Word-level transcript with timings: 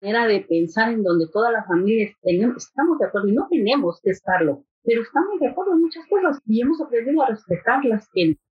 manera 0.00 0.26
de 0.26 0.40
pensar 0.40 0.92
en 0.92 1.02
donde 1.02 1.26
todas 1.32 1.52
las 1.52 1.66
familias 1.66 2.14
tenemos, 2.22 2.64
estamos 2.66 2.98
de 2.98 3.06
acuerdo 3.06 3.28
y 3.28 3.32
no 3.32 3.46
tenemos 3.50 4.00
que 4.02 4.10
estarlo, 4.10 4.64
pero 4.82 5.02
estamos 5.02 5.38
de 5.40 5.48
acuerdo 5.48 5.72
en 5.72 5.82
muchas 5.82 6.06
cosas 6.08 6.38
y 6.46 6.60
hemos 6.62 6.80
aprendido 6.80 7.22
a 7.22 7.28
respetarlas, 7.28 8.08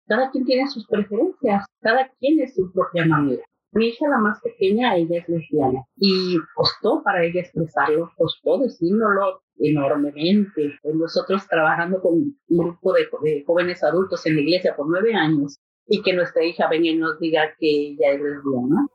cada 0.07 0.31
quien 0.31 0.45
tiene 0.45 0.69
sus 0.69 0.87
preferencias, 0.87 1.65
cada 1.81 2.09
quien 2.19 2.41
es 2.41 2.55
su 2.55 2.73
propia 2.73 3.07
manera. 3.07 3.43
Mi 3.73 3.89
hija, 3.89 4.09
la 4.09 4.19
más 4.19 4.41
pequeña, 4.41 4.97
ella 4.97 5.19
es 5.19 5.29
lesbiana 5.29 5.83
y 5.97 6.39
costó 6.55 7.03
para 7.03 7.25
ella 7.25 7.41
expresarlo, 7.41 8.11
costó 8.17 8.59
decírnoslo 8.59 9.43
enormemente. 9.59 10.79
Nosotros 10.85 11.47
trabajando 11.49 12.01
con 12.01 12.15
un 12.15 12.39
grupo 12.49 12.93
de, 12.93 13.07
de, 13.23 13.45
jóvenes 13.45 13.83
adultos 13.83 14.25
en 14.25 14.37
la 14.37 14.43
iglesia 14.43 14.77
por 14.77 14.89
nueve 14.89 15.15
años 15.15 15.59
y 15.87 16.03
que 16.03 16.15
nuestra 16.15 16.45
hija 16.45 16.69
venga 16.69 16.89
y 16.89 16.97
nos 16.97 17.19
diga 17.19 17.55
que 17.59 17.69
ella 17.69 18.13
es 18.13 18.21
lesbiana. 18.21 18.87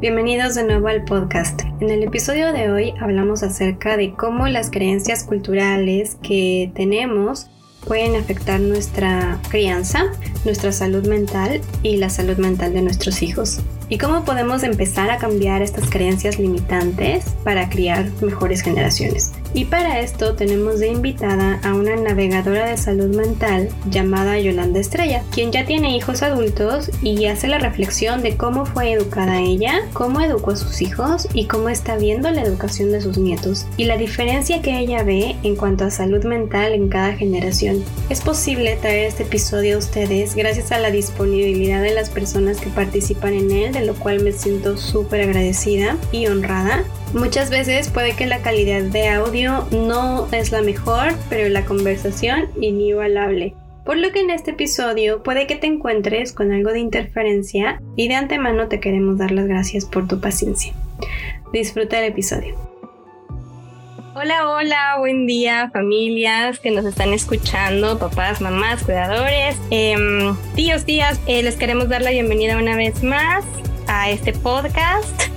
Bienvenidos 0.00 0.54
de 0.54 0.64
nuevo 0.64 0.88
al 0.88 1.04
podcast. 1.04 1.60
En 1.78 1.90
el 1.90 2.02
episodio 2.02 2.54
de 2.54 2.70
hoy 2.70 2.94
hablamos 3.02 3.42
acerca 3.42 3.98
de 3.98 4.14
cómo 4.14 4.48
las 4.48 4.70
creencias 4.70 5.24
culturales 5.24 6.16
que 6.22 6.72
tenemos 6.74 7.48
pueden 7.86 8.16
afectar 8.16 8.60
nuestra 8.60 9.38
crianza, 9.50 10.04
nuestra 10.46 10.72
salud 10.72 11.06
mental 11.06 11.60
y 11.82 11.98
la 11.98 12.08
salud 12.08 12.38
mental 12.38 12.72
de 12.72 12.80
nuestros 12.80 13.20
hijos. 13.20 13.60
Y 13.90 13.98
cómo 13.98 14.24
podemos 14.24 14.62
empezar 14.62 15.10
a 15.10 15.18
cambiar 15.18 15.60
estas 15.60 15.90
creencias 15.90 16.38
limitantes 16.38 17.34
para 17.44 17.68
criar 17.68 18.08
mejores 18.22 18.62
generaciones. 18.62 19.32
Y 19.52 19.64
para 19.64 20.00
esto 20.00 20.34
tenemos 20.34 20.78
de 20.78 20.88
invitada 20.88 21.60
a 21.64 21.74
una 21.74 21.96
navegadora 21.96 22.66
de 22.66 22.76
salud 22.76 23.14
mental 23.14 23.68
llamada 23.90 24.38
Yolanda 24.38 24.78
Estrella, 24.78 25.24
quien 25.32 25.50
ya 25.50 25.66
tiene 25.66 25.96
hijos 25.96 26.22
adultos 26.22 26.90
y 27.02 27.26
hace 27.26 27.48
la 27.48 27.58
reflexión 27.58 28.22
de 28.22 28.36
cómo 28.36 28.64
fue 28.64 28.92
educada 28.92 29.40
ella, 29.40 29.82
cómo 29.92 30.20
educó 30.20 30.52
a 30.52 30.56
sus 30.56 30.82
hijos 30.82 31.26
y 31.34 31.46
cómo 31.46 31.68
está 31.68 31.96
viendo 31.96 32.30
la 32.30 32.42
educación 32.42 32.92
de 32.92 33.00
sus 33.00 33.18
nietos 33.18 33.66
y 33.76 33.84
la 33.84 33.96
diferencia 33.96 34.62
que 34.62 34.78
ella 34.78 35.02
ve 35.02 35.36
en 35.42 35.56
cuanto 35.56 35.84
a 35.84 35.90
salud 35.90 36.24
mental 36.24 36.72
en 36.72 36.88
cada 36.88 37.12
generación. 37.14 37.82
Es 38.08 38.20
posible 38.20 38.76
traer 38.80 39.06
este 39.06 39.24
episodio 39.24 39.76
a 39.76 39.78
ustedes 39.78 40.34
gracias 40.34 40.72
a 40.72 40.78
la 40.78 40.90
disponibilidad 40.90 41.82
de 41.82 41.94
las 41.94 42.10
personas 42.10 42.60
que 42.60 42.70
participan 42.70 43.34
en 43.34 43.50
él, 43.50 43.72
de 43.72 43.84
lo 43.84 43.94
cual 43.94 44.22
me 44.22 44.32
siento 44.32 44.76
súper 44.76 45.22
agradecida 45.22 45.96
y 46.12 46.26
honrada. 46.26 46.84
Muchas 47.12 47.50
veces 47.50 47.88
puede 47.88 48.14
que 48.14 48.26
la 48.26 48.40
calidad 48.40 48.82
de 48.82 49.08
audio 49.08 49.66
no 49.72 50.28
es 50.30 50.52
la 50.52 50.62
mejor, 50.62 51.12
pero 51.28 51.48
la 51.48 51.64
conversación 51.64 52.48
inigualable. 52.60 53.52
Por 53.84 53.96
lo 53.96 54.12
que 54.12 54.20
en 54.20 54.30
este 54.30 54.52
episodio 54.52 55.20
puede 55.24 55.48
que 55.48 55.56
te 55.56 55.66
encuentres 55.66 56.32
con 56.32 56.52
algo 56.52 56.70
de 56.70 56.78
interferencia 56.78 57.82
y 57.96 58.06
de 58.06 58.14
antemano 58.14 58.68
te 58.68 58.78
queremos 58.78 59.18
dar 59.18 59.32
las 59.32 59.48
gracias 59.48 59.86
por 59.86 60.06
tu 60.06 60.20
paciencia. 60.20 60.72
Disfruta 61.52 61.98
el 61.98 62.12
episodio. 62.12 62.54
Hola, 64.14 64.48
hola, 64.48 64.96
buen 65.00 65.26
día 65.26 65.68
familias 65.72 66.60
que 66.60 66.70
nos 66.70 66.84
están 66.84 67.12
escuchando, 67.12 67.98
papás, 67.98 68.40
mamás, 68.40 68.84
cuidadores, 68.84 69.56
em, 69.70 70.36
tíos, 70.54 70.84
tías, 70.84 71.20
eh, 71.26 71.42
les 71.42 71.56
queremos 71.56 71.88
dar 71.88 72.02
la 72.02 72.10
bienvenida 72.10 72.56
una 72.56 72.76
vez 72.76 73.02
más 73.02 73.44
a 73.88 74.10
este 74.10 74.32
podcast 74.32 75.29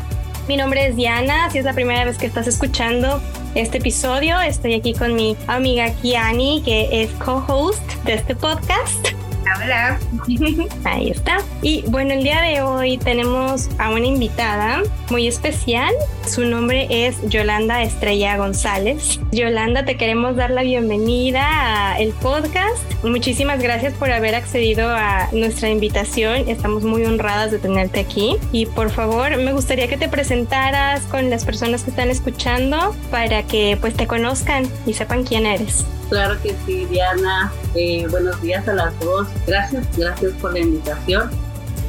mi 0.47 0.58
nombre 0.58 0.88
es 0.88 0.95
Diana, 0.95 1.49
si 1.49 1.58
es 1.58 1.66
la 1.66 1.73
primera 1.73 2.03
vez 2.05 2.17
que 2.17 2.25
estás 2.25 2.47
escuchando 2.47 3.22
este 3.55 3.77
episodio, 3.77 4.39
estoy 4.41 4.73
aquí 4.73 4.94
con 4.94 5.16
mi 5.16 5.38
amiga 5.47 5.91
Kiani, 6.02 6.61
que 6.63 7.03
es 7.03 7.11
co-host 7.11 7.81
de 8.05 8.13
este 8.16 8.35
podcast. 8.35 9.22
Hola. 9.44 9.99
Ahí 10.83 11.09
está. 11.09 11.38
Y 11.61 11.83
bueno, 11.88 12.13
el 12.13 12.23
día 12.23 12.41
de 12.41 12.61
hoy 12.61 12.97
tenemos 12.97 13.69
a 13.77 13.89
una 13.89 14.05
invitada 14.05 14.81
muy 15.09 15.27
especial. 15.27 15.94
Su 16.28 16.45
nombre 16.45 16.88
es 16.90 17.17
Yolanda 17.29 17.84
Estrella 17.84 18.38
González. 18.38 19.19
Yolanda, 19.31 19.85
te 19.85 19.97
queremos 19.97 20.35
dar 20.35 20.51
la 20.51 20.63
bienvenida 20.63 21.94
al 21.94 22.09
podcast. 22.09 22.81
Muchísimas 23.03 23.62
gracias 23.62 23.94
por 23.94 24.12
haber 24.12 24.35
accedido 24.35 24.90
a 24.90 25.29
nuestra 25.34 25.69
invitación. 25.69 26.47
Estamos 26.47 26.84
muy 26.84 27.03
honradas 27.06 27.51
de 27.51 27.59
tenerte 27.59 28.00
aquí. 28.00 28.38
Y 28.51 28.66
por 28.66 28.90
favor, 28.91 29.38
me 29.38 29.51
gustaría 29.51 29.88
que 29.88 29.97
te 29.97 30.07
presentaras 30.07 31.01
con 31.03 31.29
las 31.29 31.44
personas 31.44 31.84
que 31.84 31.90
están 31.90 32.09
escuchando 32.09 32.96
para 33.12 33.44
que 33.44 33.78
pues 33.79 33.94
te 33.96 34.07
conozcan 34.07 34.66
y 34.85 34.94
sepan 34.94 35.23
quién 35.23 35.46
eres. 35.46 35.85
Claro 36.09 36.40
que 36.41 36.53
sí, 36.66 36.86
Diana. 36.86 37.52
Eh, 37.75 38.08
buenos 38.09 38.41
días 38.41 38.68
a 38.68 38.74
las 38.74 39.00
dos. 39.00 39.28
Gracias, 39.47 39.97
gracias 39.97 40.34
por 40.34 40.53
la 40.53 40.59
invitación. 40.59 41.30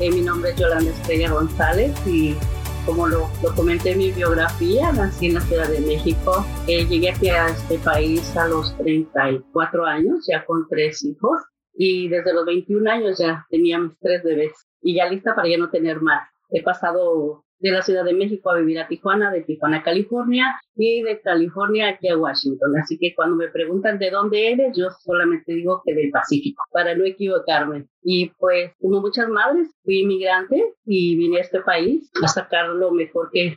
Eh, 0.01 0.11
mi 0.11 0.23
nombre 0.23 0.51
es 0.51 0.57
Yolanda 0.57 0.91
Estrella 0.91 1.31
González 1.31 1.95
y 2.07 2.35
como 2.87 3.07
lo, 3.07 3.29
lo, 3.43 3.55
comenté 3.55 3.93
en 3.93 3.99
mi 3.99 4.13
biografía, 4.13 4.93
nací 4.93 5.27
en 5.27 5.35
la 5.35 5.41
Ciudad 5.41 5.69
de 5.69 5.81
México. 5.81 6.45
Eh, 6.67 6.87
llegué 6.87 7.11
aquí 7.11 7.29
a 7.29 7.49
este 7.49 7.79
país 7.79 8.37
a 8.37 8.49
los 8.49 8.77
34 8.79 9.87
años, 9.87 10.27
ya 10.27 10.45
con 10.45 10.67
tres 10.69 11.05
hijos. 11.05 11.43
Y 11.75 12.09
desde 12.09 12.33
los 12.33 12.47
21 12.47 12.91
años 12.91 13.19
ya 13.19 13.47
tenía 13.51 13.79
mis 13.79 13.99
tres 13.99 14.23
bebés 14.23 14.53
y 14.81 14.95
ya 14.95 15.09
lista 15.09 15.35
para 15.35 15.49
ya 15.49 15.59
no 15.59 15.71
tener 15.71 16.01
más. 16.01 16.29
He 16.51 16.63
pasado 16.63 17.44
de 17.65 17.71
la 17.71 17.81
Ciudad 17.81 18.05
de 18.05 18.13
México 18.13 18.51
a 18.51 18.59
vivir 18.59 18.79
a 18.79 18.87
Tijuana, 18.87 19.33
de 19.33 19.41
Tijuana 19.41 19.79
a 19.79 19.83
California 19.83 20.61
y 20.77 21.01
de 21.01 21.23
California 21.23 21.89
aquí 21.89 22.09
a 22.09 22.19
Washington. 22.19 22.77
Así 22.77 22.99
que 22.99 23.15
cuando 23.15 23.37
me 23.37 23.49
preguntan 23.49 23.99
de 23.99 24.11
dónde 24.11 24.53
eres, 24.53 24.77
yo 24.77 24.89
solamente 25.03 25.55
digo 25.55 25.81
que 25.83 25.95
del 25.95 26.11
Pacífico, 26.11 26.63
para 26.71 26.95
no 26.95 27.05
equivocarme. 27.05 27.87
Y 28.03 28.29
pues 28.39 28.73
como 28.79 29.01
muchas 29.01 29.31
madres, 29.31 29.71
fui 29.83 30.01
inmigrante 30.01 30.75
y 30.85 31.17
vine 31.17 31.39
a 31.39 31.41
este 31.41 31.63
país 31.63 32.11
a 32.23 32.29
sacar 32.29 32.69
lo 32.69 32.91
mejor 32.91 33.31
que, 33.33 33.57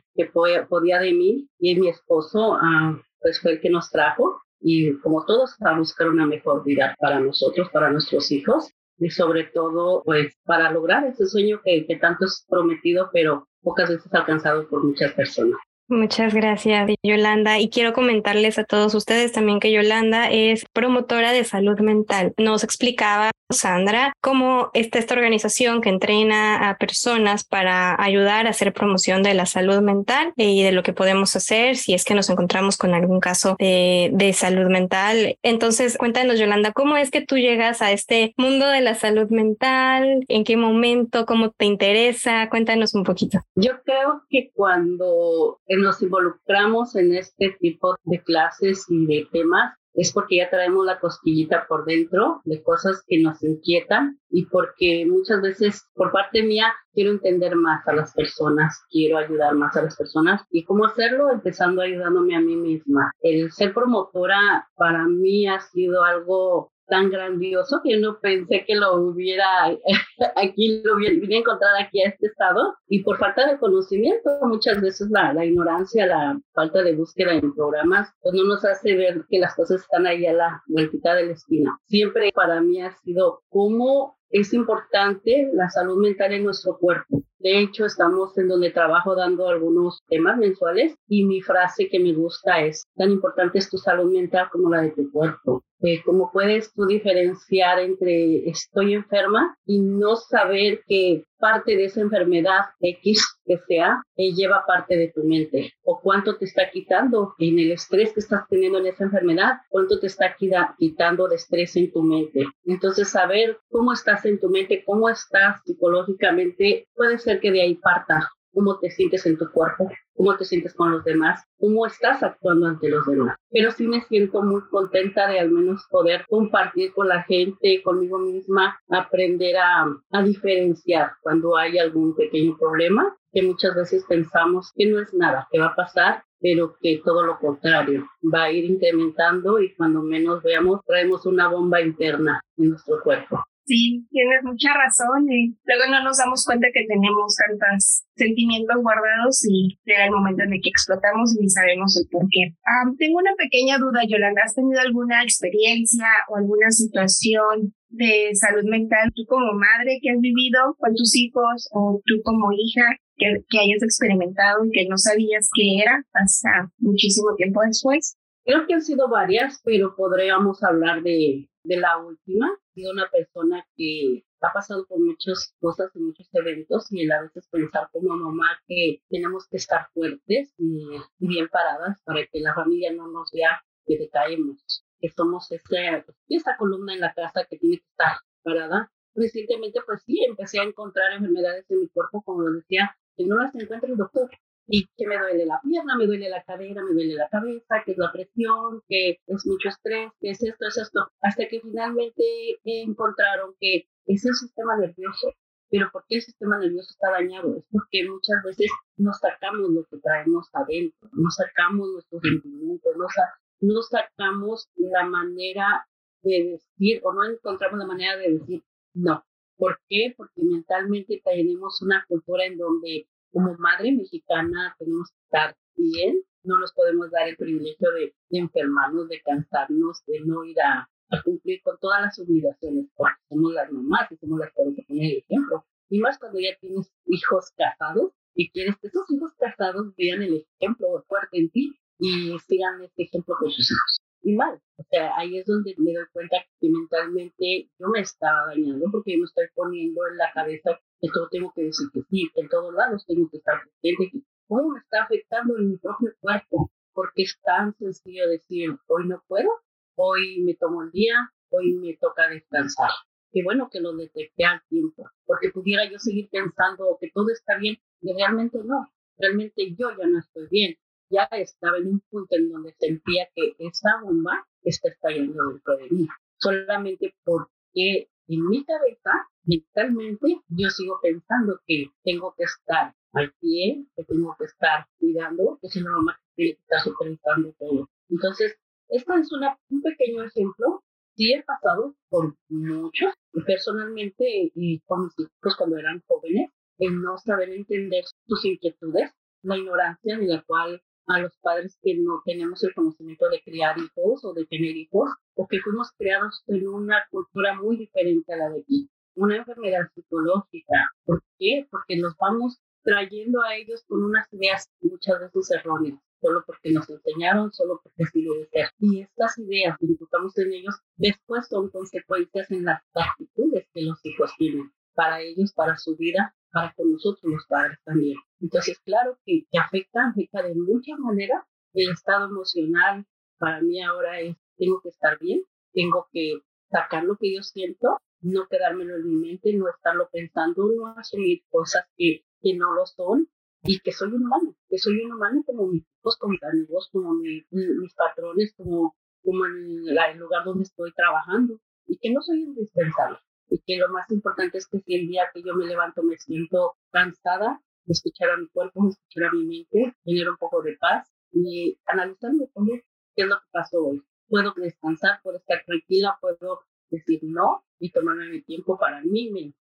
podía 0.69 0.99
de 0.99 1.11
mí 1.11 1.49
y 1.59 1.75
mi 1.75 1.89
esposo 1.89 2.53
ah, 2.53 2.97
pues 3.19 3.41
fue 3.41 3.51
el 3.51 3.59
que 3.59 3.69
nos 3.69 3.89
trajo 3.91 4.41
y 4.61 4.93
como 4.99 5.25
todos 5.25 5.55
a 5.59 5.77
buscar 5.77 6.07
una 6.07 6.25
mejor 6.25 6.63
vida 6.63 6.95
para 6.97 7.19
nosotros, 7.19 7.69
para 7.71 7.91
nuestros 7.91 8.31
hijos 8.31 8.71
y 8.99 9.09
sobre 9.09 9.45
todo 9.45 10.03
pues 10.03 10.35
para 10.45 10.71
lograr 10.71 11.05
ese 11.05 11.25
sueño 11.25 11.61
que, 11.63 11.85
que 11.85 11.97
tanto 11.97 12.25
es 12.25 12.45
prometido 12.49 13.09
pero 13.13 13.47
pocas 13.61 13.89
veces 13.89 14.13
alcanzado 14.13 14.67
por 14.67 14.83
muchas 14.83 15.13
personas. 15.13 15.57
Muchas 15.89 16.33
gracias, 16.33 16.91
Yolanda. 17.01 17.59
Y 17.59 17.69
quiero 17.69 17.93
comentarles 17.93 18.59
a 18.59 18.65
todos 18.65 18.93
ustedes 18.93 19.31
también 19.31 19.61
que 19.61 19.71
Yolanda 19.71 20.29
es 20.29 20.65
promotora 20.73 21.31
de 21.31 21.45
salud 21.45 21.79
mental. 21.79 22.33
Nos 22.37 22.65
explicaba 22.65 23.31
Sandra 23.49 24.13
cómo 24.19 24.69
está 24.73 24.99
esta 24.99 25.13
organización 25.13 25.79
que 25.81 25.87
entrena 25.87 26.69
a 26.69 26.77
personas 26.77 27.45
para 27.45 28.01
ayudar 28.01 28.45
a 28.45 28.49
hacer 28.49 28.73
promoción 28.73 29.23
de 29.23 29.33
la 29.33 29.45
salud 29.45 29.79
mental 29.79 30.33
y 30.35 30.63
de 30.63 30.73
lo 30.73 30.83
que 30.83 30.91
podemos 30.91 31.33
hacer 31.35 31.77
si 31.77 31.93
es 31.93 32.03
que 32.03 32.13
nos 32.13 32.29
encontramos 32.29 32.75
con 32.75 32.93
algún 32.93 33.21
caso 33.21 33.55
de, 33.57 34.09
de 34.11 34.33
salud 34.33 34.69
mental. 34.69 35.37
Entonces, 35.43 35.97
cuéntanos, 35.97 36.37
Yolanda, 36.37 36.73
¿cómo 36.73 36.97
es 36.97 37.09
que 37.09 37.21
tú 37.21 37.37
llegas 37.37 37.81
a 37.81 37.93
este 37.93 38.33
mundo 38.35 38.67
de 38.67 38.81
la 38.81 38.95
salud 38.95 39.29
mental? 39.29 40.25
¿En 40.27 40.43
qué 40.43 40.57
momento? 40.57 41.25
¿Cómo 41.25 41.51
te 41.51 41.65
interesa? 41.65 42.49
Cuéntanos 42.49 42.95
un 42.95 43.03
poquito. 43.03 43.39
Yo 43.55 43.81
creo 43.85 44.23
que 44.29 44.51
cuando 44.53 45.61
nos 45.77 46.01
involucramos 46.01 46.95
en 46.95 47.13
este 47.15 47.55
tipo 47.59 47.95
de 48.03 48.21
clases 48.23 48.85
y 48.89 49.05
de 49.05 49.27
temas 49.31 49.73
es 49.97 50.13
porque 50.13 50.37
ya 50.37 50.49
traemos 50.49 50.85
la 50.85 50.99
cosquillita 50.99 51.65
por 51.67 51.83
dentro 51.85 52.41
de 52.45 52.61
cosas 52.61 53.03
que 53.07 53.19
nos 53.19 53.41
inquietan 53.43 54.19
y 54.29 54.45
porque 54.45 55.07
muchas 55.09 55.41
veces 55.41 55.87
por 55.95 56.11
parte 56.11 56.43
mía 56.43 56.71
quiero 56.93 57.11
entender 57.11 57.55
más 57.55 57.85
a 57.87 57.93
las 57.93 58.13
personas, 58.13 58.79
quiero 58.91 59.17
ayudar 59.17 59.55
más 59.55 59.75
a 59.75 59.81
las 59.81 59.97
personas 59.97 60.43
y 60.51 60.63
cómo 60.65 60.85
hacerlo 60.85 61.31
empezando 61.31 61.81
ayudándome 61.81 62.35
a 62.35 62.39
mí 62.39 62.55
misma. 62.55 63.11
El 63.21 63.51
ser 63.51 63.73
promotora 63.73 64.69
para 64.75 65.07
mí 65.07 65.47
ha 65.47 65.59
sido 65.59 66.03
algo 66.03 66.71
tan 66.87 67.09
grandioso 67.09 67.81
que 67.83 67.97
no 67.97 68.19
pensé 68.19 68.63
que 68.65 68.75
lo 68.75 68.95
hubiera 68.95 69.45
aquí, 70.35 70.81
lo 70.83 70.95
vine 70.97 71.35
a 71.35 71.39
encontrar 71.39 71.71
aquí 71.81 72.01
a 72.01 72.09
este 72.09 72.27
estado 72.27 72.75
y 72.87 73.03
por 73.03 73.17
falta 73.17 73.47
de 73.47 73.57
conocimiento, 73.57 74.29
muchas 74.43 74.81
veces 74.81 75.09
la, 75.11 75.33
la 75.33 75.45
ignorancia, 75.45 76.05
la 76.05 76.39
falta 76.53 76.81
de 76.81 76.95
búsqueda 76.95 77.33
en 77.33 77.53
programas, 77.53 78.09
pues 78.21 78.35
no 78.35 78.43
nos 78.43 78.65
hace 78.65 78.95
ver 78.95 79.25
que 79.29 79.39
las 79.39 79.55
cosas 79.55 79.81
están 79.81 80.07
ahí 80.07 80.25
a 80.25 80.33
la 80.33 80.63
vueltita 80.67 81.15
de 81.15 81.27
la 81.27 81.33
esquina. 81.33 81.77
Siempre 81.85 82.31
para 82.33 82.61
mí 82.61 82.81
ha 82.81 82.91
sido 83.03 83.41
cómo 83.49 84.17
es 84.29 84.53
importante 84.53 85.49
la 85.53 85.69
salud 85.69 86.01
mental 86.01 86.33
en 86.33 86.43
nuestro 86.43 86.77
cuerpo. 86.77 87.23
De 87.39 87.59
hecho, 87.59 87.85
estamos 87.85 88.37
en 88.37 88.47
donde 88.47 88.71
trabajo 88.71 89.15
dando 89.15 89.47
algunos 89.47 90.03
temas 90.07 90.37
mensuales 90.37 90.95
y 91.07 91.23
mi 91.23 91.41
frase 91.41 91.87
que 91.87 91.99
me 91.99 92.13
gusta 92.13 92.61
es, 92.61 92.83
tan 92.95 93.11
importante 93.11 93.59
es 93.59 93.69
tu 93.69 93.77
salud 93.77 94.11
mental 94.11 94.49
como 94.51 94.69
la 94.69 94.81
de 94.81 94.91
tu 94.91 95.11
cuerpo. 95.11 95.63
Eh, 95.81 96.01
¿Cómo 96.03 96.31
puedes 96.31 96.73
tú 96.73 96.87
diferenciar 96.87 97.79
entre 97.79 98.49
estoy 98.49 98.95
enferma 98.95 99.55
y 99.65 99.79
no 99.79 100.15
saber 100.15 100.81
que 100.87 101.23
parte 101.37 101.75
de 101.75 101.85
esa 101.85 102.01
enfermedad 102.01 102.61
X 102.79 103.23
que 103.45 103.59
sea 103.67 104.01
eh, 104.15 104.33
lleva 104.33 104.65
parte 104.65 104.97
de 104.97 105.11
tu 105.13 105.23
mente? 105.23 105.73
¿O 105.83 105.99
cuánto 106.01 106.37
te 106.37 106.45
está 106.45 106.71
quitando 106.71 107.35
en 107.37 107.59
el 107.59 107.71
estrés 107.71 108.11
que 108.13 108.21
estás 108.21 108.47
teniendo 108.49 108.79
en 108.79 108.87
esa 108.87 109.03
enfermedad? 109.03 109.57
¿Cuánto 109.69 109.99
te 109.99 110.07
está 110.07 110.35
quitando 110.35 111.27
de 111.27 111.35
estrés 111.35 111.75
en 111.75 111.91
tu 111.91 112.01
mente? 112.01 112.43
Entonces, 112.65 113.09
saber 113.09 113.59
cómo 113.69 113.93
estás 113.93 114.25
en 114.25 114.39
tu 114.39 114.49
mente, 114.49 114.83
cómo 114.83 115.09
estás 115.09 115.61
psicológicamente, 115.63 116.87
puede 116.95 117.19
ser 117.19 117.39
que 117.39 117.51
de 117.51 117.61
ahí 117.61 117.75
parta 117.75 118.27
cómo 118.51 118.79
te 118.79 118.89
sientes 118.89 119.25
en 119.27 119.37
tu 119.37 119.51
cuerpo, 119.51 119.87
cómo 120.17 120.35
te 120.35 120.45
sientes 120.45 120.73
con 120.73 120.91
los 120.91 121.03
demás, 121.03 121.43
cómo 121.59 121.85
estás 121.85 122.23
actuando 122.23 122.67
ante 122.67 122.89
los 122.89 123.05
demás. 123.05 123.37
Pero 123.51 123.71
sí 123.71 123.87
me 123.87 124.01
siento 124.01 124.41
muy 124.41 124.61
contenta 124.69 125.27
de 125.27 125.39
al 125.39 125.51
menos 125.51 125.85
poder 125.89 126.25
compartir 126.27 126.91
con 126.93 127.07
la 127.07 127.23
gente, 127.23 127.81
conmigo 127.83 128.17
misma, 128.17 128.77
aprender 128.89 129.55
a, 129.57 129.85
a 130.11 130.23
diferenciar 130.23 131.11
cuando 131.21 131.55
hay 131.55 131.77
algún 131.77 132.15
pequeño 132.15 132.57
problema, 132.57 133.15
que 133.31 133.43
muchas 133.43 133.75
veces 133.75 134.03
pensamos 134.09 134.71
que 134.75 134.87
no 134.87 134.99
es 134.99 135.13
nada, 135.13 135.47
que 135.51 135.59
va 135.59 135.67
a 135.67 135.75
pasar, 135.75 136.23
pero 136.39 136.75
que 136.81 137.01
todo 137.03 137.23
lo 137.23 137.39
contrario, 137.39 138.07
va 138.33 138.43
a 138.43 138.51
ir 138.51 138.65
incrementando 138.65 139.59
y 139.59 139.75
cuando 139.75 140.01
menos 140.01 140.43
veamos 140.43 140.81
traemos 140.85 141.25
una 141.25 141.47
bomba 141.47 141.81
interna 141.81 142.41
en 142.57 142.69
nuestro 142.69 143.01
cuerpo. 143.01 143.43
Sí, 143.67 144.07
tienes 144.09 144.43
mucha 144.43 144.71
razón. 144.73 145.27
Y 145.29 145.59
luego 145.65 145.91
no 145.91 146.01
nos 146.01 146.17
damos 146.17 146.45
cuenta 146.45 146.67
que 146.73 146.87
tenemos 146.87 147.35
tantos 147.35 148.03
sentimientos 148.15 148.77
guardados 148.81 149.43
y 149.43 149.77
llega 149.83 150.05
el 150.05 150.11
momento 150.11 150.43
en 150.43 150.53
el 150.53 150.61
que 150.63 150.69
explotamos 150.69 151.35
y 151.35 151.41
ni 151.43 151.49
sabemos 151.49 151.99
el 151.99 152.07
por 152.09 152.23
qué. 152.31 152.55
tengo 152.97 153.19
una 153.19 153.35
pequeña 153.35 153.77
duda, 153.77 154.07
Yolanda. 154.07 154.43
¿Has 154.45 154.55
tenido 154.55 154.79
alguna 154.79 155.21
experiencia 155.21 156.07
o 156.29 156.37
alguna 156.37 156.71
situación 156.71 157.75
de 157.89 158.31
salud 158.35 158.63
mental, 158.69 159.11
tú 159.15 159.23
como 159.27 159.53
madre 159.53 159.99
que 160.01 160.11
has 160.11 160.19
vivido 160.19 160.75
con 160.77 160.93
tus 160.95 161.15
hijos 161.15 161.67
o 161.71 162.01
tú 162.05 162.15
como 162.23 162.51
hija 162.51 162.83
que 163.17 163.59
hayas 163.59 163.83
experimentado 163.83 164.63
y 164.65 164.71
que 164.71 164.87
no 164.87 164.97
sabías 164.97 165.49
qué 165.53 165.81
era 165.81 166.03
hasta 166.13 166.71
muchísimo 166.79 167.35
tiempo 167.35 167.61
después? 167.65 168.17
Creo 168.47 168.65
que 168.65 168.73
han 168.73 168.81
sido 168.81 169.09
varias, 169.09 169.61
pero 169.63 169.95
podríamos 169.95 170.63
hablar 170.63 171.03
de, 171.03 171.47
de 171.63 171.77
la 171.77 171.97
última 171.97 172.49
sido 172.77 172.91
una 172.91 173.09
persona 173.09 173.65
que 173.75 174.23
ha 174.41 174.53
pasado 174.53 174.85
por 174.85 174.99
muchas 174.99 175.55
cosas 175.59 175.89
y 175.95 175.99
muchos 175.99 176.29
eventos 176.33 176.91
y 176.91 177.09
a 177.09 177.23
veces 177.23 177.47
pensar 177.49 177.89
como 177.91 178.15
mamá 178.15 178.59
que 178.67 179.01
tenemos 179.09 179.47
que 179.49 179.57
estar 179.57 179.89
fuertes 179.93 180.53
y, 180.59 180.85
bien 181.17 181.47
paradas 181.49 181.99
para 182.03 182.25
que 182.27 182.39
la 182.39 182.53
familia 182.53 182.93
no 182.93 183.07
nos 183.07 183.31
vea 183.31 183.63
que 183.87 183.97
decaemos, 183.97 184.85
que 184.99 185.09
somos 185.09 185.51
ese, 185.51 186.05
esa 186.29 186.55
columna 186.57 186.93
en 186.93 186.99
la 186.99 187.13
casa 187.15 187.45
que 187.49 187.57
tiene 187.57 187.77
que 187.77 187.87
estar 187.89 188.17
parada. 188.43 188.91
Recientemente, 189.15 189.79
pues 189.85 190.03
sí, 190.05 190.23
empecé 190.23 190.59
a 190.59 190.63
encontrar 190.63 191.13
enfermedades 191.13 191.65
en 191.69 191.81
mi 191.81 191.89
cuerpo, 191.89 192.21
como 192.21 192.43
decía, 192.51 192.95
que 193.15 193.25
no 193.25 193.37
las 193.37 193.55
encuentra 193.55 193.89
el 193.89 193.97
doctor 193.97 194.29
y 194.67 194.85
que 194.97 195.07
me 195.07 195.17
duele 195.17 195.45
la 195.45 195.61
pierna, 195.61 195.95
me 195.97 196.05
duele 196.05 196.29
la 196.29 196.43
cadera, 196.43 196.83
me 196.83 196.91
duele 196.91 197.15
la 197.15 197.29
cabeza, 197.29 197.81
que 197.85 197.91
es 197.91 197.97
la 197.97 198.11
presión, 198.11 198.81
que 198.87 199.19
es 199.25 199.45
mucho 199.45 199.69
estrés, 199.69 200.11
que 200.19 200.31
es 200.31 200.43
esto, 200.43 200.67
es 200.67 200.77
esto, 200.77 201.09
hasta 201.21 201.47
que 201.47 201.61
finalmente 201.61 202.23
encontraron 202.65 203.55
que 203.59 203.87
es 204.05 204.25
el 204.25 204.33
sistema 204.33 204.77
nervioso. 204.77 205.33
Pero 205.69 205.89
¿por 205.91 206.05
qué 206.07 206.15
el 206.15 206.21
sistema 206.21 206.57
nervioso 206.59 206.89
está 206.91 207.11
dañado? 207.11 207.57
Es 207.57 207.65
porque 207.69 208.07
muchas 208.09 208.41
veces 208.43 208.71
nos 208.95 209.17
sacamos 209.19 209.69
lo 209.69 209.83
que 209.85 209.97
traemos 209.97 210.49
adentro, 210.53 211.09
nos 211.11 211.35
sacamos 211.35 211.89
nuestros 211.91 212.21
sentimientos, 212.21 212.95
nos, 212.95 213.11
nos 213.59 213.89
sacamos 213.89 214.69
la 214.75 215.05
manera 215.05 215.85
de 216.23 216.57
decir 216.57 217.01
o 217.03 217.13
no 217.13 217.25
encontramos 217.25 217.79
la 217.79 217.85
manera 217.85 218.17
de 218.17 218.37
decir 218.37 218.63
no. 218.93 219.25
¿Por 219.57 219.79
qué? 219.89 220.13
Porque 220.15 220.43
mentalmente 220.43 221.21
tenemos 221.23 221.81
una 221.81 222.05
cultura 222.07 222.45
en 222.45 222.57
donde 222.57 223.07
como 223.31 223.55
madre 223.57 223.91
mexicana 223.91 224.75
tenemos 224.77 225.09
que 225.11 225.23
estar 225.25 225.55
bien, 225.75 226.21
no 226.43 226.57
nos 226.57 226.71
podemos 226.73 227.11
dar 227.11 227.27
el 227.27 227.37
privilegio 227.37 227.91
de, 227.91 228.13
enfermarnos, 228.31 229.07
de 229.09 229.21
cansarnos, 229.21 230.03
de 230.07 230.21
no 230.25 230.43
ir 230.45 230.59
a, 230.61 230.89
cumplir 231.23 231.61
con 231.61 231.77
todas 231.79 232.01
las 232.01 232.19
obligaciones, 232.19 232.87
porque 232.95 233.15
somos 233.29 233.53
las 233.53 233.71
mamás 233.71 234.11
y 234.11 234.17
somos 234.17 234.39
las 234.39 234.49
que 234.53 234.61
vamos 234.61 234.77
a 234.77 234.87
poner 234.87 235.11
el 235.11 235.17
ejemplo. 235.19 235.65
Y 235.89 235.99
más 235.99 236.19
cuando 236.19 236.39
ya 236.39 236.57
tienes 236.59 236.91
hijos 237.05 237.51
casados 237.55 238.11
y 238.35 238.49
quieres 238.51 238.75
que 238.81 238.87
esos 238.87 239.09
hijos 239.09 239.31
casados 239.37 239.95
vean 239.95 240.21
el 240.21 240.45
ejemplo 240.59 240.87
fuerte 241.07 241.39
en 241.39 241.49
ti 241.49 241.79
y 241.99 242.37
sigan 242.39 242.83
este 242.83 243.03
ejemplo 243.03 243.35
con 243.39 243.49
sus 243.49 243.71
hijos. 243.71 244.06
Mal, 244.35 244.59
o 244.77 244.83
sea, 244.89 245.15
ahí 245.17 245.37
es 245.37 245.45
donde 245.45 245.73
me 245.77 245.93
doy 245.93 246.05
cuenta 246.11 246.37
que 246.59 246.69
mentalmente 246.69 247.69
yo 247.79 247.87
me 247.87 248.01
estaba 248.01 248.47
dañando 248.47 248.85
porque 248.91 249.13
yo 249.13 249.19
me 249.19 249.25
estoy 249.25 249.45
poniendo 249.55 250.05
en 250.07 250.17
la 250.17 250.31
cabeza 250.33 250.79
que 250.99 251.07
todo 251.13 251.29
tengo 251.29 251.53
que 251.55 251.63
decir 251.63 251.87
que 251.93 252.01
sí, 252.09 252.29
que 252.33 252.41
en 252.41 252.49
todos 252.49 252.73
lados 252.73 253.05
tengo 253.05 253.29
que 253.29 253.37
estar 253.37 253.61
presente, 253.61 254.25
cómo 254.47 254.69
me 254.69 254.79
está 254.79 255.03
afectando 255.03 255.57
en 255.57 255.71
mi 255.71 255.77
propio 255.77 256.13
cuerpo, 256.19 256.71
porque 256.93 257.23
es 257.23 257.39
tan 257.43 257.75
sencillo 257.77 258.27
decir, 258.29 258.75
hoy 258.87 259.07
no 259.07 259.23
puedo, 259.27 259.49
hoy 259.95 260.41
me 260.41 260.55
tomo 260.55 260.83
el 260.83 260.91
día, 260.91 261.31
hoy 261.49 261.73
me 261.73 261.95
toca 261.97 262.27
descansar. 262.29 262.89
Qué 263.31 263.43
bueno 263.43 263.69
que 263.69 263.79
lo 263.79 263.95
detecté 263.95 264.45
al 264.45 264.61
tiempo, 264.67 265.09
porque 265.25 265.51
pudiera 265.51 265.89
yo 265.89 265.99
seguir 265.99 266.29
pensando 266.29 266.97
que 266.99 267.11
todo 267.11 267.29
está 267.29 267.57
bien 267.57 267.77
y 268.01 268.13
realmente 268.13 268.57
no, 268.63 268.87
realmente 269.17 269.75
yo 269.75 269.91
ya 269.97 270.07
no 270.07 270.19
estoy 270.19 270.47
bien, 270.49 270.75
ya 271.09 271.23
estaba 271.31 271.77
en 271.77 271.87
un 271.87 271.99
punto 272.09 272.35
en 272.35 272.49
donde 272.49 272.75
sentía 272.79 273.27
que 273.35 273.55
esa 273.59 274.01
bomba 274.03 274.47
está 274.63 274.89
estallando 274.89 275.49
dentro 275.49 275.77
de 275.77 275.89
mí, 275.89 276.07
solamente 276.37 277.15
porque 277.23 278.09
en 278.29 278.47
mi 278.47 278.65
cabeza, 278.65 279.11
mentalmente, 279.45 280.41
yo 280.49 280.69
sigo 280.69 280.99
pensando 281.01 281.61
que 281.65 281.91
tengo 282.03 282.33
que 282.37 282.43
estar 282.43 282.93
al 283.13 283.33
pie, 283.39 283.85
que 283.95 284.03
tengo 284.03 284.35
que 284.37 284.45
estar 284.45 284.85
cuidando, 284.99 285.57
que 285.61 285.69
si 285.69 285.81
no, 285.81 285.91
mamá 285.91 286.19
tiene 286.35 286.55
que 286.55 286.61
estar 286.61 286.81
supervisando 286.81 287.53
todo. 287.57 287.89
Entonces, 288.09 288.57
esto 288.89 289.13
es 289.13 289.31
una, 289.31 289.57
un 289.69 289.81
pequeño 289.81 290.23
ejemplo. 290.23 290.83
Sí 291.15 291.33
he 291.33 291.43
pasado 291.43 291.95
por 292.09 292.35
muchos, 292.49 293.13
personalmente 293.45 294.51
y 294.53 294.79
con 294.81 295.05
mis 295.05 295.13
hijos 295.19 295.55
cuando 295.57 295.77
eran 295.77 296.03
jóvenes, 296.05 296.51
el 296.77 297.01
no 297.01 297.17
saber 297.17 297.49
entender 297.49 298.03
sus 298.27 298.45
inquietudes, 298.45 299.11
la 299.41 299.57
ignorancia 299.57 300.17
de 300.17 300.27
la 300.27 300.43
cual 300.43 300.81
a 301.07 301.19
los 301.19 301.37
padres 301.37 301.77
que 301.81 301.95
no 301.95 302.21
tenemos 302.25 302.63
el 302.63 302.73
conocimiento 302.73 303.29
de 303.29 303.41
criar 303.41 303.77
hijos 303.79 304.23
o 304.25 304.33
de 304.33 304.45
tener 304.45 304.75
hijos, 304.75 305.09
o 305.35 305.47
que 305.47 305.59
fuimos 305.59 305.91
criados 305.97 306.43
en 306.47 306.67
una 306.67 307.03
cultura 307.09 307.59
muy 307.59 307.77
diferente 307.77 308.33
a 308.33 308.37
la 308.37 308.49
de 308.49 308.59
aquí. 308.59 308.89
Una 309.15 309.37
enfermedad 309.37 309.87
psicológica. 309.95 310.91
¿Por 311.05 311.23
qué? 311.39 311.67
Porque 311.71 311.97
nos 311.97 312.15
vamos 312.17 312.59
trayendo 312.83 313.41
a 313.41 313.55
ellos 313.55 313.83
con 313.87 314.03
unas 314.03 314.31
ideas 314.31 314.69
muchas 314.81 315.19
veces 315.19 315.51
erróneas, 315.51 315.99
solo 316.21 316.43
porque 316.45 316.71
nos 316.71 316.89
enseñaron, 316.89 317.51
solo 317.51 317.79
porque 317.81 318.03
así 318.03 318.21
lo 318.21 318.33
ser. 318.51 318.69
Y 318.79 319.01
estas 319.01 319.37
ideas 319.39 319.77
que 319.79 319.87
inculcamos 319.87 320.37
en 320.37 320.53
ellos 320.53 320.75
después 320.95 321.47
son 321.47 321.69
consecuencias 321.69 322.51
en 322.51 322.65
las 322.65 322.81
actitudes 322.93 323.67
que 323.73 323.81
los 323.81 323.99
hijos 324.05 324.31
tienen 324.37 324.71
para 324.97 325.21
ellos, 325.21 325.53
para 325.53 325.77
su 325.77 325.95
vida, 325.95 326.35
para 326.51 326.73
con 326.73 326.91
nosotros 326.91 327.31
los 327.31 327.45
padres 327.45 327.77
también. 327.85 328.17
Entonces, 328.41 328.79
claro 328.79 329.19
que, 329.23 329.45
afecta, 329.59 330.07
afecta 330.09 330.41
de 330.41 330.55
muchas 330.55 330.97
maneras 330.97 331.43
el 331.73 331.91
estado 331.91 332.25
emocional. 332.25 333.05
Para 333.37 333.61
mí 333.61 333.79
ahora 333.83 334.19
es, 334.19 334.35
tengo 334.57 334.81
que 334.81 334.89
estar 334.89 335.19
bien, 335.19 335.43
tengo 335.71 336.07
que 336.11 336.39
sacar 336.71 337.03
lo 337.03 337.15
que 337.15 337.35
yo 337.35 337.43
siento, 337.43 337.99
no 338.21 338.47
quedármelo 338.47 338.95
en 338.95 339.07
mi 339.07 339.15
mente, 339.17 339.53
no 339.53 339.69
estarlo 339.69 340.09
pensando, 340.11 340.65
no 340.75 340.87
asumir 340.97 341.43
cosas 341.51 341.85
que, 341.95 342.25
que 342.41 342.55
no 342.55 342.73
lo 342.73 342.87
son 342.87 343.29
y 343.61 343.79
que 343.81 343.91
soy 343.91 344.07
un 344.07 344.23
humano, 344.23 344.55
que 344.67 344.79
soy 344.79 344.99
un 345.01 345.11
humano 345.11 345.43
como 345.45 345.67
mis 345.67 345.83
hijos, 345.83 346.17
como 346.17 346.31
mis 346.31 346.43
amigos, 346.43 346.89
como 346.91 347.13
mis 347.13 347.93
patrones, 347.93 348.51
como, 348.57 348.95
como 349.23 349.45
en 349.45 349.87
el 349.87 350.17
lugar 350.17 350.43
donde 350.43 350.63
estoy 350.63 350.91
trabajando 350.93 351.61
y 351.85 351.99
que 351.99 352.11
no 352.11 352.19
soy 352.23 352.41
indispensable 352.41 353.19
y 353.49 353.59
que 353.59 353.77
lo 353.77 353.89
más 353.89 354.09
importante 354.11 354.57
es 354.57 354.67
que 354.67 354.79
si 354.79 354.95
el 354.95 355.07
día 355.07 355.29
que 355.33 355.41
yo 355.41 355.55
me 355.55 355.65
levanto 355.65 356.03
me 356.03 356.17
siento 356.17 356.75
cansada, 356.91 357.61
escuchar 357.87 358.31
a 358.31 358.37
mi 358.37 358.47
cuerpo, 358.49 358.89
escuchar 358.89 359.29
a 359.29 359.31
mi 359.31 359.45
mente, 359.45 359.95
tener 360.03 360.29
un 360.29 360.37
poco 360.37 360.61
de 360.61 360.77
paz 360.77 361.09
y 361.31 361.77
analizarme 361.85 362.47
también 362.53 362.81
qué 363.15 363.23
es 363.23 363.27
lo 363.27 363.35
que 363.35 363.47
pasó 363.51 363.77
hoy. 363.85 364.03
Puedo 364.27 364.53
descansar, 364.57 365.19
puedo 365.23 365.37
estar 365.37 365.63
tranquila, 365.65 366.17
puedo 366.19 366.61
decir 366.89 367.19
no 367.23 367.63
y 367.79 367.91
tomarme 367.91 368.29
mi 368.29 368.41
tiempo 368.41 368.77
para 368.77 369.01
mí 369.01 369.31
misma. 369.31 369.53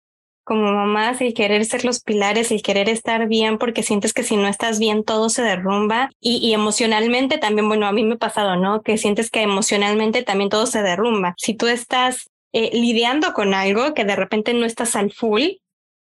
Como 0.44 0.72
mamás, 0.72 1.22
el 1.22 1.34
querer 1.34 1.66
ser 1.66 1.86
los 1.86 2.04
pilares, 2.04 2.52
el 2.52 2.62
querer 2.62 2.88
estar 2.88 3.28
bien, 3.28 3.58
porque 3.58 3.82
sientes 3.82 4.14
que 4.14 4.22
si 4.22 4.38
no 4.38 4.48
estás 4.48 4.78
bien 4.78 5.04
todo 5.04 5.30
se 5.30 5.42
derrumba 5.42 6.12
y, 6.20 6.38
y 6.38 6.54
emocionalmente 6.54 7.40
también, 7.40 7.68
bueno, 7.68 7.88
a 7.88 7.92
mí 7.92 8.04
me 8.04 8.14
ha 8.14 8.18
pasado, 8.18 8.56
¿no? 8.56 8.84
Que 8.84 9.00
sientes 9.00 9.32
que 9.32 9.42
emocionalmente 9.42 10.22
también 10.22 10.52
todo 10.52 10.68
se 10.68 10.84
derrumba. 10.84 11.34
Si 11.38 11.56
tú 11.56 11.66
estás 11.66 12.30
eh, 12.58 12.70
lidiando 12.72 13.34
con 13.34 13.54
algo 13.54 13.94
que 13.94 14.06
de 14.06 14.16
repente 14.16 14.54
no 14.54 14.66
estás 14.66 14.96
al 14.96 15.12
full, 15.12 15.44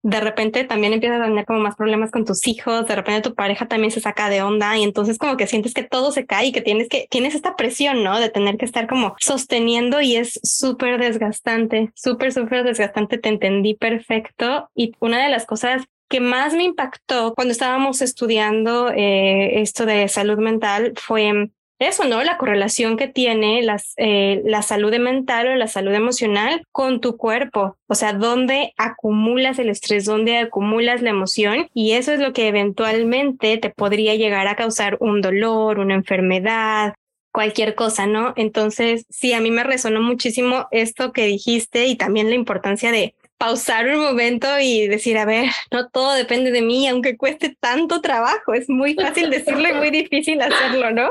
de 0.01 0.19
repente 0.19 0.63
también 0.63 0.91
empiezas 0.91 1.21
a 1.21 1.25
tener 1.25 1.45
como 1.45 1.59
más 1.59 1.75
problemas 1.75 2.09
con 2.09 2.25
tus 2.25 2.47
hijos, 2.47 2.87
de 2.87 2.95
repente 2.95 3.29
tu 3.29 3.35
pareja 3.35 3.67
también 3.67 3.91
se 3.91 3.99
saca 3.99 4.27
de 4.27 4.41
onda 4.41 4.75
y 4.75 4.81
entonces 4.81 5.19
como 5.19 5.37
que 5.37 5.45
sientes 5.45 5.75
que 5.75 5.83
todo 5.83 6.11
se 6.11 6.25
cae 6.25 6.47
y 6.47 6.51
que 6.51 6.63
tienes 6.63 6.89
que, 6.89 7.05
tienes 7.11 7.35
esta 7.35 7.55
presión, 7.55 8.03
¿no? 8.03 8.19
De 8.19 8.29
tener 8.29 8.57
que 8.57 8.65
estar 8.65 8.87
como 8.87 9.13
sosteniendo 9.19 10.01
y 10.01 10.15
es 10.15 10.39
súper 10.41 10.99
desgastante, 10.99 11.91
súper, 11.93 12.33
súper 12.33 12.63
desgastante, 12.63 13.19
te 13.19 13.29
entendí 13.29 13.75
perfecto 13.75 14.67
y 14.73 14.93
una 14.99 15.23
de 15.23 15.29
las 15.29 15.45
cosas 15.45 15.83
que 16.09 16.21
más 16.21 16.55
me 16.55 16.63
impactó 16.63 17.35
cuando 17.35 17.51
estábamos 17.51 18.01
estudiando 18.01 18.89
eh, 18.89 19.61
esto 19.61 19.85
de 19.85 20.07
salud 20.07 20.39
mental 20.39 20.93
fue 20.95 21.51
eso, 21.81 22.05
¿no? 22.05 22.23
La 22.23 22.37
correlación 22.37 22.97
que 22.97 23.07
tiene 23.07 23.61
las, 23.63 23.93
eh, 23.97 24.41
la 24.45 24.61
salud 24.61 24.95
mental 24.97 25.47
o 25.47 25.55
la 25.55 25.67
salud 25.67 25.93
emocional 25.93 26.63
con 26.71 27.01
tu 27.01 27.17
cuerpo. 27.17 27.77
O 27.87 27.95
sea, 27.95 28.13
dónde 28.13 28.73
acumulas 28.77 29.59
el 29.59 29.69
estrés, 29.69 30.05
dónde 30.05 30.37
acumulas 30.37 31.01
la 31.01 31.09
emoción 31.09 31.69
y 31.73 31.93
eso 31.93 32.11
es 32.11 32.19
lo 32.19 32.33
que 32.33 32.47
eventualmente 32.47 33.57
te 33.57 33.69
podría 33.69 34.15
llegar 34.15 34.47
a 34.47 34.55
causar 34.55 34.97
un 34.99 35.21
dolor, 35.21 35.79
una 35.79 35.95
enfermedad, 35.95 36.93
cualquier 37.31 37.75
cosa, 37.75 38.07
¿no? 38.07 38.33
Entonces, 38.35 39.05
sí, 39.09 39.33
a 39.33 39.41
mí 39.41 39.51
me 39.51 39.63
resonó 39.63 40.01
muchísimo 40.01 40.67
esto 40.71 41.11
que 41.13 41.25
dijiste 41.25 41.87
y 41.87 41.95
también 41.95 42.29
la 42.29 42.35
importancia 42.35 42.91
de 42.91 43.15
pausar 43.37 43.87
un 43.87 44.01
momento 44.01 44.47
y 44.59 44.87
decir, 44.87 45.17
a 45.17 45.25
ver, 45.25 45.49
no 45.71 45.89
todo 45.89 46.13
depende 46.13 46.51
de 46.51 46.61
mí, 46.61 46.87
aunque 46.87 47.17
cueste 47.17 47.55
tanto 47.59 47.99
trabajo. 48.01 48.53
Es 48.53 48.69
muy 48.69 48.93
fácil 48.93 49.31
decirlo 49.31 49.67
y 49.67 49.73
muy 49.73 49.89
difícil 49.91 50.41
hacerlo, 50.41 50.91
¿no? 50.91 51.09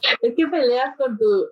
Es 0.22 0.34
que 0.34 0.46
peleas 0.46 0.96
con 0.96 1.18
tu, 1.18 1.46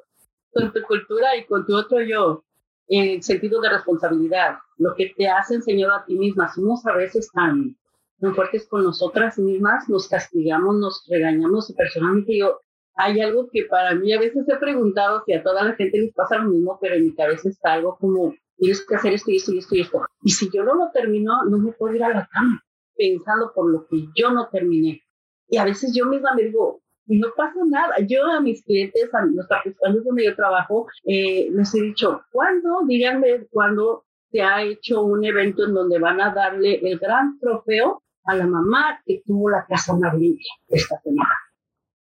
con 0.53 0.73
tu 0.73 0.83
cultura 0.83 1.37
y 1.37 1.45
con 1.47 1.67
tu 1.67 1.77
otro 1.77 2.01
yo 2.01 2.45
en 2.89 3.23
sentido 3.23 3.61
de 3.61 3.71
responsabilidad. 3.71 4.59
Lo 4.77 4.95
que 4.95 5.13
te 5.17 5.29
has 5.29 5.51
enseñado 5.51 5.95
a 5.95 6.05
ti 6.05 6.15
misma. 6.15 6.53
Somos 6.53 6.85
a 6.87 6.95
veces 6.95 7.31
tan, 7.33 7.77
tan 8.21 8.35
fuertes 8.35 8.67
con 8.69 8.85
nosotras 8.85 9.39
mismas, 9.39 9.89
nos 9.89 10.09
castigamos, 10.09 10.77
nos 10.77 11.05
regañamos 11.09 11.71
y 11.71 11.75
personalmente 11.75 12.39
yo, 12.39 12.61
hay 12.97 13.21
algo 13.21 13.49
que 13.51 13.65
para 13.65 13.95
mí 13.95 14.13
a 14.13 14.21
veces 14.21 14.49
he 14.49 14.57
preguntado 14.57 15.23
si 15.27 15.33
a 15.33 15.43
toda 15.43 15.65
la 15.65 15.75
gente 15.75 15.99
les 15.99 16.15
pasa 16.15 16.39
lo 16.39 16.51
mismo, 16.51 16.79
pero 16.81 16.95
en 16.95 17.05
mi 17.05 17.15
cabeza 17.15 17.49
está 17.49 17.73
algo 17.73 17.97
como, 17.99 18.35
tienes 18.57 18.85
que 18.87 18.95
hacer 18.95 19.15
esto 19.15 19.31
y 19.31 19.37
esto 19.37 19.53
y 19.53 19.59
esto 19.59 19.75
y 19.75 19.81
esto. 19.81 20.03
Y 20.23 20.31
si 20.31 20.49
yo 20.53 20.63
no 20.63 20.75
lo 20.75 20.91
termino, 20.93 21.45
no 21.45 21.59
me 21.59 21.73
puedo 21.73 21.95
ir 21.95 22.05
a 22.05 22.11
la 22.11 22.29
cama 22.33 22.63
pensando 22.97 23.53
por 23.53 23.71
lo 23.71 23.87
que 23.87 24.07
yo 24.15 24.31
no 24.31 24.49
terminé. 24.49 25.03
Y 25.49 25.57
a 25.57 25.65
veces 25.65 25.93
yo 25.95 26.07
misma 26.07 26.35
me 26.35 26.45
digo, 26.45 26.84
no 27.07 27.29
pasa 27.37 27.59
nada. 27.67 27.95
Yo 28.07 28.25
a 28.27 28.41
mis 28.41 28.65
clientes, 28.65 29.13
a 29.15 29.25
los 29.25 29.47
participantes 29.47 30.05
donde 30.05 30.25
yo 30.25 30.37
trabajo, 30.37 30.87
eh, 31.05 31.49
les 31.51 31.75
he 31.75 31.83
dicho, 31.83 32.23
¿cuándo? 32.31 32.81
Díganme 32.87 33.47
cuándo 33.51 34.05
se 34.31 34.43
ha 34.43 34.63
hecho 34.63 35.03
un 35.03 35.25
evento 35.25 35.65
en 35.65 35.75
donde 35.75 35.99
van 35.99 36.21
a 36.21 36.35
darle 36.35 36.81
el 36.83 36.99
gran 36.99 37.39
trofeo 37.39 38.03
a 38.25 38.35
la 38.35 38.47
mamá 38.47 39.01
que 39.05 39.23
tuvo 39.25 39.51
la 39.51 39.65
casa 39.67 39.95
más 39.97 40.15
limpia 40.15 40.51
esta 40.69 40.99
semana. 41.03 41.35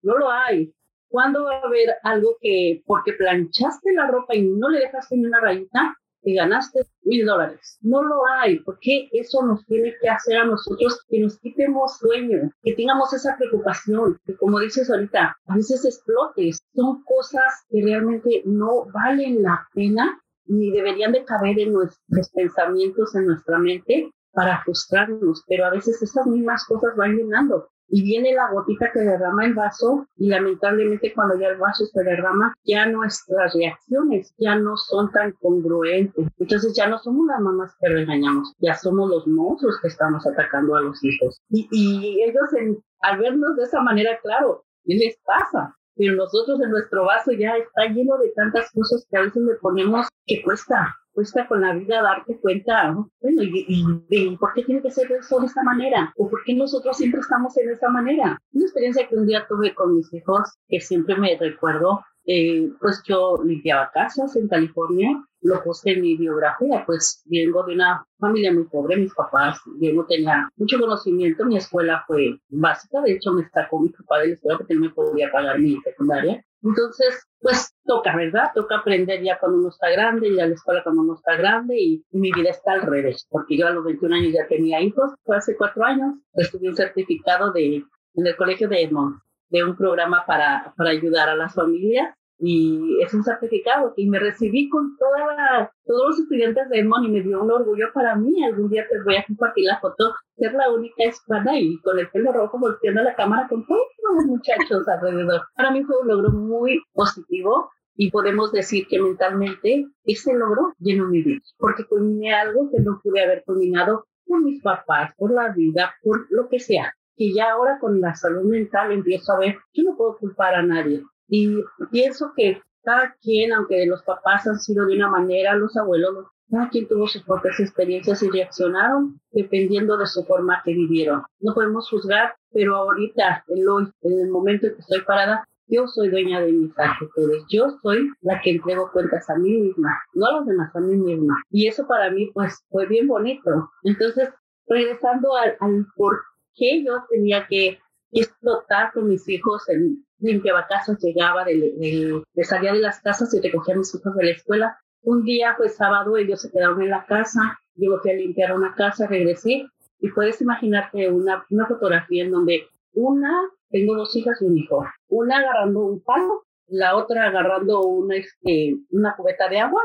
No 0.04 0.18
lo 0.18 0.30
hay. 0.30 0.74
¿Cuándo 1.08 1.44
va 1.44 1.58
a 1.58 1.62
haber 1.62 1.90
algo 2.04 2.38
que, 2.40 2.82
porque 2.86 3.14
planchaste 3.14 3.94
la 3.94 4.08
ropa 4.08 4.34
y 4.34 4.44
no 4.44 4.70
le 4.70 4.80
dejaste 4.80 5.18
ni 5.18 5.26
una 5.26 5.42
rayita, 5.42 5.98
y 6.24 6.36
ganaste 6.36 6.88
mil 7.04 7.26
dólares. 7.26 7.78
No 7.82 8.04
lo 8.04 8.22
hay, 8.28 8.60
porque 8.60 9.10
eso 9.12 9.44
nos 9.46 9.66
tiene 9.66 9.94
que 10.02 10.10
hacer 10.10 10.38
a 10.38 10.46
nosotros 10.46 11.06
que 11.10 11.20
nos 11.20 11.40
quitemos 11.40 11.98
sueño, 11.98 12.52
que 12.64 12.74
tengamos 12.76 13.14
esa 13.14 13.36
preocupación, 13.38 14.20
que 14.26 14.36
como 14.36 14.60
dices 14.60 14.90
ahorita, 14.90 15.36
a 15.46 15.56
veces 15.56 15.86
explotes. 15.86 16.60
Son 16.74 17.04
cosas 17.04 17.66
que 17.70 17.82
realmente 17.84 18.44
no 18.46 18.86
valen 18.94 19.42
la 19.42 19.68
pena 19.74 20.22
ni 20.46 20.72
deberían 20.72 21.14
de 21.14 21.24
caber 21.24 21.60
en 21.60 21.74
nuestros 21.74 22.30
pensamientos, 22.34 23.16
en 23.16 23.28
nuestra 23.28 23.58
mente 23.58 24.12
para 24.34 24.62
frustrarnos, 24.64 25.44
pero 25.48 25.66
a 25.66 25.72
veces 25.72 26.02
esas 26.02 26.26
mismas 26.26 26.66
cosas 26.66 26.96
van 26.96 27.18
llenando 27.18 27.70
y 27.92 28.02
viene 28.04 28.34
la 28.34 28.50
gotita 28.50 28.90
que 28.92 29.02
derrama 29.02 29.46
el 29.46 29.54
vaso 29.54 30.08
y 30.18 30.30
lamentablemente 30.30 31.14
cuando 31.14 31.38
ya 31.38 31.50
el 31.50 31.58
vaso 31.58 31.86
se 31.86 32.04
derrama, 32.04 32.56
ya 32.64 32.86
nuestras 32.86 33.54
reacciones 33.54 34.34
ya 34.38 34.56
no 34.56 34.78
son 34.78 35.12
tan 35.12 35.34
congruentes. 35.34 36.28
Entonces 36.40 36.74
ya 36.76 36.88
no 36.88 36.98
somos 37.00 37.28
las 37.28 37.42
mamás 37.42 37.76
que 37.80 37.90
regañamos, 37.90 38.54
ya 38.60 38.76
somos 38.76 39.10
los 39.10 39.28
monstruos 39.28 39.78
que 39.82 39.90
estamos 39.90 40.26
atacando 40.26 40.76
a 40.76 40.82
los 40.82 41.04
hijos. 41.04 41.42
Y, 41.50 42.22
ellos 42.24 42.78
al 43.02 43.20
vernos 43.20 43.58
de 43.58 43.64
esa 43.64 43.82
manera, 43.82 44.18
claro, 44.22 44.64
¿qué 44.86 44.96
les 44.96 45.18
pasa? 45.26 45.76
Pero 45.96 46.16
nosotros 46.16 46.62
en 46.62 46.72
nuestro 46.72 47.06
vaso 47.06 47.32
ya 47.32 47.56
está 47.58 47.86
lleno 47.88 48.18
de 48.18 48.30
tantas 48.30 48.72
cosas 48.72 49.06
que 49.10 49.18
a 49.18 49.22
veces 49.22 49.44
le 49.44 49.56
ponemos 49.56 50.08
que 50.26 50.42
cuesta, 50.42 50.96
cuesta 51.14 51.48
con 51.48 51.62
la 51.62 51.74
vida 51.74 52.02
darte 52.02 52.40
cuenta, 52.40 52.94
bueno, 53.22 53.42
y, 53.44 54.38
por 54.38 54.54
qué 54.54 54.64
tiene 54.64 54.82
que 54.82 54.92
ser 54.92 55.12
eso 55.12 55.40
de 55.40 55.48
esta 55.48 55.64
manera? 55.64 56.14
¿O 56.18 56.30
por 56.30 56.44
qué 56.44 56.54
nosotros 56.54 56.98
siempre 56.98 57.22
estamos 57.22 57.58
en 57.58 57.70
esta 57.70 57.90
manera? 57.90 58.40
Una 58.54 58.66
experiencia 58.66 59.08
que 59.08 59.16
un 59.16 59.28
día 59.28 59.46
tuve 59.48 59.74
con 59.74 59.96
mis 59.96 60.14
hijos, 60.14 60.58
que 60.68 60.80
siempre 60.80 61.16
me 61.18 61.38
recuerdo, 61.38 62.02
eh, 62.26 62.70
pues 62.80 63.02
yo 63.08 63.42
limpiaba 63.44 63.92
casas 63.94 64.36
en 64.36 64.48
California, 64.48 65.24
lo 65.42 65.64
puse 65.64 65.92
en 65.92 66.02
mi 66.02 66.16
biografía, 66.18 66.84
pues 66.86 67.24
vengo 67.26 67.64
de 67.64 67.74
una 67.74 68.06
familia 68.20 68.54
muy 68.54 68.66
pobre, 68.66 68.98
mis 68.98 69.14
papás, 69.14 69.60
yo 69.80 69.94
no 69.94 70.06
tenía 70.06 70.50
mucho 70.56 70.80
conocimiento, 70.80 71.46
mi 71.46 71.58
escuela 71.58 72.04
fue 72.06 72.40
básica, 72.50 73.02
de 73.02 73.14
hecho 73.14 73.34
me 73.34 73.50
sacó 73.50 73.80
mi 73.80 73.90
papá 73.90 74.20
de 74.20 74.28
la 74.28 74.34
escuela 74.34 74.58
porque 74.60 74.76
no 74.76 74.82
me 74.82 74.90
podía 74.92 75.32
pagar 75.32 75.60
mi 75.60 75.78
secundaria, 75.82 76.44
entonces, 76.64 77.28
pues 77.40 77.74
toca, 77.86 78.16
¿verdad? 78.16 78.52
Toca 78.54 78.78
aprender 78.78 79.24
ya 79.24 79.40
cuando 79.40 79.58
uno 79.58 79.70
está 79.70 79.90
grande, 79.90 80.30
y 80.30 80.40
a 80.40 80.46
la 80.46 80.54
escuela 80.54 80.84
cuando 80.84 81.02
uno 81.02 81.16
está 81.16 81.36
grande 81.36 81.76
y, 81.80 82.06
mi 82.12 82.32
vida 82.32 82.52
está 82.52 82.74
al 82.74 82.84
revés, 82.84 83.26
porque 83.30 83.58
yo 83.58 83.68
a 83.68 83.72
los 83.72 83.84
21 83.84 84.16
años 84.16 84.34
ya 84.34 84.48
tenía 84.48 84.80
hijos, 84.80 85.12
fue 85.24 85.38
hace 85.38 85.56
cuatro 85.56 85.84
años, 85.84 86.16
estudié 86.34 86.70
un 86.70 86.76
certificado 86.76 87.52
de, 87.52 87.78
en 87.78 88.28
el 88.28 88.36
colegio 88.36 88.70
de 88.70 88.84
Edmond, 88.84 89.20
de 89.52 89.64
un 89.64 89.76
programa 89.76 90.24
para, 90.26 90.74
para 90.76 90.90
ayudar 90.90 91.30
a 91.30 91.36
las 91.36 91.54
familias 91.54 92.16
y 92.44 92.98
es 93.02 93.14
un 93.14 93.24
certificado 93.24 93.94
y 93.96 94.10
me 94.10 94.18
recibí 94.18 94.68
con 94.68 94.98
toda 94.98 95.72
todos 95.86 96.10
los 96.10 96.20
estudiantes 96.22 96.70
de 96.70 96.80
Edmond 96.80 97.06
y 97.06 97.12
me 97.12 97.22
dio 97.22 97.44
un 97.44 97.52
orgullo 97.52 97.94
para 97.94 98.16
mí. 98.16 98.44
Algún 98.44 98.70
día 98.70 98.88
te 98.90 99.00
voy 99.04 99.16
a 99.18 99.26
compartir 99.26 99.66
la 99.66 99.80
foto, 99.80 100.16
ser 100.38 100.54
la 100.54 100.72
única 100.72 101.06
hispana 101.06 101.60
y 101.60 101.80
con 101.82 102.00
el 102.00 102.10
pelo 102.10 102.34
rojo 102.34 102.58
volteando 102.58 103.04
la 103.04 103.14
cámara 103.14 103.48
con 103.48 103.66
todos 103.68 103.86
los 104.16 104.26
muchachos 104.26 104.88
alrededor. 104.88 105.42
Para 105.56 105.70
mí 105.70 105.84
fue 105.84 106.02
un 106.02 106.08
logro 106.08 106.32
muy 106.32 106.82
positivo 106.94 107.70
y 107.96 108.10
podemos 108.10 108.52
decir 108.52 108.88
que 108.88 109.00
mentalmente 109.00 109.86
ese 110.04 110.34
logro 110.34 110.74
llenó 110.80 111.08
mi 111.08 111.22
vida, 111.22 111.42
porque 111.60 111.86
culminé 111.86 112.34
algo 112.34 112.72
que 112.72 112.80
no 112.80 113.00
pude 113.04 113.24
haber 113.24 113.44
culminado 113.44 114.06
por 114.26 114.42
mis 114.42 114.64
papás, 114.64 115.14
por 115.16 115.32
la 115.32 115.50
vida, 115.50 115.94
por 116.02 116.26
lo 116.32 116.50
que 116.50 116.60
sea. 116.60 116.96
Que 117.16 117.34
ya 117.34 117.52
ahora 117.52 117.78
con 117.80 118.02
la 118.02 118.16
salud 118.16 118.44
mental 118.44 118.92
empiezo 118.92 119.34
a 119.34 119.40
ver, 119.40 119.58
yo 119.74 119.84
no 119.84 119.98
puedo 119.98 120.18
culpar 120.18 120.56
a 120.56 120.64
nadie 120.64 121.04
y 121.32 121.64
pienso 121.92 122.34
que 122.36 122.62
cada 122.84 123.16
quien, 123.22 123.54
aunque 123.54 123.86
los 123.86 124.04
papás 124.04 124.46
han 124.48 124.60
sido 124.60 124.86
de 124.86 124.96
una 124.96 125.10
manera, 125.10 125.56
los 125.56 125.76
abuelos, 125.78 126.28
cada 126.50 126.68
quien 126.70 126.88
tuvo 126.90 127.08
sus 127.08 127.24
propias 127.24 127.58
experiencias 127.60 128.22
y 128.22 128.30
reaccionaron 128.30 129.20
dependiendo 129.32 129.98
de 129.98 130.08
su 130.08 130.26
forma 130.26 130.62
que 130.66 130.74
vivieron. 130.74 131.24
No 131.40 131.54
podemos 131.54 131.90
juzgar, 131.90 132.36
pero 132.52 132.76
ahorita, 132.76 133.46
en, 133.48 133.68
hoy, 133.68 133.90
en 134.02 134.20
el 134.20 134.30
momento 134.30 134.68
en 134.68 134.74
que 134.74 134.82
estoy 134.82 135.02
parada, 135.04 135.48
yo 135.68 135.88
soy 135.88 136.10
dueña 136.10 136.42
de 136.42 136.52
mis 136.52 136.78
actitudes. 136.78 137.46
Yo 137.50 137.78
soy 137.82 138.10
la 138.20 138.42
que 138.42 138.52
entrego 138.52 138.92
cuentas 138.92 139.30
a 139.30 139.38
mí 139.38 139.54
misma, 139.54 139.98
no 140.14 140.26
a 140.26 140.34
los 140.34 140.48
demás, 140.48 140.76
a 140.76 140.82
mí 140.82 140.98
misma. 140.98 141.42
Y 141.50 141.68
eso 141.68 141.88
para 141.88 142.12
mí, 142.12 142.30
pues, 142.34 142.62
fue 142.70 142.88
bien 142.88 143.08
bonito. 143.08 143.70
Entonces, 143.84 144.30
regresando 144.68 145.34
al, 145.38 145.56
al 145.62 145.86
por 145.96 146.20
qué 146.56 146.84
yo 146.84 147.04
tenía 147.10 147.46
que 147.48 147.80
explotar 148.12 148.92
con 148.94 149.08
mis 149.08 149.28
hijos 149.30 149.68
en, 149.70 150.06
limpiaba 150.20 150.68
casas, 150.68 151.00
llegaba, 151.02 151.44
de, 151.46 152.24
de, 152.34 152.44
salía 152.44 152.74
de 152.74 152.80
las 152.80 153.02
casas 153.02 153.34
y 153.34 153.42
recogía 153.42 153.74
a 153.74 153.78
mis 153.78 153.94
hijos 153.96 154.16
de 154.16 154.26
la 154.26 154.32
escuela. 154.32 154.78
Un 155.02 155.24
día 155.24 155.56
fue 155.56 155.70
sábado, 155.70 156.16
ellos 156.18 156.42
se 156.42 156.52
quedaron 156.52 156.82
en 156.82 156.90
la 156.90 157.06
casa, 157.06 157.60
yo 157.76 157.98
fui 158.02 158.12
a 158.12 158.16
limpiar 158.16 158.56
una 158.56 158.76
casa, 158.76 159.08
regresé 159.08 159.66
y 160.00 160.12
puedes 160.12 160.42
imaginarte 160.42 161.10
una, 161.10 161.44
una 161.50 161.68
fotografía 161.68 162.24
en 162.24 162.32
donde 162.32 162.68
una, 162.94 163.32
tengo 163.70 163.96
dos 163.96 164.16
hijas 164.16 164.42
y 164.42 164.46
un 164.46 164.58
hijo, 164.58 164.86
una 165.10 165.38
agarrando 165.38 165.80
un 165.80 166.04
palo, 166.04 166.44
la 166.68 166.96
otra 166.96 167.28
agarrando 167.28 167.82
una, 167.82 168.18
este, 168.18 168.76
una 168.92 169.16
cubeta 169.16 169.50
de 169.50 169.60
agua 169.60 169.82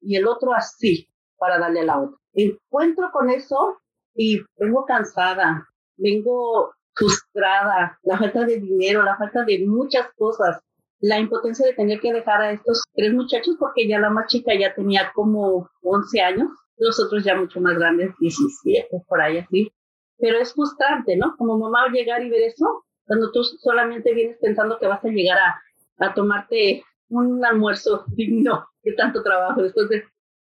y 0.00 0.16
el 0.16 0.26
otro 0.26 0.54
así 0.54 1.08
para 1.38 1.58
darle 1.58 1.80
a 1.80 1.84
la 1.84 2.00
otra. 2.00 2.16
Encuentro 2.34 3.10
con 3.12 3.30
eso 3.30 3.78
y 4.14 4.40
vengo 4.56 4.84
cansada, 4.84 5.67
vengo 5.98 6.72
frustrada, 6.94 7.98
la 8.02 8.18
falta 8.18 8.44
de 8.44 8.58
dinero, 8.58 9.02
la 9.02 9.16
falta 9.16 9.44
de 9.44 9.64
muchas 9.66 10.08
cosas, 10.16 10.60
la 11.00 11.18
impotencia 11.18 11.66
de 11.66 11.74
tener 11.74 12.00
que 12.00 12.12
dejar 12.12 12.40
a 12.40 12.52
estos 12.52 12.82
tres 12.94 13.12
muchachos 13.14 13.56
porque 13.58 13.86
ya 13.86 14.00
la 14.00 14.10
más 14.10 14.26
chica 14.26 14.52
ya 14.58 14.74
tenía 14.74 15.12
como 15.14 15.68
11 15.82 16.20
años, 16.20 16.48
los 16.76 16.98
otros 17.00 17.24
ya 17.24 17.36
mucho 17.36 17.60
más 17.60 17.78
grandes, 17.78 18.10
17, 18.18 19.04
por 19.06 19.20
ahí 19.20 19.38
así. 19.38 19.72
Pero 20.18 20.38
es 20.38 20.52
frustrante, 20.52 21.16
¿no? 21.16 21.36
Como 21.36 21.58
mamá 21.58 21.86
llegar 21.92 22.22
y 22.22 22.30
ver 22.30 22.42
eso, 22.42 22.84
cuando 23.06 23.30
tú 23.30 23.44
solamente 23.44 24.12
vienes 24.12 24.38
pensando 24.40 24.78
que 24.78 24.88
vas 24.88 25.04
a 25.04 25.08
llegar 25.08 25.38
a, 25.38 25.62
a 26.04 26.14
tomarte 26.14 26.82
un 27.08 27.44
almuerzo 27.44 28.04
digno 28.16 28.66
de 28.82 28.92
tanto 28.94 29.22
trabajo 29.22 29.62
de 29.62 29.72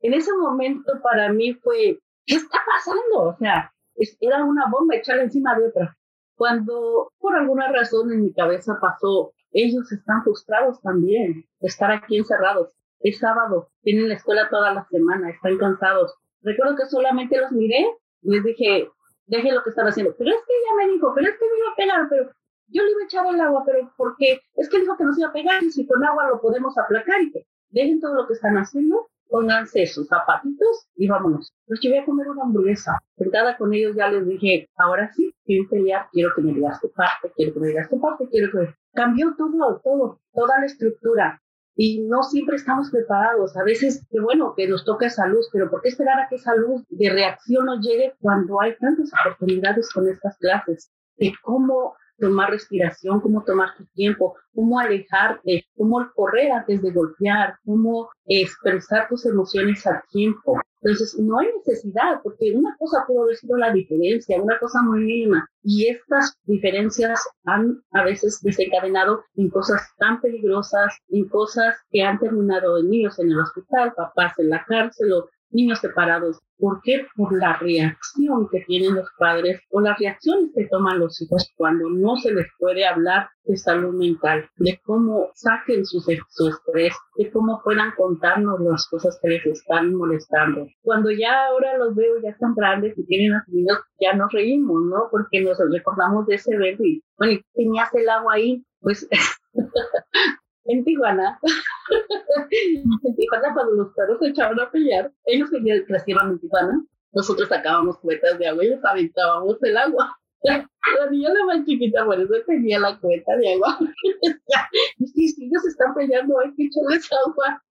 en 0.02 0.14
ese 0.14 0.32
momento 0.34 0.94
para 1.04 1.32
mí 1.32 1.54
fue, 1.56 2.00
¿qué 2.26 2.36
está 2.36 2.58
pasando? 2.66 3.32
O 3.32 3.38
sea, 3.38 3.72
era 4.20 4.44
una 4.44 4.66
bomba 4.70 4.96
echarla 4.96 5.24
encima 5.24 5.58
de 5.58 5.68
otra. 5.68 5.98
Cuando 6.36 7.12
por 7.20 7.36
alguna 7.36 7.72
razón 7.72 8.12
en 8.12 8.24
mi 8.24 8.34
cabeza 8.34 8.78
pasó, 8.80 9.34
ellos 9.52 9.92
están 9.92 10.24
frustrados 10.24 10.82
también 10.82 11.46
de 11.60 11.68
estar 11.68 11.92
aquí 11.92 12.18
encerrados. 12.18 12.70
Es 13.02 13.20
sábado, 13.20 13.70
tienen 13.82 14.10
la 14.10 14.16
escuela 14.16 14.50
toda 14.50 14.74
la 14.74 14.86
semana, 14.90 15.30
están 15.30 15.58
cansados. 15.58 16.14
Recuerdo 16.42 16.76
que 16.76 16.86
solamente 16.86 17.38
los 17.38 17.52
miré 17.52 17.86
y 18.22 18.32
les 18.32 18.44
dije, 18.44 18.90
deje 19.28 19.52
lo 19.52 19.64
que 19.64 19.70
están 19.70 19.88
haciendo. 19.88 20.14
Pero 20.18 20.32
es 20.32 20.42
que 20.46 20.54
ella 20.54 20.86
me 20.86 20.94
dijo, 20.94 21.14
pero 21.16 21.30
es 21.30 21.38
que 21.38 21.46
me 21.46 21.58
iba 21.58 21.72
a 21.72 21.76
pegar, 21.76 22.08
pero 22.10 22.32
yo 22.68 22.84
le 22.84 22.92
iba 22.92 23.02
a 23.02 23.06
echar 23.06 23.26
el 23.28 23.42
agua, 23.42 23.64
pero 23.66 23.92
porque 23.98 24.42
es 24.56 24.70
que 24.70 24.80
dijo 24.80 24.96
que 24.98 25.04
nos 25.04 25.18
iba 25.18 25.30
a 25.30 25.34
pegar 25.34 25.64
y 25.64 25.72
si 25.72 25.88
con 25.88 26.04
agua 26.04 26.28
lo 26.28 26.42
podemos 26.42 26.78
aplacar 26.78 27.22
y 27.22 27.32
que 27.32 27.48
dejen 27.70 28.00
todo 28.00 28.16
lo 28.16 28.28
que 28.28 28.34
están 28.34 28.58
haciendo, 28.58 29.10
pónganse 29.30 29.86
sus 29.86 30.08
zapatitos 30.08 30.88
y 30.96 31.08
vámonos. 31.08 31.54
Los 31.68 31.80
llevé 31.80 32.00
a 32.00 32.06
comer 32.06 32.28
una 32.28 32.44
hamburguesa. 32.44 33.00
Sentada 33.16 33.58
con 33.58 33.74
ellos 33.74 33.96
ya 33.96 34.10
les 34.10 34.28
dije, 34.28 34.68
ahora 34.76 35.12
sí, 35.14 35.34
quiero 35.46 35.70
pelear, 35.70 36.08
quiero 36.12 36.32
que 36.36 36.42
me 36.42 36.54
digas 36.54 36.82
tu 36.82 36.92
parte, 36.92 37.32
quiero 37.36 37.54
que 37.54 37.60
me 37.60 37.68
digas 37.68 37.90
tu 37.90 38.02
parte, 38.02 38.28
quiero 38.30 38.52
que... 38.52 38.74
Cambió 38.94 39.36
todo, 39.38 39.80
todo, 39.84 40.20
toda 40.34 40.60
la 40.60 40.66
estructura 40.66 41.40
y 41.82 42.02
no 42.02 42.24
siempre 42.24 42.58
estamos 42.58 42.92
preparados. 42.92 43.56
A 43.56 43.64
veces, 43.64 44.06
qué 44.10 44.20
bueno 44.20 44.54
que 44.54 44.68
nos 44.68 44.84
toca 44.84 45.06
esa 45.06 45.28
luz, 45.28 45.48
pero 45.54 45.70
¿por 45.70 45.82
qué 45.82 45.88
esperar 45.88 46.20
a 46.20 46.28
que 46.28 46.36
esa 46.36 46.54
luz 46.56 46.84
de 46.90 47.10
reacción 47.10 47.66
nos 47.66 47.80
llegue 47.80 48.16
cuando 48.20 48.60
hay 48.60 48.76
tantas 48.78 49.10
oportunidades 49.24 49.90
con 49.94 50.10
estas 50.10 50.38
clases? 50.40 50.92
De 51.16 51.32
cómo 51.42 51.96
tomar 52.20 52.52
respiración, 52.52 53.22
cómo 53.22 53.44
tomar 53.44 53.76
tu 53.78 53.86
tiempo, 53.94 54.36
cómo 54.54 54.80
alejarte, 54.80 55.66
cómo 55.76 56.10
correr 56.16 56.52
antes 56.52 56.82
de 56.82 56.92
golpear, 56.92 57.56
cómo 57.66 58.10
expresar 58.26 59.08
tus 59.08 59.26
emociones 59.26 59.86
a 59.88 60.04
tiempo. 60.12 60.60
Entonces, 60.82 61.20
no 61.20 61.40
hay 61.40 61.48
necesidad, 61.58 62.22
porque 62.24 62.54
una 62.56 62.76
cosa 62.78 63.04
pudo 63.06 63.24
haber 63.24 63.36
sido 63.36 63.58
la 63.58 63.72
diferencia, 63.74 64.42
una 64.42 64.58
cosa 64.60 64.82
muy 64.82 65.02
mínima, 65.02 65.46
y 65.62 65.88
estas 65.88 66.38
diferencias 66.44 67.20
han 67.44 67.82
a 67.92 68.04
veces 68.04 68.40
desencadenado 68.42 69.24
en 69.36 69.50
cosas 69.50 69.82
tan 69.98 70.22
peligrosas, 70.22 70.98
en 71.10 71.28
cosas 71.28 71.76
que 71.92 72.02
han 72.02 72.18
terminado 72.20 72.78
en 72.78 72.90
niños 72.90 73.20
en 73.20 73.32
el 73.32 73.40
hospital, 73.40 73.94
papás 73.94 74.40
en 74.40 74.50
la 74.50 74.64
cárcel 74.66 75.12
o 75.12 75.30
niños 75.52 75.80
separados. 75.80 76.40
¿Por 76.58 76.82
qué? 76.84 77.06
Por 77.16 77.38
la 77.38 77.58
reacción 77.58 78.50
que 78.52 78.62
tienen 78.68 78.96
los 78.96 79.08
padres 79.18 79.62
o 79.72 79.80
las 79.80 79.98
reacciones 79.98 80.52
que 80.54 80.68
toman 80.68 81.00
los 81.00 81.22
hijos 81.22 81.54
cuando 81.56 81.90
no 81.90 82.18
se 82.18 82.34
les 82.34 82.48
puede 82.60 82.86
hablar 82.86 83.30
de 83.46 83.56
salud 83.56 83.94
mental, 83.96 84.50
de 84.58 84.80
cómo 84.84 85.32
saquen 85.36 85.86
su, 85.86 86.02
su 86.02 86.48
estrés, 86.48 86.94
de 87.18 87.32
cómo 87.32 87.62
puedan 87.64 87.92
contarnos 87.96 88.60
las 88.60 88.88
cosas 88.88 89.18
que 89.22 89.30
les 89.30 89.46
están 89.46 89.96
molestando. 89.96 90.68
Cuando 90.82 91.12
ya 91.12 91.46
ahora 91.46 91.78
los 91.78 91.96
veo 91.96 92.22
ya 92.22 92.36
tan 92.38 92.54
grandes 92.56 92.98
y 92.98 93.06
tienen 93.06 93.34
a 93.34 93.44
sus 93.46 93.54
niños, 93.54 93.80
ya 94.02 94.14
nos 94.14 94.32
reímos, 94.32 94.84
¿no? 94.84 95.08
Porque 95.10 95.42
nos 95.42 95.58
recordamos 95.72 96.28
de 96.28 96.36
ese 96.36 96.58
bebé 96.58 97.02
bueno, 97.18 97.42
tenías 97.54 97.94
el 97.96 98.10
agua 98.10 98.36
ahí, 98.36 98.66
pues 98.80 99.08
en 100.70 100.84
Tijuana, 100.86 101.40
en 103.04 103.16
Tijuana 103.16 103.54
cuando 103.54 103.74
los 103.74 103.94
perros 103.94 104.20
se 104.20 104.28
echaban 104.28 104.60
a 104.60 104.70
pelear, 104.70 105.12
ellos 105.26 105.50
crecieron 105.88 106.32
en 106.32 106.40
Tijuana, 106.40 106.86
nosotros 107.12 107.50
sacábamos 107.50 107.98
cuetas 108.00 108.38
de 108.38 108.48
agua 108.48 108.64
y 108.64 108.70
les 108.70 108.86
aventábamos 108.86 109.58
el 109.64 109.78
agua. 109.78 110.16
La 110.44 111.10
niña 111.12 111.30
la 111.34 111.46
más 111.46 111.66
chiquita, 111.66 112.06
por 112.06 112.20
eso 112.20 112.34
tenía 112.48 112.80
la 112.80 112.98
cueta 112.98 113.36
de 113.36 113.54
agua. 113.54 113.78
y 114.98 115.28
si 115.28 115.46
ellos 115.46 115.66
están 115.68 115.94
peleando, 115.94 116.40
hay 116.40 116.56
que 116.56 116.64
echarles 116.64 117.10
agua. 117.12 117.62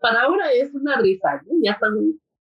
para 0.00 0.22
ahora 0.22 0.52
es 0.52 0.74
una 0.74 0.98
risa, 1.00 1.40
¿no? 1.46 1.52
ya 1.62 1.70
están 1.70 1.94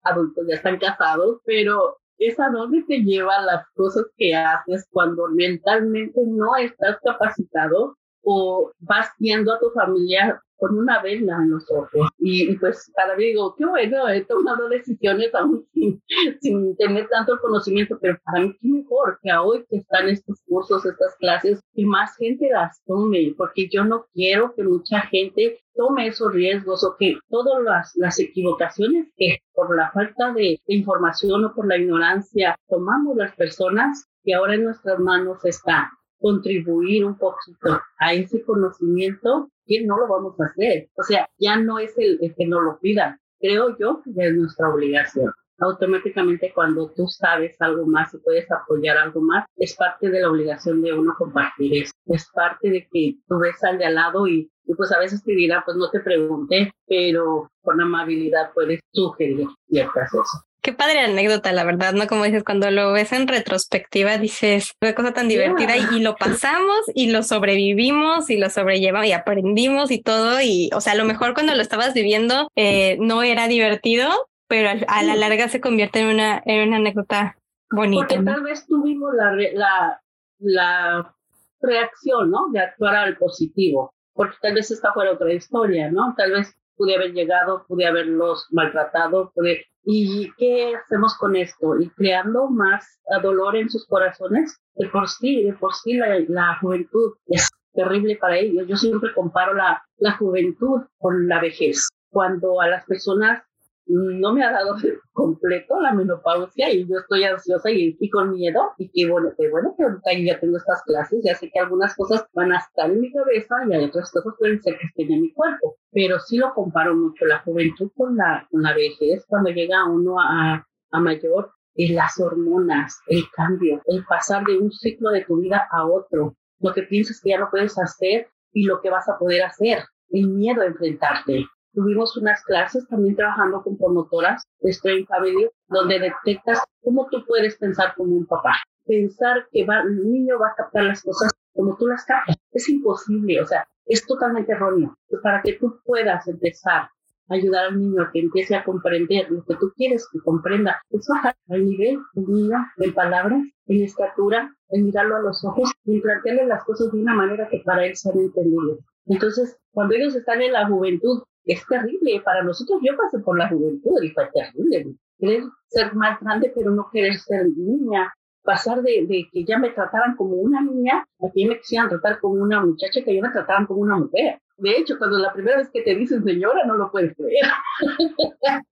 adultos, 0.04 0.46
ya 0.48 0.54
están 0.54 0.78
casados, 0.78 1.40
pero 1.44 1.98
es 2.18 2.38
a 2.38 2.48
dónde 2.50 2.84
te 2.86 2.98
lleva 2.98 3.42
las 3.42 3.66
cosas 3.74 4.04
que 4.16 4.34
haces 4.34 4.86
cuando 4.92 5.26
mentalmente 5.30 6.20
no 6.26 6.54
estás 6.56 6.98
capacitado 7.02 7.96
o 8.22 8.72
vas 8.80 9.08
viendo 9.18 9.52
a 9.52 9.58
tu 9.58 9.70
familia 9.70 10.40
con 10.60 10.78
una 10.78 11.02
venda 11.02 11.36
en 11.42 11.50
los 11.50 11.68
ojos. 11.70 12.10
Y, 12.18 12.54
pues 12.58 12.92
para 12.94 13.16
mí 13.16 13.24
digo, 13.24 13.54
qué 13.56 13.64
bueno, 13.64 14.08
he 14.08 14.24
tomado 14.26 14.68
decisiones 14.68 15.34
aún 15.34 15.66
sin, 16.40 16.76
tener 16.76 17.08
tanto 17.08 17.38
conocimiento, 17.40 17.98
pero 18.00 18.18
para 18.24 18.44
mí 18.44 18.56
qué 18.60 18.68
mejor 18.68 19.18
que 19.22 19.32
hoy 19.32 19.64
que 19.68 19.78
están 19.78 20.08
estos 20.08 20.40
cursos, 20.46 20.84
estas 20.84 21.16
clases, 21.16 21.60
que 21.74 21.84
más 21.86 22.14
gente 22.16 22.50
las 22.52 22.82
tome, 22.84 23.34
porque 23.36 23.68
yo 23.72 23.84
no 23.84 24.04
quiero 24.12 24.54
que 24.54 24.62
mucha 24.62 25.00
gente 25.00 25.58
tome 25.74 26.08
esos 26.08 26.32
riesgos 26.32 26.84
o 26.84 26.94
que 26.98 27.18
todas 27.30 27.62
las, 27.62 27.92
las 27.96 28.18
equivocaciones 28.20 29.10
que 29.16 29.38
por 29.54 29.74
la 29.74 29.90
falta 29.92 30.32
de, 30.34 30.60
de 30.66 30.74
información 30.74 31.44
o 31.46 31.54
por 31.54 31.66
la 31.66 31.78
ignorancia 31.78 32.54
tomamos 32.68 33.16
las 33.16 33.34
personas 33.34 34.06
que 34.22 34.34
ahora 34.34 34.56
en 34.56 34.64
nuestras 34.64 34.98
manos 34.98 35.42
están 35.46 35.88
contribuir 36.20 37.04
un 37.04 37.16
poquito 37.16 37.80
a 37.98 38.12
ese 38.12 38.42
conocimiento, 38.44 39.50
que 39.66 39.84
no 39.84 39.98
lo 39.98 40.08
vamos 40.08 40.38
a 40.40 40.44
hacer. 40.46 40.88
O 40.96 41.02
sea, 41.02 41.28
ya 41.38 41.56
no 41.56 41.78
es 41.78 41.96
el, 41.96 42.18
que 42.36 42.46
nos 42.46 42.62
lo 42.62 42.78
pidan. 42.80 43.18
Creo 43.40 43.76
yo 43.78 44.02
que 44.02 44.26
es 44.26 44.34
nuestra 44.34 44.68
obligación. 44.68 45.32
Automáticamente 45.58 46.52
cuando 46.54 46.90
tú 46.90 47.06
sabes 47.06 47.54
algo 47.60 47.86
más 47.86 48.14
y 48.14 48.18
puedes 48.18 48.50
apoyar 48.50 48.96
algo 48.96 49.20
más, 49.20 49.44
es 49.56 49.76
parte 49.76 50.08
de 50.08 50.20
la 50.20 50.30
obligación 50.30 50.82
de 50.82 50.92
uno 50.92 51.14
compartir 51.18 51.82
eso. 51.82 51.92
Es 52.06 52.26
parte 52.32 52.70
de 52.70 52.88
que 52.90 53.16
tú 53.28 53.38
ves 53.38 53.62
al 53.62 53.78
de 53.78 53.86
al 53.86 53.94
lado 53.94 54.26
y, 54.26 54.50
y 54.64 54.74
pues 54.74 54.90
a 54.92 54.98
veces 54.98 55.22
te 55.22 55.32
dirá, 55.32 55.62
pues 55.64 55.76
no 55.76 55.90
te 55.90 56.00
pregunté, 56.00 56.72
pero 56.86 57.50
con 57.62 57.80
amabilidad 57.80 58.52
puedes 58.54 58.80
sugerir 58.92 59.46
ciertas 59.68 60.10
cosas. 60.10 60.49
Qué 60.62 60.72
padre 60.72 61.00
anécdota, 61.00 61.52
la 61.52 61.64
verdad, 61.64 61.92
¿no? 61.94 62.06
Como 62.06 62.24
dices, 62.24 62.44
cuando 62.44 62.70
lo 62.70 62.92
ves 62.92 63.12
en 63.12 63.28
retrospectiva, 63.28 64.18
dices, 64.18 64.74
qué 64.80 64.94
cosa 64.94 65.12
tan 65.12 65.28
divertida 65.28 65.76
y, 65.76 66.00
lo 66.00 66.16
pasamos 66.16 66.80
y 66.94 67.10
lo 67.10 67.22
sobrevivimos 67.22 68.30
y 68.30 68.36
lo 68.36 68.50
sobrellevamos 68.50 69.06
y 69.06 69.12
aprendimos 69.12 69.90
y 69.90 70.02
todo. 70.02 70.40
Y, 70.40 70.70
o 70.74 70.80
sea, 70.80 70.92
a 70.92 70.96
lo 70.96 71.04
mejor 71.04 71.34
cuando 71.34 71.54
lo 71.54 71.62
estabas 71.62 71.94
viviendo 71.94 72.50
eh, 72.56 72.96
no 73.00 73.22
era 73.22 73.48
divertido, 73.48 74.08
pero 74.48 74.68
a 74.86 75.02
la 75.02 75.16
larga 75.16 75.48
se 75.48 75.60
convierte 75.60 76.00
en 76.00 76.08
una, 76.08 76.42
en 76.44 76.68
una 76.68 76.76
anécdota 76.76 77.36
bonita. 77.70 78.06
Porque 78.08 78.24
tal 78.24 78.42
vez 78.42 78.66
tuvimos 78.66 79.14
la, 79.14 79.32
la, 79.54 80.02
la 80.40 81.14
reacción, 81.60 82.30
¿no? 82.30 82.48
De 82.52 82.60
actuar 82.60 82.96
al 82.96 83.16
positivo, 83.16 83.94
porque 84.12 84.36
tal 84.42 84.54
vez 84.54 84.70
esta 84.70 84.92
fuera 84.92 85.12
otra 85.12 85.32
historia, 85.32 85.90
¿no? 85.90 86.14
Tal 86.16 86.32
vez 86.32 86.54
pude 86.76 86.96
haber 86.96 87.12
llegado, 87.12 87.64
pude 87.68 87.86
haberlos 87.86 88.46
maltratado, 88.50 89.32
pude... 89.34 89.66
¿Y 89.84 90.30
qué 90.36 90.74
hacemos 90.76 91.16
con 91.16 91.36
esto? 91.36 91.78
Y 91.78 91.88
creando 91.90 92.48
más 92.48 93.00
dolor 93.22 93.56
en 93.56 93.70
sus 93.70 93.86
corazones. 93.86 94.56
De 94.74 94.88
por 94.88 95.08
sí, 95.08 95.44
de 95.44 95.52
por 95.54 95.74
sí 95.74 95.94
la, 95.94 96.18
la 96.28 96.58
juventud 96.60 97.14
es 97.26 97.48
terrible 97.72 98.16
para 98.16 98.38
ellos. 98.38 98.66
Yo 98.66 98.76
siempre 98.76 99.12
comparo 99.14 99.54
la, 99.54 99.82
la 99.98 100.16
juventud 100.16 100.82
con 100.98 101.28
la 101.28 101.40
vejez. 101.40 101.88
Cuando 102.10 102.60
a 102.60 102.68
las 102.68 102.84
personas 102.86 103.42
no 103.90 104.32
me 104.32 104.44
ha 104.44 104.52
dado 104.52 104.76
completo 105.12 105.80
la 105.80 105.92
menopausia 105.92 106.72
y 106.72 106.86
yo 106.86 106.98
estoy 106.98 107.24
ansiosa 107.24 107.70
y, 107.70 107.96
y, 107.98 108.10
con 108.10 108.32
miedo 108.32 108.72
y 108.78 108.90
qué 108.90 109.10
bueno, 109.10 109.30
qué 109.36 109.50
bueno 109.50 109.74
que 109.76 109.84
ahorita 109.84 110.12
ya 110.24 110.40
tengo 110.40 110.56
estas 110.56 110.82
clases, 110.84 111.20
ya 111.24 111.34
sé 111.34 111.50
que 111.50 111.58
algunas 111.58 111.94
cosas 111.96 112.26
van 112.32 112.52
a 112.52 112.58
estar 112.58 112.90
en 112.90 113.00
mi 113.00 113.12
cabeza 113.12 113.56
y 113.68 113.74
hay 113.74 113.84
otras 113.84 114.10
cosas 114.12 114.34
pueden 114.38 114.62
ser 114.62 114.78
que 114.78 114.86
estén 114.86 115.12
en 115.12 115.22
mi 115.22 115.32
cuerpo, 115.32 115.76
pero 115.90 116.20
sí 116.20 116.36
lo 116.36 116.54
comparo 116.54 116.94
mucho 116.94 117.24
la 117.26 117.40
juventud 117.40 117.90
con 117.96 118.16
la, 118.16 118.46
con 118.50 118.62
la 118.62 118.74
vejez, 118.74 119.24
cuando 119.26 119.50
llega 119.50 119.84
uno 119.86 120.20
a, 120.20 120.64
a 120.92 121.00
mayor, 121.00 121.52
es 121.74 121.90
las 121.90 122.18
hormonas, 122.20 123.00
el 123.06 123.24
cambio, 123.34 123.80
el 123.86 124.04
pasar 124.04 124.44
de 124.44 124.58
un 124.58 124.70
ciclo 124.70 125.10
de 125.10 125.24
tu 125.24 125.40
vida 125.40 125.66
a 125.70 125.86
otro, 125.86 126.36
lo 126.60 126.74
que 126.74 126.82
piensas 126.82 127.20
que 127.20 127.30
ya 127.30 127.38
no 127.38 127.48
puedes 127.50 127.78
hacer 127.78 128.28
y 128.52 128.64
lo 128.64 128.80
que 128.80 128.90
vas 128.90 129.08
a 129.08 129.18
poder 129.18 129.42
hacer, 129.42 129.84
el 130.10 130.28
miedo 130.28 130.62
a 130.62 130.66
enfrentarte, 130.66 131.46
Tuvimos 131.72 132.16
unas 132.16 132.42
clases 132.44 132.86
también 132.88 133.14
trabajando 133.14 133.62
con 133.62 133.78
promotoras 133.78 134.42
de 134.60 134.72
Strain 134.72 135.06
Family, 135.06 135.48
donde 135.68 136.00
detectas 136.00 136.64
cómo 136.82 137.06
tú 137.10 137.24
puedes 137.26 137.56
pensar 137.58 137.94
como 137.96 138.16
un 138.16 138.26
papá. 138.26 138.54
Pensar 138.86 139.46
que 139.52 139.64
va, 139.64 139.82
el 139.82 140.10
niño 140.10 140.38
va 140.38 140.48
a 140.48 140.54
captar 140.56 140.84
las 140.84 141.02
cosas 141.02 141.32
como 141.52 141.76
tú 141.76 141.86
las 141.86 142.04
captas. 142.04 142.36
Es 142.50 142.68
imposible, 142.68 143.40
o 143.40 143.46
sea, 143.46 143.68
es 143.86 144.04
totalmente 144.04 144.52
erróneo. 144.52 144.96
Para 145.22 145.42
que 145.42 145.54
tú 145.54 145.80
puedas 145.84 146.26
empezar 146.26 146.88
a 147.28 147.34
ayudar 147.34 147.66
al 147.66 147.78
niño 147.78 148.02
a 148.02 148.10
que 148.10 148.18
empiece 148.18 148.56
a 148.56 148.64
comprender 148.64 149.30
lo 149.30 149.44
que 149.44 149.54
tú 149.54 149.72
quieres 149.76 150.08
que 150.12 150.18
comprenda, 150.18 150.82
es 150.90 151.06
bajar 151.06 151.36
al 151.48 151.64
nivel 151.64 152.00
del 152.14 152.26
niño 152.26 152.58
en 152.78 152.94
palabras, 152.94 153.42
en 153.66 153.84
estatura, 153.84 154.52
en 154.70 154.86
mirarlo 154.86 155.16
a 155.16 155.22
los 155.22 155.44
ojos 155.44 155.70
y 155.84 156.00
plantearle 156.00 156.46
las 156.46 156.64
cosas 156.64 156.90
de 156.90 156.98
una 156.98 157.14
manera 157.14 157.48
que 157.48 157.62
para 157.64 157.86
él 157.86 157.94
sean 157.94 158.18
entendibles. 158.18 158.78
Entonces, 159.06 159.56
cuando 159.70 159.94
ellos 159.94 160.16
están 160.16 160.42
en 160.42 160.52
la 160.52 160.66
juventud, 160.66 161.22
es 161.52 161.66
terrible. 161.66 162.20
Para 162.24 162.42
nosotros, 162.42 162.80
yo 162.82 162.96
pasé 162.96 163.18
por 163.18 163.38
la 163.38 163.48
juventud 163.48 164.02
y 164.02 164.10
fue 164.10 164.28
terrible. 164.32 164.94
Querer 165.18 165.42
ser 165.68 165.94
más 165.94 166.20
grande, 166.20 166.52
pero 166.54 166.70
no 166.70 166.88
querer 166.92 167.14
ser 167.14 167.46
niña. 167.56 168.12
Pasar 168.42 168.82
de, 168.82 169.06
que 169.32 169.44
ya 169.44 169.58
me 169.58 169.70
trataran 169.70 170.16
como 170.16 170.36
una 170.36 170.62
niña 170.62 171.06
a 171.20 171.30
que 171.34 171.46
me 171.46 171.58
quisieran 171.58 171.90
tratar 171.90 172.20
como 172.20 172.42
una 172.42 172.64
muchacha, 172.64 173.02
que 173.04 173.14
ya 173.14 173.22
me 173.22 173.30
trataran 173.30 173.66
como 173.66 173.80
una 173.80 173.96
mujer. 173.96 174.38
De 174.56 174.70
hecho, 174.70 174.98
cuando 174.98 175.18
la 175.18 175.32
primera 175.32 175.58
vez 175.58 175.70
que 175.70 175.82
te 175.82 175.94
dicen 175.94 176.24
señora, 176.24 176.64
no 176.66 176.74
lo 176.74 176.90
puedes 176.90 177.14
creer. 177.16 177.44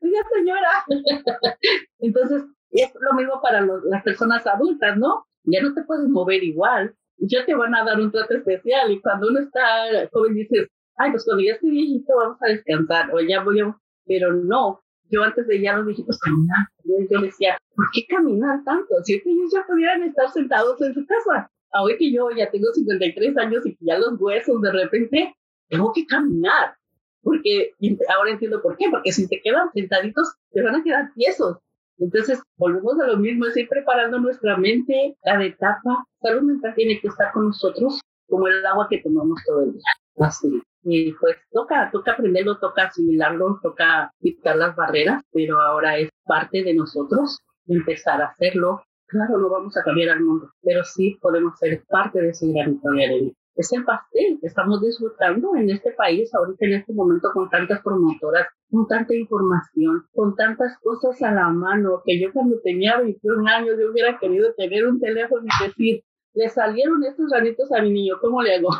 Oiga, 0.00 0.20
señora. 0.34 0.84
Entonces, 1.98 2.44
es 2.70 2.92
lo 3.00 3.14
mismo 3.14 3.40
para 3.42 3.60
las 3.62 4.02
personas 4.02 4.46
adultas, 4.46 4.96
¿no? 4.96 5.26
Ya 5.44 5.60
no 5.62 5.74
te 5.74 5.82
puedes 5.82 6.08
mover 6.08 6.42
igual, 6.42 6.94
ya 7.18 7.44
te 7.44 7.54
van 7.54 7.74
a 7.74 7.84
dar 7.84 8.00
un 8.00 8.10
trato 8.10 8.34
especial 8.34 8.90
y 8.90 9.00
cuando 9.00 9.28
uno 9.28 9.40
está 9.40 10.08
joven 10.12 10.34
dices, 10.34 10.68
ay, 10.96 11.10
pues 11.10 11.24
cuando 11.24 11.42
ya 11.42 11.54
estoy 11.54 11.70
viejito 11.70 12.16
vamos 12.16 12.38
a 12.42 12.48
descansar 12.48 13.14
o 13.14 13.20
ya 13.20 13.42
voy 13.42 13.60
a... 13.60 13.76
Pero 14.04 14.32
no, 14.32 14.80
yo 15.10 15.22
antes 15.22 15.46
veía 15.46 15.74
a 15.74 15.76
los 15.76 15.86
viejitos 15.86 16.18
caminar, 16.18 16.66
yo 16.84 17.20
decía, 17.20 17.56
¿por 17.76 17.86
qué 17.92 18.04
caminar 18.08 18.64
tanto? 18.64 18.94
Si 19.04 19.14
es 19.14 19.22
que 19.22 19.30
ellos 19.30 19.52
ya 19.52 19.64
pudieran 19.66 20.02
estar 20.02 20.28
sentados 20.30 20.80
en 20.82 20.94
su 20.94 21.06
casa. 21.06 21.50
Ahora 21.72 21.94
que 21.96 22.12
yo 22.12 22.28
ya 22.30 22.50
tengo 22.50 22.72
53 22.72 23.36
años 23.38 23.64
y 23.64 23.76
que 23.76 23.84
ya 23.84 23.98
los 23.98 24.20
huesos 24.20 24.60
de 24.60 24.72
repente, 24.72 25.34
tengo 25.68 25.92
que 25.92 26.04
caminar. 26.06 26.74
Porque 27.22 27.72
ahora 28.14 28.32
entiendo 28.32 28.60
por 28.60 28.76
qué, 28.76 28.86
porque 28.90 29.12
si 29.12 29.28
te 29.28 29.40
quedan 29.40 29.70
sentaditos, 29.72 30.34
te 30.50 30.62
van 30.62 30.74
a 30.74 30.82
quedar 30.82 31.12
tiesos. 31.14 31.58
Entonces, 31.98 32.42
volvemos 32.56 32.98
a 32.98 33.06
lo 33.06 33.16
mismo, 33.16 33.46
es 33.46 33.56
ir 33.56 33.68
preparando 33.68 34.18
nuestra 34.18 34.56
mente 34.56 35.16
cada 35.22 35.44
etapa. 35.44 36.04
Salud 36.20 36.42
mental 36.42 36.74
tiene 36.74 37.00
que 37.00 37.08
estar 37.08 37.32
con 37.32 37.46
nosotros 37.46 38.00
como 38.32 38.48
el 38.48 38.64
agua 38.64 38.86
que 38.88 39.02
tomamos 39.02 39.38
todo 39.46 39.60
el 39.60 39.72
día. 39.74 39.82
Así. 40.18 40.48
Y 40.84 41.12
pues 41.12 41.36
toca, 41.50 41.90
toca 41.92 42.12
aprenderlo, 42.12 42.58
toca 42.58 42.84
asimilarlo, 42.84 43.60
toca 43.62 44.10
quitar 44.22 44.56
las 44.56 44.74
barreras, 44.74 45.22
pero 45.32 45.60
ahora 45.60 45.98
es 45.98 46.08
parte 46.24 46.64
de 46.64 46.72
nosotros 46.72 47.38
empezar 47.66 48.22
a 48.22 48.28
hacerlo. 48.28 48.82
Claro, 49.06 49.36
no 49.36 49.50
vamos 49.50 49.76
a 49.76 49.82
cambiar 49.82 50.16
al 50.16 50.22
mundo, 50.22 50.50
pero 50.62 50.82
sí 50.82 51.18
podemos 51.20 51.58
ser 51.58 51.82
parte 51.90 52.22
de 52.22 52.30
ese 52.30 52.50
granito 52.50 52.90
de 52.90 53.04
arena 53.04 53.32
es 53.54 53.72
el 53.72 53.84
pastel 53.84 54.38
que 54.40 54.46
estamos 54.46 54.80
disfrutando 54.80 55.54
en 55.56 55.70
este 55.70 55.92
país 55.92 56.32
ahorita 56.34 56.64
en 56.64 56.72
este 56.74 56.92
momento 56.92 57.28
con 57.34 57.50
tantas 57.50 57.82
promotoras, 57.82 58.46
con 58.70 58.86
tanta 58.88 59.14
información, 59.14 60.06
con 60.14 60.34
tantas 60.36 60.78
cosas 60.78 61.20
a 61.22 61.32
la 61.32 61.48
mano, 61.48 62.02
que 62.04 62.20
yo 62.20 62.32
cuando 62.32 62.58
tenía 62.60 62.98
21 62.98 63.46
años 63.48 63.76
yo 63.78 63.90
hubiera 63.90 64.18
querido 64.18 64.54
tener 64.54 64.86
un 64.86 65.00
teléfono 65.00 65.44
y 65.44 65.66
decir, 65.66 66.02
le 66.34 66.48
salieron 66.48 67.04
estos 67.04 67.28
granitos 67.28 67.70
a 67.72 67.82
mi 67.82 67.90
niño, 67.90 68.16
¿cómo 68.20 68.42
le 68.42 68.56
hago? 68.56 68.70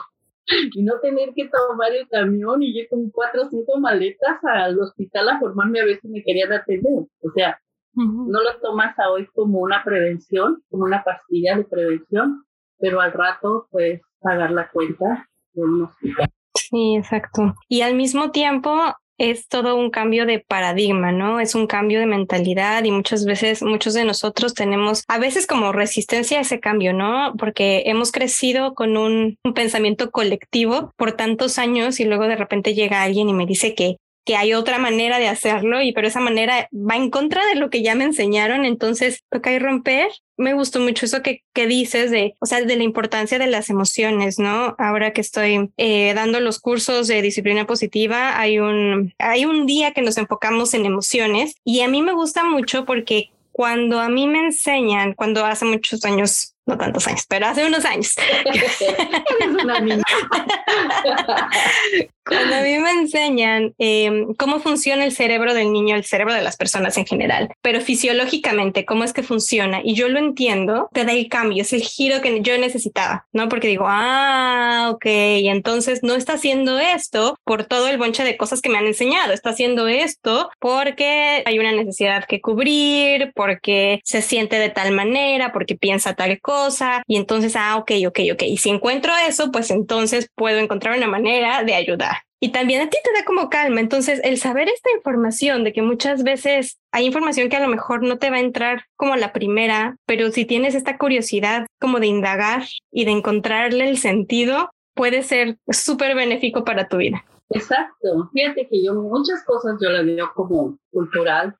y 0.74 0.82
no 0.82 0.98
tener 1.00 1.32
que 1.34 1.48
tomar 1.48 1.92
el 1.92 2.08
camión 2.08 2.62
y 2.62 2.78
ir 2.78 2.88
con 2.88 3.10
cuatro 3.10 3.42
o 3.42 3.48
cinco 3.48 3.78
maletas 3.78 4.38
al 4.42 4.78
hospital 4.78 5.28
a 5.28 5.38
formarme 5.38 5.80
a 5.80 5.84
ver 5.84 6.00
si 6.00 6.08
me 6.08 6.22
querían 6.22 6.52
atender. 6.52 7.06
O 7.20 7.30
sea, 7.34 7.60
no 7.94 8.42
lo 8.42 8.58
tomas 8.60 8.98
a 8.98 9.10
hoy 9.10 9.26
como 9.34 9.60
una 9.60 9.84
prevención, 9.84 10.62
como 10.70 10.84
una 10.84 11.04
pastilla 11.04 11.56
de 11.56 11.64
prevención, 11.64 12.44
pero 12.78 13.00
al 13.00 13.12
rato, 13.12 13.68
pues, 13.70 14.00
pagar 14.20 14.50
la 14.50 14.68
cuenta 14.70 15.28
de 15.52 15.62
un 15.62 15.82
hospital. 15.82 16.30
Sí, 16.54 16.96
exacto. 16.96 17.54
Y 17.68 17.82
al 17.82 17.94
mismo 17.94 18.30
tiempo 18.30 18.94
es 19.22 19.46
todo 19.46 19.76
un 19.76 19.90
cambio 19.90 20.26
de 20.26 20.40
paradigma, 20.40 21.12
¿no? 21.12 21.38
Es 21.38 21.54
un 21.54 21.68
cambio 21.68 22.00
de 22.00 22.06
mentalidad 22.06 22.82
y 22.82 22.90
muchas 22.90 23.24
veces 23.24 23.62
muchos 23.62 23.94
de 23.94 24.04
nosotros 24.04 24.52
tenemos 24.52 25.04
a 25.06 25.18
veces 25.18 25.46
como 25.46 25.70
resistencia 25.70 26.38
a 26.38 26.40
ese 26.42 26.58
cambio, 26.58 26.92
¿no? 26.92 27.32
Porque 27.38 27.84
hemos 27.86 28.10
crecido 28.10 28.74
con 28.74 28.96
un, 28.96 29.38
un 29.44 29.54
pensamiento 29.54 30.10
colectivo 30.10 30.92
por 30.96 31.12
tantos 31.12 31.58
años 31.58 32.00
y 32.00 32.04
luego 32.04 32.24
de 32.24 32.34
repente 32.34 32.74
llega 32.74 33.02
alguien 33.02 33.28
y 33.28 33.32
me 33.32 33.46
dice 33.46 33.76
que 33.76 33.98
que 34.24 34.36
hay 34.36 34.54
otra 34.54 34.78
manera 34.78 35.18
de 35.18 35.28
hacerlo 35.28 35.82
y 35.82 35.92
pero 35.92 36.08
esa 36.08 36.20
manera 36.20 36.68
va 36.72 36.96
en 36.96 37.10
contra 37.10 37.44
de 37.46 37.56
lo 37.56 37.70
que 37.70 37.82
ya 37.82 37.94
me 37.94 38.04
enseñaron, 38.04 38.64
entonces 38.64 39.24
toca 39.30 39.52
ir 39.52 39.62
romper. 39.62 40.08
Me 40.36 40.54
gustó 40.54 40.80
mucho 40.80 41.06
eso 41.06 41.22
que, 41.22 41.44
que 41.52 41.66
dices 41.66 42.10
de, 42.10 42.34
o 42.40 42.46
sea, 42.46 42.62
de 42.62 42.76
la 42.76 42.82
importancia 42.82 43.38
de 43.38 43.46
las 43.46 43.70
emociones, 43.70 44.38
¿no? 44.38 44.74
Ahora 44.78 45.12
que 45.12 45.20
estoy 45.20 45.70
eh, 45.76 46.12
dando 46.14 46.40
los 46.40 46.58
cursos 46.58 47.08
de 47.08 47.22
disciplina 47.22 47.66
positiva, 47.66 48.38
hay 48.38 48.58
un, 48.58 49.14
hay 49.18 49.44
un 49.44 49.66
día 49.66 49.92
que 49.92 50.02
nos 50.02 50.18
enfocamos 50.18 50.74
en 50.74 50.86
emociones 50.86 51.56
y 51.64 51.80
a 51.80 51.88
mí 51.88 52.02
me 52.02 52.12
gusta 52.12 52.44
mucho 52.44 52.84
porque 52.84 53.30
cuando 53.52 54.00
a 54.00 54.08
mí 54.08 54.26
me 54.26 54.46
enseñan, 54.46 55.14
cuando 55.14 55.44
hace 55.44 55.64
muchos 55.64 56.04
años 56.04 56.48
no 56.64 56.78
tantos 56.78 57.08
años, 57.08 57.24
pero 57.28 57.46
hace 57.46 57.66
unos 57.66 57.84
años. 57.84 58.14
Cuando 62.24 62.56
a 62.56 62.60
mí 62.60 62.78
me 62.78 62.90
enseñan 62.90 63.74
em, 63.78 64.34
cómo 64.34 64.60
funciona 64.60 65.04
el 65.04 65.12
cerebro 65.12 65.54
del 65.54 65.72
niño, 65.72 65.96
el 65.96 66.04
cerebro 66.04 66.34
de 66.34 66.42
las 66.42 66.56
personas 66.56 66.96
en 66.96 67.06
general, 67.06 67.48
pero 67.60 67.80
fisiológicamente, 67.80 68.84
cómo 68.84 69.04
es 69.04 69.12
que 69.12 69.22
funciona, 69.22 69.80
y 69.82 69.94
yo 69.94 70.08
lo 70.08 70.18
entiendo, 70.18 70.88
te 70.92 71.04
da 71.04 71.12
el 71.12 71.28
cambio, 71.28 71.62
es 71.62 71.72
el 71.72 71.82
giro 71.82 72.20
que 72.20 72.40
yo 72.42 72.56
necesitaba, 72.58 73.26
¿no? 73.32 73.48
Porque 73.48 73.68
digo, 73.68 73.86
ah, 73.88 74.90
ok, 74.92 75.04
entonces 75.04 76.02
no 76.02 76.14
está 76.14 76.34
haciendo 76.34 76.78
esto 76.78 77.38
por 77.44 77.64
todo 77.64 77.88
el 77.88 77.98
bonche 77.98 78.24
de 78.24 78.36
cosas 78.36 78.60
que 78.60 78.68
me 78.68 78.78
han 78.78 78.86
enseñado, 78.86 79.32
está 79.32 79.50
haciendo 79.50 79.88
esto 79.88 80.50
porque 80.58 81.42
hay 81.44 81.58
una 81.58 81.72
necesidad 81.72 82.24
que 82.26 82.40
cubrir, 82.40 83.32
porque 83.34 84.00
se 84.04 84.22
siente 84.22 84.58
de 84.58 84.70
tal 84.70 84.92
manera, 84.92 85.52
porque 85.52 85.76
piensa 85.76 86.14
tal 86.14 86.40
cosa 86.40 87.02
y 87.06 87.16
entonces, 87.16 87.56
ah, 87.56 87.76
ok, 87.76 87.92
ok, 88.06 88.20
ok. 88.32 88.42
Y 88.42 88.56
si 88.58 88.70
encuentro 88.70 89.12
eso, 89.28 89.50
pues 89.50 89.70
entonces 89.70 90.28
puedo 90.34 90.58
encontrar 90.58 90.96
una 90.96 91.08
manera 91.08 91.62
de 91.64 91.74
ayudar. 91.74 92.11
Y 92.44 92.50
también 92.50 92.82
a 92.82 92.90
ti 92.90 92.98
te 93.04 93.12
da 93.12 93.24
como 93.24 93.48
calma. 93.48 93.78
Entonces, 93.78 94.20
el 94.24 94.36
saber 94.36 94.68
esta 94.68 94.90
información 94.96 95.62
de 95.62 95.72
que 95.72 95.80
muchas 95.80 96.24
veces 96.24 96.80
hay 96.90 97.06
información 97.06 97.48
que 97.48 97.54
a 97.54 97.60
lo 97.62 97.68
mejor 97.68 98.02
no 98.02 98.18
te 98.18 98.30
va 98.30 98.38
a 98.38 98.40
entrar 98.40 98.86
como 98.96 99.14
la 99.14 99.32
primera, 99.32 99.96
pero 100.06 100.28
si 100.32 100.44
tienes 100.44 100.74
esta 100.74 100.98
curiosidad 100.98 101.68
como 101.80 102.00
de 102.00 102.08
indagar 102.08 102.64
y 102.90 103.04
de 103.04 103.12
encontrarle 103.12 103.88
el 103.88 103.96
sentido, 103.96 104.70
puede 104.96 105.22
ser 105.22 105.56
súper 105.68 106.16
benéfico 106.16 106.64
para 106.64 106.88
tu 106.88 106.96
vida. 106.96 107.24
Exacto. 107.50 108.28
Fíjate 108.32 108.66
que 108.68 108.84
yo 108.84 108.94
muchas 108.94 109.44
cosas 109.44 109.76
yo 109.80 109.90
las 109.90 110.04
veo 110.04 110.32
como 110.34 110.76
cultural, 110.90 111.54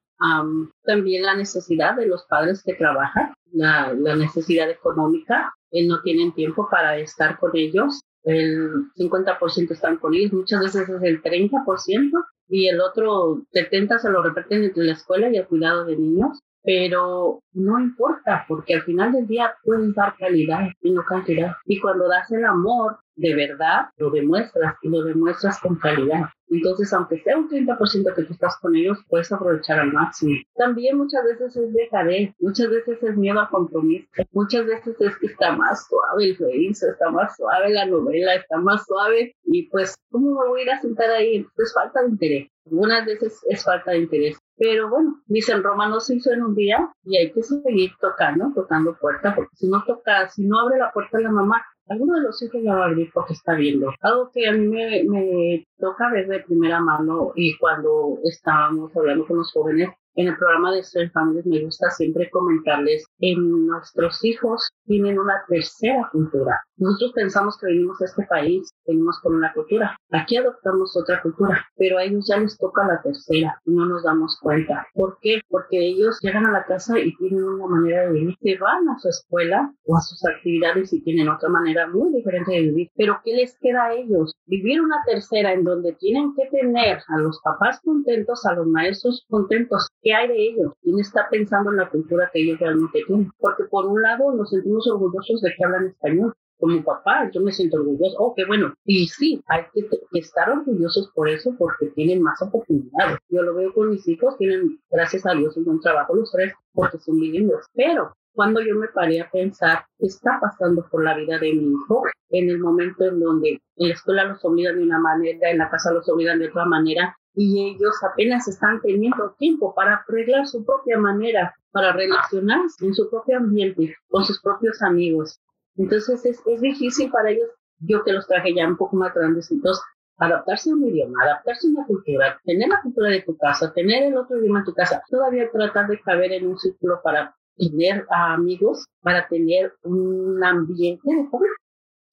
también 0.82 1.22
la 1.22 1.36
necesidad 1.36 1.94
de 1.94 2.06
los 2.06 2.24
padres 2.24 2.60
que 2.64 2.74
trabajan, 2.74 3.32
la, 3.52 3.92
la 3.92 4.16
necesidad 4.16 4.68
económica, 4.68 5.54
eh, 5.70 5.86
no 5.86 6.02
tienen 6.02 6.32
tiempo 6.32 6.68
para 6.68 6.96
estar 6.98 7.38
con 7.38 7.52
ellos, 7.54 8.00
el 8.24 8.92
50% 8.96 9.70
están 9.70 9.96
con 9.96 10.14
ellos, 10.14 10.32
muchas 10.32 10.60
veces 10.60 10.88
es 10.88 11.02
el 11.02 11.22
30% 11.22 12.10
y 12.48 12.68
el 12.68 12.80
otro 12.80 13.42
70% 13.52 13.98
se 13.98 14.10
lo 14.10 14.22
repiten 14.22 14.64
entre 14.64 14.84
la 14.84 14.92
escuela 14.92 15.28
y 15.30 15.36
el 15.36 15.46
cuidado 15.46 15.84
de 15.84 15.96
niños 15.96 16.38
pero 16.62 17.42
no 17.52 17.80
importa 17.80 18.44
porque 18.46 18.74
al 18.74 18.82
final 18.82 19.12
del 19.12 19.26
día 19.26 19.54
puedes 19.64 19.94
dar 19.94 20.16
calidad 20.16 20.68
y 20.80 20.90
no 20.92 21.02
cantidad. 21.04 21.52
Y 21.66 21.80
cuando 21.80 22.08
das 22.08 22.30
el 22.30 22.44
amor 22.44 22.98
de 23.16 23.34
verdad, 23.34 23.86
lo 23.96 24.10
demuestras 24.10 24.74
y 24.82 24.88
lo 24.88 25.02
demuestras 25.02 25.60
con 25.60 25.76
calidad. 25.76 26.24
Entonces, 26.48 26.92
aunque 26.92 27.18
sea 27.22 27.38
un 27.38 27.48
30% 27.48 28.14
que 28.14 28.22
tú 28.24 28.32
estás 28.34 28.58
con 28.60 28.76
ellos, 28.76 28.98
puedes 29.08 29.32
aprovechar 29.32 29.78
al 29.78 29.92
máximo. 29.92 30.34
También 30.54 30.98
muchas 30.98 31.24
veces 31.24 31.56
es 31.56 31.72
dejadez, 31.72 32.34
muchas 32.40 32.68
veces 32.68 33.02
es 33.02 33.16
miedo 33.16 33.40
a 33.40 33.48
compromiso, 33.48 34.06
muchas 34.32 34.66
veces 34.66 35.00
es 35.00 35.16
que 35.16 35.26
está 35.28 35.56
más 35.56 35.86
suave 35.88 36.26
el 36.26 36.36
juicio, 36.36 36.90
está 36.90 37.10
más 37.10 37.34
suave 37.36 37.70
la 37.70 37.86
novela, 37.86 38.34
está 38.34 38.58
más 38.58 38.84
suave 38.84 39.34
y 39.44 39.68
pues, 39.70 39.94
¿cómo 40.10 40.40
me 40.40 40.48
voy 40.48 40.60
a 40.60 40.64
ir 40.64 40.70
a 40.70 40.80
sentar 40.80 41.10
ahí? 41.10 41.46
Pues 41.56 41.72
falta 41.72 42.02
de 42.02 42.08
interés. 42.08 42.48
Algunas 42.66 43.06
veces 43.06 43.40
es 43.48 43.64
falta 43.64 43.92
de 43.92 43.98
interés. 43.98 44.38
Pero 44.56 44.88
bueno, 44.90 45.20
dicen 45.26 45.62
Roma 45.62 45.88
no 45.88 46.00
se 46.00 46.16
hizo 46.16 46.32
en 46.32 46.42
un 46.42 46.54
día 46.54 46.88
y 47.04 47.16
hay 47.16 47.32
que 47.32 47.42
seguir 47.42 47.90
tocando, 48.00 48.52
tocando 48.54 48.96
puerta, 48.96 49.34
porque 49.34 49.56
si 49.56 49.68
no 49.68 49.82
toca, 49.84 50.28
si 50.28 50.46
no 50.46 50.60
abre 50.60 50.78
la 50.78 50.92
puerta 50.92 51.18
la 51.18 51.32
mamá, 51.32 51.64
alguno 51.88 52.14
de 52.14 52.22
los 52.22 52.42
hijos 52.42 52.62
ya 52.62 52.74
va 52.74 52.84
a 52.84 52.88
abrir 52.88 53.10
porque 53.12 53.34
está 53.34 53.54
viendo. 53.54 53.92
Algo 54.00 54.30
que 54.32 54.46
a 54.46 54.52
mí 54.52 54.66
me, 54.66 55.04
me 55.04 55.66
toca 55.78 56.10
ver 56.10 56.26
de 56.28 56.40
primera 56.40 56.80
mano 56.80 57.32
y 57.34 57.56
cuando 57.58 58.18
estábamos 58.24 58.94
hablando 58.96 59.26
con 59.26 59.38
los 59.38 59.52
jóvenes 59.52 59.90
en 60.14 60.28
el 60.28 60.36
programa 60.36 60.72
de 60.72 60.82
Ser 60.82 61.10
Families 61.10 61.46
me 61.46 61.64
gusta 61.64 61.88
siempre 61.90 62.28
comentarles, 62.30 63.06
en 63.18 63.66
nuestros 63.66 64.22
hijos 64.24 64.70
tienen 64.84 65.18
una 65.18 65.42
tercera 65.48 66.08
cultura. 66.12 66.60
Nosotros 66.82 67.12
pensamos 67.14 67.56
que 67.58 67.66
venimos 67.66 68.02
a 68.02 68.06
este 68.06 68.26
país, 68.26 68.74
venimos 68.84 69.20
con 69.22 69.36
una 69.36 69.52
cultura. 69.52 69.96
Aquí 70.10 70.36
adoptamos 70.36 70.96
otra 70.96 71.22
cultura, 71.22 71.64
pero 71.76 71.98
a 71.98 72.02
ellos 72.02 72.26
ya 72.26 72.38
les 72.38 72.58
toca 72.58 72.84
la 72.84 73.00
tercera 73.00 73.56
y 73.64 73.70
no 73.70 73.86
nos 73.86 74.02
damos 74.02 74.36
cuenta. 74.42 74.88
¿Por 74.92 75.16
qué? 75.20 75.42
Porque 75.48 75.78
ellos 75.78 76.18
llegan 76.22 76.44
a 76.44 76.50
la 76.50 76.64
casa 76.64 76.98
y 76.98 77.14
tienen 77.18 77.44
una 77.44 77.68
manera 77.68 78.06
de 78.06 78.12
vivir. 78.14 78.34
Se 78.40 78.58
van 78.58 78.88
a 78.88 78.98
su 78.98 79.08
escuela 79.10 79.72
o 79.86 79.96
a 79.96 80.00
sus 80.00 80.24
actividades 80.24 80.92
y 80.92 81.04
tienen 81.04 81.28
otra 81.28 81.50
manera 81.50 81.86
muy 81.86 82.12
diferente 82.14 82.50
de 82.50 82.62
vivir. 82.62 82.88
Pero 82.96 83.20
¿qué 83.24 83.32
les 83.32 83.56
queda 83.60 83.84
a 83.84 83.92
ellos? 83.94 84.34
Vivir 84.46 84.80
una 84.80 84.96
tercera 85.06 85.52
en 85.52 85.62
donde 85.62 85.92
tienen 85.92 86.34
que 86.34 86.48
tener 86.50 86.98
a 87.06 87.18
los 87.18 87.40
papás 87.44 87.80
contentos, 87.84 88.44
a 88.44 88.54
los 88.54 88.66
maestros 88.66 89.24
contentos, 89.28 89.86
¿Qué 90.02 90.12
hay 90.12 90.26
de 90.26 90.48
ellos? 90.48 90.72
¿Quién 90.82 90.98
está 90.98 91.28
pensando 91.30 91.70
en 91.70 91.76
la 91.76 91.88
cultura 91.88 92.28
que 92.32 92.42
ellos 92.42 92.58
realmente 92.58 93.04
tienen? 93.06 93.30
Porque 93.38 93.62
por 93.70 93.86
un 93.86 94.02
lado 94.02 94.32
nos 94.34 94.50
sentimos 94.50 94.84
orgullosos 94.88 95.40
de 95.42 95.54
que 95.56 95.64
hablan 95.64 95.86
español. 95.86 96.34
Como 96.58 96.82
papá, 96.84 97.30
yo 97.32 97.40
me 97.40 97.52
siento 97.52 97.78
orgulloso. 97.78 98.16
Oh, 98.18 98.34
qué 98.34 98.44
bueno. 98.44 98.72
Y 98.84 99.08
sí, 99.08 99.42
hay 99.48 99.62
que, 99.72 99.88
estar 100.18 100.50
orgullosos 100.50 101.10
por 101.14 101.28
eso, 101.28 101.54
porque 101.58 101.86
tienen 101.94 102.22
más 102.22 102.40
oportunidades. 102.42 103.18
Yo 103.28 103.42
lo 103.42 103.54
veo 103.54 103.72
con 103.74 103.90
mis 103.90 104.06
hijos, 104.08 104.36
tienen, 104.38 104.78
gracias 104.90 105.26
a 105.26 105.34
Dios, 105.34 105.56
un 105.56 105.64
buen 105.64 105.80
trabajo 105.80 106.14
los 106.14 106.30
tres, 106.30 106.52
porque 106.72 106.98
son 106.98 107.18
bilingües. 107.18 107.66
Pero 107.74 108.14
cuando 108.34 108.60
yo 108.60 108.76
me 108.76 108.88
paré 108.88 109.20
a 109.20 109.30
pensar 109.30 109.84
qué 109.98 110.06
está 110.06 110.38
pasando 110.40 110.86
por 110.90 111.04
la 111.04 111.16
vida 111.16 111.38
de 111.38 111.52
mi 111.52 111.72
hijo 111.72 112.02
en 112.30 112.48
el 112.48 112.58
momento 112.58 113.04
en 113.04 113.20
donde 113.20 113.60
en 113.76 113.88
la 113.88 113.94
escuela 113.94 114.24
los 114.24 114.44
obligan 114.44 114.76
de 114.76 114.84
una 114.84 114.98
manera, 114.98 115.50
en 115.50 115.58
la 115.58 115.70
casa 115.70 115.92
los 115.92 116.08
obligan 116.08 116.38
de 116.38 116.48
otra 116.48 116.64
manera, 116.64 117.16
y 117.34 117.74
ellos 117.74 117.94
apenas 118.02 118.46
están 118.48 118.80
teniendo 118.80 119.34
tiempo 119.38 119.74
para 119.74 120.04
arreglar 120.08 120.46
su 120.46 120.64
propia 120.64 120.98
manera, 120.98 121.54
para 121.70 121.92
relacionarse 121.92 122.86
en 122.86 122.94
su 122.94 123.08
propio 123.08 123.38
ambiente, 123.38 123.94
con 124.08 124.24
sus 124.24 124.40
propios 124.40 124.82
amigos. 124.82 125.40
Entonces 125.76 126.24
es, 126.24 126.40
es 126.46 126.60
difícil 126.60 127.10
para 127.10 127.30
ellos, 127.30 127.48
yo 127.78 128.04
que 128.04 128.12
los 128.12 128.26
traje 128.26 128.54
ya 128.54 128.66
un 128.68 128.76
poco 128.76 128.96
más 128.96 129.14
grandecitos, 129.14 129.80
adaptarse 130.18 130.70
a 130.70 130.74
un 130.74 130.86
idioma, 130.86 131.22
adaptarse 131.24 131.66
a 131.66 131.70
una 131.70 131.86
cultura, 131.86 132.40
tener 132.44 132.68
la 132.68 132.80
cultura 132.82 133.08
de 133.10 133.22
tu 133.22 133.36
casa, 133.36 133.72
tener 133.72 134.04
el 134.04 134.16
otro 134.16 134.38
idioma 134.38 134.60
en 134.60 134.64
tu 134.66 134.74
casa, 134.74 135.02
todavía 135.08 135.50
tratar 135.50 135.88
de 135.88 136.00
caber 136.00 136.32
en 136.32 136.46
un 136.46 136.58
círculo 136.58 137.00
para 137.02 137.34
tener 137.56 138.06
amigos, 138.10 138.86
para 139.00 139.26
tener 139.28 139.72
un 139.82 140.42
ambiente 140.44 141.02
de 141.04 141.28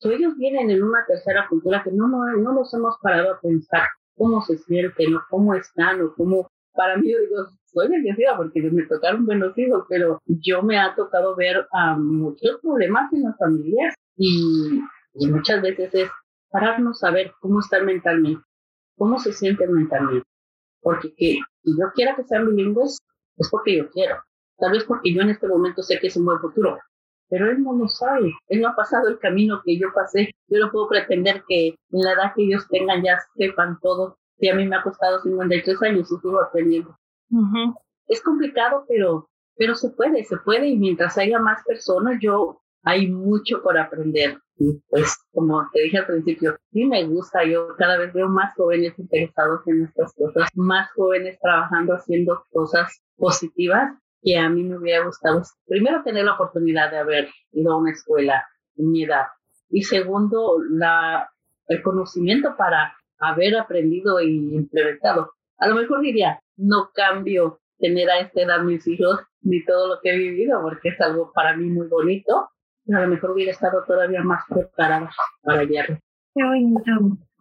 So, 0.01 0.11
ellos 0.11 0.37
vienen 0.37 0.69
en 0.69 0.81
una 0.81 1.05
tercera 1.05 1.45
cultura 1.49 1.83
que 1.83 1.91
no, 1.91 2.07
no, 2.07 2.25
no 2.37 2.53
nos 2.53 2.73
hemos 2.73 2.95
parado 3.01 3.33
a 3.33 3.39
pensar 3.41 3.83
cómo 4.15 4.41
se 4.41 4.57
sienten 4.57 5.15
o 5.15 5.21
cómo 5.29 5.53
están 5.55 6.01
o 6.01 6.13
cómo, 6.15 6.49
para 6.73 6.95
mí 6.95 7.07
digo, 7.07 7.47
soy 7.71 7.87
bendecida 7.87 8.35
porque 8.37 8.61
me 8.61 8.83
tocaron 8.85 9.25
buenos 9.25 9.57
hijos, 9.57 9.85
pero 9.89 10.21
yo 10.25 10.61
me 10.63 10.79
ha 10.79 10.95
tocado 10.95 11.35
ver 11.35 11.67
a 11.71 11.95
muchos 11.95 12.59
problemas 12.61 13.11
en 13.13 13.23
las 13.23 13.37
familias 13.37 13.95
y, 14.17 14.81
muchas 15.13 15.61
veces 15.61 15.93
es 15.93 16.09
pararnos 16.49 17.03
a 17.03 17.11
ver 17.11 17.33
cómo 17.41 17.59
están 17.59 17.85
mentalmente, 17.85 18.41
cómo 18.97 19.19
se 19.19 19.33
sienten 19.33 19.73
mentalmente. 19.73 20.27
Porque 20.81 21.13
que 21.15 21.39
si 21.63 21.77
yo 21.77 21.91
quiera 21.93 22.15
que 22.15 22.23
sean 22.23 22.47
bilingües, 22.47 22.97
es 23.37 23.49
porque 23.49 23.77
yo 23.77 23.89
quiero. 23.91 24.15
Tal 24.57 24.71
vez 24.71 24.83
porque 24.83 25.13
yo 25.13 25.21
en 25.21 25.29
este 25.29 25.47
momento 25.47 25.83
sé 25.83 25.99
que 25.99 26.07
es 26.07 26.17
un 26.17 26.25
buen 26.25 26.39
futuro, 26.39 26.77
pero 27.29 27.49
él 27.49 27.63
no 27.63 27.73
lo 27.73 27.87
sabe. 27.87 28.33
Él 28.47 28.61
no 28.61 28.69
ha 28.69 28.75
pasado 28.75 29.07
el 29.07 29.19
camino 29.19 29.61
que 29.63 29.77
yo 29.77 29.87
pasé. 29.93 30.31
Yo 30.47 30.59
no 30.59 30.71
puedo 30.71 30.87
pretender 30.87 31.43
que 31.47 31.67
en 31.67 31.75
la 32.03 32.13
edad 32.13 32.33
que 32.35 32.43
ellos 32.43 32.67
tengan 32.69 33.03
ya 33.03 33.19
sepan 33.35 33.79
todo. 33.81 34.17
Si 34.39 34.49
a 34.49 34.55
mí 34.55 34.65
me 34.65 34.75
ha 34.75 34.83
costado 34.83 35.21
53 35.21 35.81
años 35.83 36.11
y 36.11 36.15
sigo 36.15 36.41
aprendiendo. 36.41 36.97
Es 38.07 38.21
complicado, 38.21 38.85
pero, 38.87 39.29
pero 39.55 39.75
se 39.75 39.89
puede, 39.89 40.23
se 40.23 40.37
puede. 40.37 40.67
Y 40.67 40.77
mientras 40.77 41.17
haya 41.17 41.39
más 41.39 41.63
personas, 41.65 42.19
yo 42.21 42.61
hay 42.83 43.07
mucho 43.07 43.61
por 43.61 43.77
aprender. 43.77 44.39
Y 44.57 44.81
pues, 44.89 45.17
como 45.31 45.67
te 45.71 45.83
dije 45.83 45.99
al 45.99 46.07
principio, 46.07 46.57
sí 46.71 46.85
me 46.85 47.05
gusta. 47.05 47.43
Yo 47.45 47.75
cada 47.77 47.97
vez 47.97 48.13
veo 48.13 48.27
más 48.27 48.53
jóvenes 48.55 48.97
interesados 48.97 49.61
en 49.67 49.83
estas 49.83 50.13
cosas, 50.13 50.49
más 50.55 50.89
jóvenes 50.93 51.37
trabajando, 51.41 51.93
haciendo 51.93 52.43
cosas 52.51 53.01
positivas 53.17 53.93
que 54.21 54.37
a 54.37 54.49
mí 54.49 54.63
me 54.63 54.77
hubiera 54.77 55.05
gustado, 55.05 55.41
primero, 55.65 56.03
tener 56.03 56.25
la 56.25 56.33
oportunidad 56.33 56.91
de 56.91 56.97
haber 56.97 57.29
ido 57.53 57.71
a 57.71 57.77
una 57.77 57.91
escuela 57.91 58.45
en 58.75 58.91
mi 58.91 59.03
edad 59.05 59.27
y 59.69 59.83
segundo, 59.83 60.57
la, 60.69 61.29
el 61.67 61.81
conocimiento 61.81 62.55
para 62.57 62.95
haber 63.19 63.57
aprendido 63.57 64.19
y 64.19 64.55
implementado. 64.55 65.33
A 65.57 65.67
lo 65.67 65.75
mejor 65.75 66.01
diría, 66.01 66.39
no 66.59 66.91
cambio 66.93 67.59
tener 67.79 68.09
a 68.09 68.19
esta 68.19 68.41
edad 68.41 68.61
mis 68.61 68.85
hijos 68.87 69.19
ni 69.41 69.63
todo 69.63 69.87
lo 69.87 70.01
que 70.01 70.11
he 70.13 70.17
vivido 70.17 70.61
porque 70.61 70.89
es 70.89 71.01
algo 71.01 71.31
para 71.33 71.55
mí 71.55 71.65
muy 71.65 71.87
bonito, 71.87 72.49
a 72.93 72.99
lo 73.01 73.07
mejor 73.07 73.31
hubiera 73.31 73.51
estado 73.51 73.83
todavía 73.85 74.21
más 74.21 74.43
preparada 74.49 75.09
para 75.41 75.61
hallarlo. 75.61 75.97
Qué 76.35 76.43
bonito. 76.43 76.91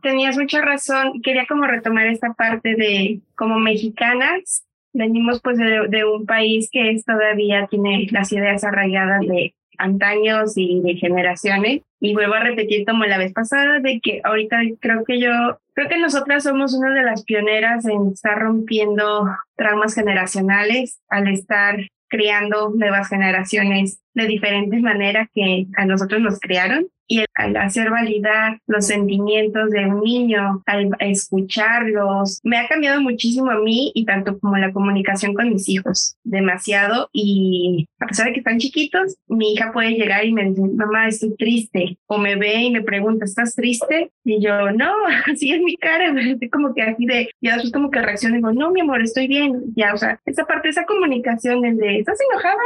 Tenías 0.02 0.37
mucha 0.38 0.62
razón. 0.62 1.20
Quería 1.22 1.46
como 1.48 1.66
retomar 1.66 2.07
esta 2.07 2.33
parte 2.35 2.76
de 2.76 3.20
como 3.37 3.59
mexicanas, 3.59 4.64
venimos 4.92 5.40
pues 5.42 5.59
de, 5.59 6.04
un 6.04 6.26
país 6.26 6.68
que 6.70 6.96
todavía 7.04 7.66
tiene 7.68 8.07
las 8.11 8.33
ideas 8.33 8.64
arraigadas 8.64 9.20
de 9.20 9.54
antaños 9.78 10.52
y 10.56 10.80
de 10.82 10.94
generaciones. 10.94 11.82
Y 12.00 12.14
vuelvo 12.14 12.34
a 12.34 12.40
repetir 12.40 12.84
como 12.84 13.04
la 13.04 13.18
vez 13.18 13.32
pasada, 13.32 13.80
de 13.80 14.00
que 14.00 14.20
ahorita 14.22 14.58
creo 14.80 15.04
que 15.04 15.18
yo, 15.20 15.30
creo 15.74 15.88
que 15.88 15.98
nosotras 15.98 16.44
somos 16.44 16.74
una 16.74 16.92
de 16.92 17.02
las 17.02 17.24
pioneras 17.24 17.84
en 17.86 18.12
estar 18.12 18.38
rompiendo 18.38 19.26
traumas 19.56 19.94
generacionales 19.94 21.00
al 21.08 21.28
estar 21.28 21.78
criando 22.08 22.70
nuevas 22.70 23.08
generaciones 23.08 24.00
de 24.14 24.26
diferentes 24.26 24.80
maneras 24.80 25.28
que 25.34 25.66
a 25.76 25.84
nosotros 25.84 26.20
nos 26.20 26.40
criaron 26.40 26.86
y 27.09 27.25
al 27.35 27.57
hacer 27.57 27.90
validar 27.90 28.61
los 28.66 28.87
sentimientos 28.87 29.71
de 29.71 29.87
un 29.87 30.03
niño, 30.03 30.62
al 30.66 30.90
escucharlos, 31.01 32.40
me 32.44 32.59
ha 32.59 32.68
cambiado 32.68 33.01
muchísimo 33.01 33.51
a 33.51 33.59
mí 33.59 33.90
y 33.94 34.05
tanto 34.05 34.38
como 34.38 34.59
la 34.59 34.73
comunicación 34.73 35.35
con 35.35 35.49
mis 35.49 35.68
hijos, 35.68 36.16
demasiado. 36.23 37.09
Y 37.12 37.88
a 37.99 38.07
pesar 38.07 38.27
de 38.27 38.33
que 38.35 38.40
están 38.40 38.59
chiquitos, 38.59 39.16
mi 39.27 39.55
hija 39.55 39.73
puede 39.73 39.92
llegar 39.92 40.25
y 40.27 40.33
me 40.33 40.44
dice, 40.44 40.61
mamá, 40.61 41.09
estoy 41.09 41.35
triste. 41.37 41.97
O 42.07 42.18
me 42.18 42.37
ve 42.37 42.55
y 42.62 42.71
me 42.71 42.83
pregunta, 42.83 43.25
¿estás 43.25 43.55
triste? 43.55 44.11
Y 44.25 44.42
yo, 44.42 44.71
no, 44.73 44.92
así 45.33 45.53
es 45.53 45.61
mi 45.62 45.77
cara. 45.77 46.12
Estoy 46.21 46.51
como 46.51 46.75
que 46.75 46.83
así 46.83 47.07
de, 47.07 47.31
ya 47.40 47.55
después 47.55 47.73
como 47.73 47.90
que 47.90 48.03
reacciono 48.03 48.35
y 48.35 48.38
digo, 48.38 48.53
no, 48.53 48.71
mi 48.71 48.83
amor, 48.83 49.01
estoy 49.01 49.27
bien. 49.29 49.62
Ya, 49.75 49.94
o 49.94 49.97
sea, 49.97 50.21
esa 50.27 50.44
parte, 50.44 50.68
esa 50.68 50.85
comunicación 50.85 51.62
de, 51.62 52.01
¿estás 52.01 52.18
enojada? 52.31 52.61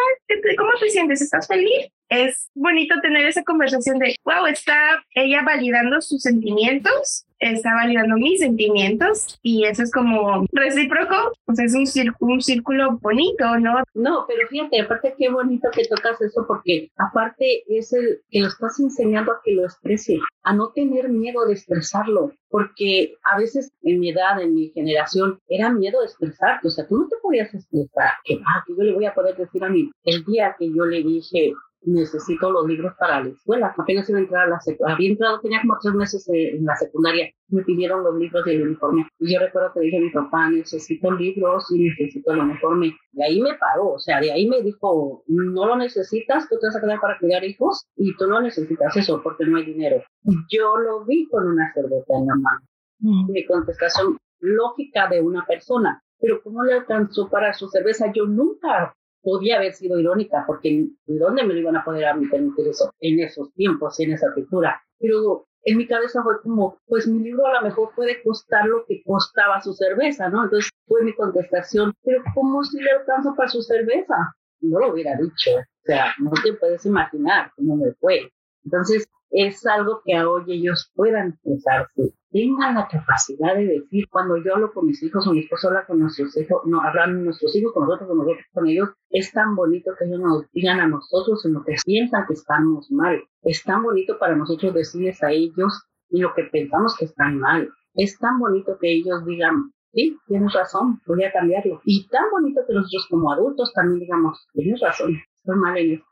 ¿Cómo 0.59 0.71
te 0.81 0.91
sientes? 0.91 1.23
¿Estás 1.23 1.47
feliz? 1.47 1.93
Es 2.09 2.51
bonito 2.55 2.95
tener 3.01 3.27
esa 3.27 3.43
conversación 3.43 3.99
de, 3.99 4.17
wow, 4.25 4.47
está 4.47 5.03
ella 5.15 5.43
validando 5.43 6.01
sus 6.01 6.23
sentimientos, 6.23 7.27
está 7.38 7.75
validando 7.75 8.17
mis 8.17 8.41
sentimientos 8.41 9.38
y 9.43 9.65
eso 9.65 9.83
es 9.83 9.91
como 9.91 10.47
recíproco, 10.53 11.33
sea, 11.55 11.65
es 11.65 11.75
un, 11.75 11.87
círculo, 11.87 12.35
un 12.35 12.41
círculo 12.41 12.99
bonito, 12.99 13.59
¿no? 13.59 13.83
No, 13.95 14.25
pero 14.27 14.49
fíjate, 14.49 14.81
aparte 14.81 15.15
qué 15.19 15.29
bonito 15.29 15.69
que 15.73 15.85
tocas 15.85 16.21
eso 16.21 16.45
porque 16.47 16.91
aparte 16.97 17.65
es 17.69 17.93
el 17.93 18.21
que 18.31 18.41
lo 18.41 18.49
estás 18.49 18.79
enseñando 18.81 19.33
a 19.33 19.41
que 19.45 19.53
lo 19.53 19.65
exprese, 19.65 20.19
a 20.45 20.55
no 20.55 20.71
tener 20.73 21.09
miedo 21.09 21.45
de 21.47 21.55
expresarlo, 21.55 22.33
porque 22.49 23.15
a 23.25 23.38
veces 23.38 23.73
en 23.83 24.01
mi 24.01 24.11
edad, 24.11 24.41
en 24.41 24.55
mi 24.55 24.71
generación, 24.71 25.38
era 25.49 25.71
miedo 25.71 26.01
de 26.01 26.07
expresarte, 26.07 26.69
o 26.69 26.71
sea, 26.71 26.87
tú 26.87 26.99
no 26.99 27.09
te 27.09 27.17
podías 27.23 27.53
expresar, 27.55 28.12
que, 28.25 28.35
ah, 28.35 28.65
que 28.67 28.75
yo 28.77 28.83
le 28.83 28.95
voy 28.95 29.07
a 29.07 29.15
poder 29.15 29.37
decir 29.37 29.62
a 29.65 29.69
mí, 29.69 29.91
el 30.05 30.25
día 30.25 30.55
que 30.59 30.69
yo 30.69 30.85
le 30.85 31.03
dije, 31.03 31.53
necesito 31.85 32.51
los 32.51 32.66
libros 32.66 32.95
para 32.99 33.23
la 33.23 33.31
escuela. 33.31 33.75
Apenas 33.77 34.09
iba 34.09 34.18
a 34.18 34.23
entrar 34.23 34.47
a 34.47 34.51
la 34.51 34.61
secundaria. 34.61 34.95
Había 34.95 35.11
entrado, 35.11 35.40
tenía 35.40 35.61
como 35.61 35.79
tres 35.81 35.95
meses 35.95 36.29
en 36.29 36.64
la 36.64 36.77
secundaria. 36.77 37.31
Me 37.49 37.62
pidieron 37.62 38.05
los 38.05 38.16
libros 38.16 38.47
y 38.47 38.51
el 38.51 38.62
uniforme. 38.62 39.07
Y 39.18 39.33
yo 39.33 39.40
recuerdo 39.40 39.73
que 39.73 39.81
dije 39.81 39.99
a 39.99 40.01
mi 40.01 40.11
papá, 40.11 40.51
necesito 40.51 41.11
libros 41.11 41.71
y 41.71 41.85
necesito 41.85 42.33
el 42.33 42.40
uniforme. 42.40 42.97
De 43.12 43.25
ahí 43.25 43.40
me 43.40 43.55
paró, 43.55 43.92
o 43.92 43.99
sea, 43.99 44.21
de 44.21 44.33
ahí 44.33 44.49
me 44.49 44.62
dijo, 44.62 45.23
no 45.27 45.66
lo 45.66 45.77
necesitas, 45.77 46.49
tú 46.49 46.59
te 46.59 46.66
vas 46.66 46.77
a 46.77 46.81
quedar 46.81 47.01
para 47.01 47.18
criar 47.18 47.45
hijos 47.45 47.87
y 47.97 48.16
tú 48.16 48.27
no 48.27 48.40
necesitas 48.40 48.97
eso 48.97 49.21
porque 49.23 49.45
no 49.45 49.59
hay 49.59 49.66
dinero. 49.66 50.03
Yo 50.51 50.77
lo 50.77 51.05
vi 51.05 51.29
con 51.29 51.47
una 51.47 51.73
cerveza 51.75 52.14
en 52.16 52.27
la 52.27 52.35
mano. 52.37 52.61
Mm. 53.01 53.33
Mi 53.33 53.45
contestación 53.45 54.16
lógica 54.40 55.09
de 55.09 55.21
una 55.21 55.45
persona. 55.47 56.03
Pero 56.21 56.40
¿cómo 56.42 56.62
le 56.62 56.75
alcanzó 56.75 57.29
para 57.29 57.53
su 57.53 57.68
cerveza? 57.68 58.12
Yo 58.14 58.27
nunca 58.27 58.95
podía 59.23 59.57
haber 59.57 59.75
sido 59.75 59.99
irónica, 59.99 60.45
porque 60.47 60.89
¿de 61.07 61.19
dónde 61.19 61.45
me 61.45 61.55
lo 61.55 61.61
iban 61.61 61.77
a 61.77 61.85
poder 61.85 62.07
a 62.07 62.15
mí 62.15 62.27
permitir 62.27 62.69
eso 62.69 62.93
en 63.01 63.21
esos 63.21 63.53
tiempos, 63.55 63.99
en 64.01 64.13
esa 64.13 64.33
cultura? 64.35 64.83
Pero 64.99 65.47
en 65.65 65.77
mi 65.77 65.87
cabeza 65.87 66.23
fue 66.23 66.41
como, 66.43 66.79
pues 66.87 67.07
mi 67.07 67.23
libro 67.23 67.47
a 67.47 67.55
lo 67.55 67.63
mejor 67.63 67.91
puede 67.95 68.23
costar 68.23 68.67
lo 68.67 68.85
que 68.87 69.03
costaba 69.05 69.61
su 69.61 69.73
cerveza, 69.73 70.29
¿no? 70.29 70.45
Entonces 70.45 70.71
fue 70.87 71.03
mi 71.05 71.15
contestación, 71.15 71.93
pero 72.03 72.23
¿cómo 72.35 72.63
si 72.65 72.81
le 72.81 72.91
alcanzo 72.91 73.35
para 73.37 73.49
su 73.49 73.63
cerveza? 73.63 74.15
No 74.61 74.79
lo 74.79 74.93
hubiera 74.93 75.17
dicho, 75.17 75.51
o 75.57 75.85
sea, 75.85 76.13
no 76.19 76.31
te 76.43 76.53
puedes 76.55 76.85
imaginar 76.87 77.51
cómo 77.57 77.77
me 77.77 77.93
fue. 77.95 78.31
Entonces, 78.64 79.09
es 79.33 79.64
algo 79.66 80.03
que 80.05 80.22
hoy 80.22 80.44
ellos 80.48 80.92
puedan 80.94 81.31
expresarse, 81.31 82.14
tengan 82.31 82.75
la 82.75 82.87
capacidad 82.87 83.55
de 83.55 83.66
decir, 83.66 84.07
cuando 84.11 84.37
yo 84.37 84.55
hablo 84.55 84.72
con 84.72 84.87
mis 84.87 85.03
hijos 85.03 85.27
o 85.27 85.33
mi 85.33 85.40
esposo 85.40 85.68
habla 85.68 85.87
con 85.87 86.01
nuestros 86.01 86.37
hijos, 86.37 86.62
no, 86.66 86.83
hablan 86.83 87.25
nuestros 87.25 87.57
hijos 87.57 87.72
con 87.72 87.85
nosotros, 87.85 88.09
con 88.09 88.18
nosotros 88.18 88.44
con 88.53 88.66
ellos, 88.66 88.90
es 89.11 89.33
tan 89.33 89.57
bonito 89.57 89.92
que 89.98 90.05
ellos 90.05 90.20
nos 90.20 90.51
digan 90.53 90.81
a 90.81 90.87
nosotros 90.87 91.44
en 91.46 91.55
lo 91.55 91.64
que 91.64 91.77
piensan 91.85 92.27
que 92.27 92.35
estamos 92.35 92.90
mal. 92.90 93.22
Es 93.42 93.64
tan 93.64 93.83
bonito 93.83 94.18
para 94.18 94.37
nosotros 94.37 94.75
decirles 94.75 95.22
a 95.22 95.31
ellos 95.31 95.83
lo 96.11 96.35
que 96.35 96.44
pensamos 96.44 96.96
que 96.98 97.07
están 97.07 97.38
mal. 97.38 97.70
Es 97.94 98.18
tan 98.18 98.38
bonito 98.38 98.77
que 98.79 98.92
ellos 98.92 99.25
digan, 99.25 99.72
sí, 99.92 100.18
tienes 100.27 100.53
razón, 100.53 101.01
voy 101.07 101.25
a 101.25 101.33
cambiarlo. 101.33 101.81
Y 101.85 102.07
tan 102.09 102.31
bonito 102.31 102.61
que 102.66 102.75
nosotros 102.75 103.07
como 103.11 103.33
adultos 103.33 103.72
también 103.75 104.01
digamos, 104.01 104.46
tienes 104.53 104.81
razón, 104.81 105.16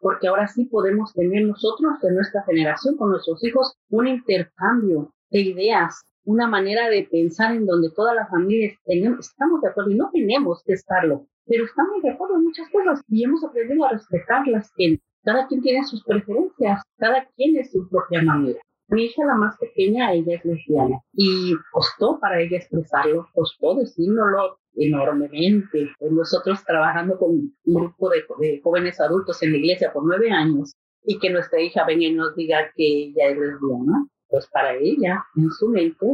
porque 0.00 0.28
ahora 0.28 0.48
sí 0.48 0.64
podemos 0.64 1.12
tener 1.12 1.46
nosotros 1.46 2.00
de 2.02 2.12
nuestra 2.12 2.42
generación 2.44 2.96
con 2.96 3.10
nuestros 3.10 3.42
hijos 3.44 3.76
un 3.90 4.08
intercambio 4.08 5.12
de 5.30 5.40
ideas, 5.40 6.02
una 6.24 6.48
manera 6.48 6.88
de 6.88 7.08
pensar 7.10 7.54
en 7.54 7.66
donde 7.66 7.90
todas 7.90 8.14
las 8.14 8.28
familias 8.28 8.76
tenemos, 8.84 9.28
estamos 9.28 9.60
de 9.62 9.68
acuerdo 9.68 9.90
y 9.90 9.94
no 9.94 10.10
tenemos 10.12 10.62
que 10.64 10.74
estarlo, 10.74 11.26
pero 11.46 11.64
estamos 11.64 12.02
de 12.02 12.10
acuerdo 12.10 12.36
en 12.36 12.44
muchas 12.44 12.68
cosas 12.70 13.02
y 13.08 13.24
hemos 13.24 13.42
aprendido 13.44 13.84
a 13.84 13.92
respetarlas, 13.92 14.72
cada 15.22 15.46
quien 15.46 15.60
tiene 15.60 15.84
sus 15.84 16.02
preferencias, 16.04 16.82
cada 16.98 17.26
quien 17.36 17.56
es 17.56 17.70
su 17.70 17.88
propia 17.88 18.22
manera. 18.22 18.58
Mi 18.88 19.04
hija, 19.04 19.24
la 19.24 19.36
más 19.36 19.56
pequeña, 19.58 20.12
ella 20.12 20.34
es 20.34 20.44
lesbiana 20.44 20.98
y 21.12 21.54
costó 21.70 22.18
para 22.18 22.40
ella 22.40 22.56
expresarlo, 22.56 23.28
costó 23.34 23.76
decírnoslo 23.76 24.58
enormemente. 24.74 25.90
Nosotros 26.00 26.64
trabajando 26.64 27.18
con 27.18 27.30
un 27.30 27.54
grupo 27.64 28.10
de, 28.10 28.60
jóvenes 28.62 29.00
adultos 29.00 29.42
en 29.42 29.52
la 29.52 29.58
iglesia 29.58 29.92
por 29.92 30.04
nueve 30.04 30.30
años 30.30 30.72
y 31.04 31.18
que 31.18 31.30
nuestra 31.30 31.60
hija 31.60 31.84
venga 31.86 32.06
y 32.06 32.14
nos 32.14 32.34
diga 32.36 32.70
que 32.74 32.84
ella 32.84 33.28
es 33.28 33.38
lesbiana, 33.38 34.06
pues 34.28 34.46
para 34.52 34.74
ella, 34.74 35.24
en 35.36 35.50
su 35.50 35.68
mente, 35.68 36.06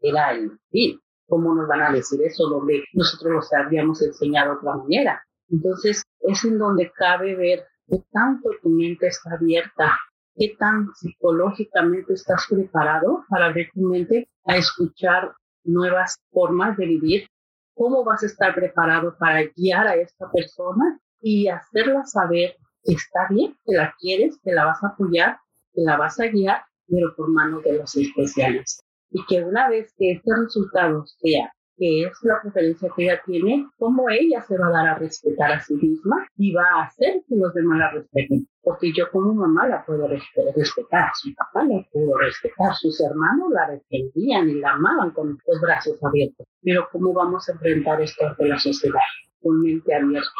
era 0.00 0.32
el 0.32 0.52
fin. 0.70 1.00
¿cómo 1.26 1.54
nos 1.54 1.68
van 1.68 1.82
a 1.82 1.92
decir 1.92 2.20
eso? 2.22 2.48
Donde 2.48 2.84
nosotros 2.92 3.32
los 3.32 3.52
habíamos 3.52 4.02
enseñado 4.02 4.52
de 4.52 4.58
otra 4.58 4.76
manera. 4.76 5.22
Entonces, 5.48 6.02
es 6.20 6.44
en 6.44 6.58
donde 6.58 6.90
cabe 6.92 7.34
ver 7.34 7.64
qué 7.88 8.02
tanto 8.12 8.50
tu 8.62 8.68
mente 8.70 9.08
está 9.08 9.34
abierta, 9.34 9.98
qué 10.36 10.54
tan 10.58 10.92
psicológicamente 10.94 12.14
estás 12.14 12.46
preparado 12.48 13.24
para 13.28 13.46
abrir 13.46 13.68
tu 13.74 13.80
mente 13.80 14.28
a 14.44 14.56
escuchar 14.56 15.32
nuevas 15.64 16.16
formas 16.30 16.76
de 16.76 16.86
vivir, 16.86 17.26
cómo 17.74 18.04
vas 18.04 18.22
a 18.22 18.26
estar 18.26 18.54
preparado 18.54 19.16
para 19.18 19.42
guiar 19.56 19.86
a 19.86 19.96
esta 19.96 20.30
persona 20.30 20.98
y 21.20 21.48
hacerla 21.48 22.04
saber 22.04 22.56
que 22.82 22.94
está 22.94 23.26
bien, 23.30 23.56
que 23.64 23.74
la 23.74 23.94
quieres, 23.98 24.38
que 24.42 24.52
la 24.52 24.66
vas 24.66 24.82
a 24.82 24.88
apoyar, 24.88 25.38
que 25.72 25.82
la 25.82 25.96
vas 25.96 26.20
a 26.20 26.26
guiar, 26.26 26.62
pero 26.86 27.14
por 27.16 27.30
manos 27.30 27.62
de 27.64 27.78
los 27.78 27.96
especialistas. 27.96 28.84
Y 29.10 29.24
que 29.26 29.42
una 29.42 29.68
vez 29.68 29.92
que 29.96 30.12
este 30.12 30.30
resultado 30.36 31.04
sea 31.06 31.52
que 31.76 32.04
es 32.04 32.12
la 32.22 32.40
preferencia 32.42 32.90
que 32.94 33.04
ella 33.04 33.20
tiene, 33.24 33.68
cómo 33.78 34.08
ella 34.08 34.42
se 34.42 34.56
va 34.56 34.68
a 34.68 34.70
dar 34.70 34.86
a 34.88 34.98
respetar 34.98 35.52
a 35.52 35.60
sí 35.60 35.74
misma 35.74 36.26
y 36.36 36.52
va 36.52 36.64
a 36.74 36.82
hacer 36.84 37.22
que 37.28 37.36
los 37.36 37.52
demás 37.54 37.78
la 37.78 37.90
respeten. 37.90 38.46
Porque 38.62 38.92
yo 38.92 39.10
como 39.10 39.34
mamá 39.34 39.68
la 39.68 39.84
puedo 39.84 40.08
respetar, 40.08 41.10
su 41.14 41.34
papá 41.34 41.64
la 41.64 41.84
pudo 41.92 42.16
respetar, 42.18 42.74
sus 42.74 43.00
hermanos 43.00 43.50
la 43.52 43.70
defendían 43.70 44.48
y 44.48 44.54
la 44.54 44.72
amaban 44.72 45.10
con 45.10 45.38
los 45.46 45.60
brazos 45.60 46.02
abiertos. 46.02 46.46
Pero 46.62 46.88
¿cómo 46.90 47.12
vamos 47.12 47.48
a 47.48 47.52
enfrentar 47.52 48.00
esto 48.00 48.26
ante 48.26 48.46
la 48.46 48.58
sociedad? 48.58 49.00
Con 49.42 49.60
mente 49.60 49.94
abierta, 49.94 50.30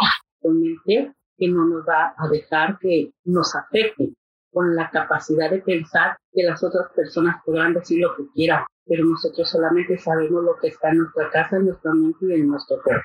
con 0.40 0.61
mente 0.61 1.12
que 1.37 1.49
no 1.49 1.66
nos 1.66 1.87
va 1.87 2.14
a 2.16 2.29
dejar 2.29 2.79
que 2.79 3.11
nos 3.25 3.55
afecte, 3.55 4.14
con 4.51 4.75
la 4.77 4.88
capacidad 4.88 5.51
de 5.51 5.61
pensar 5.61 6.16
que 6.33 6.44
las 6.44 6.62
otras 6.62 6.90
personas 6.94 7.42
podrán 7.44 7.75
decir 7.75 8.01
lo 8.01 8.14
que 8.16 8.23
quieran, 8.33 8.64
pero 8.87 9.05
nosotros 9.05 9.49
solamente 9.49 9.99
sabemos 9.99 10.44
lo 10.44 10.57
que 10.61 10.68
está 10.68 10.90
en 10.90 10.99
nuestra 10.99 11.31
casa, 11.31 11.57
en 11.57 11.66
nuestra 11.66 11.92
mente 11.94 12.27
y 12.29 12.33
en 12.33 12.49
nuestro 12.49 12.83
cuerpo. 12.83 13.05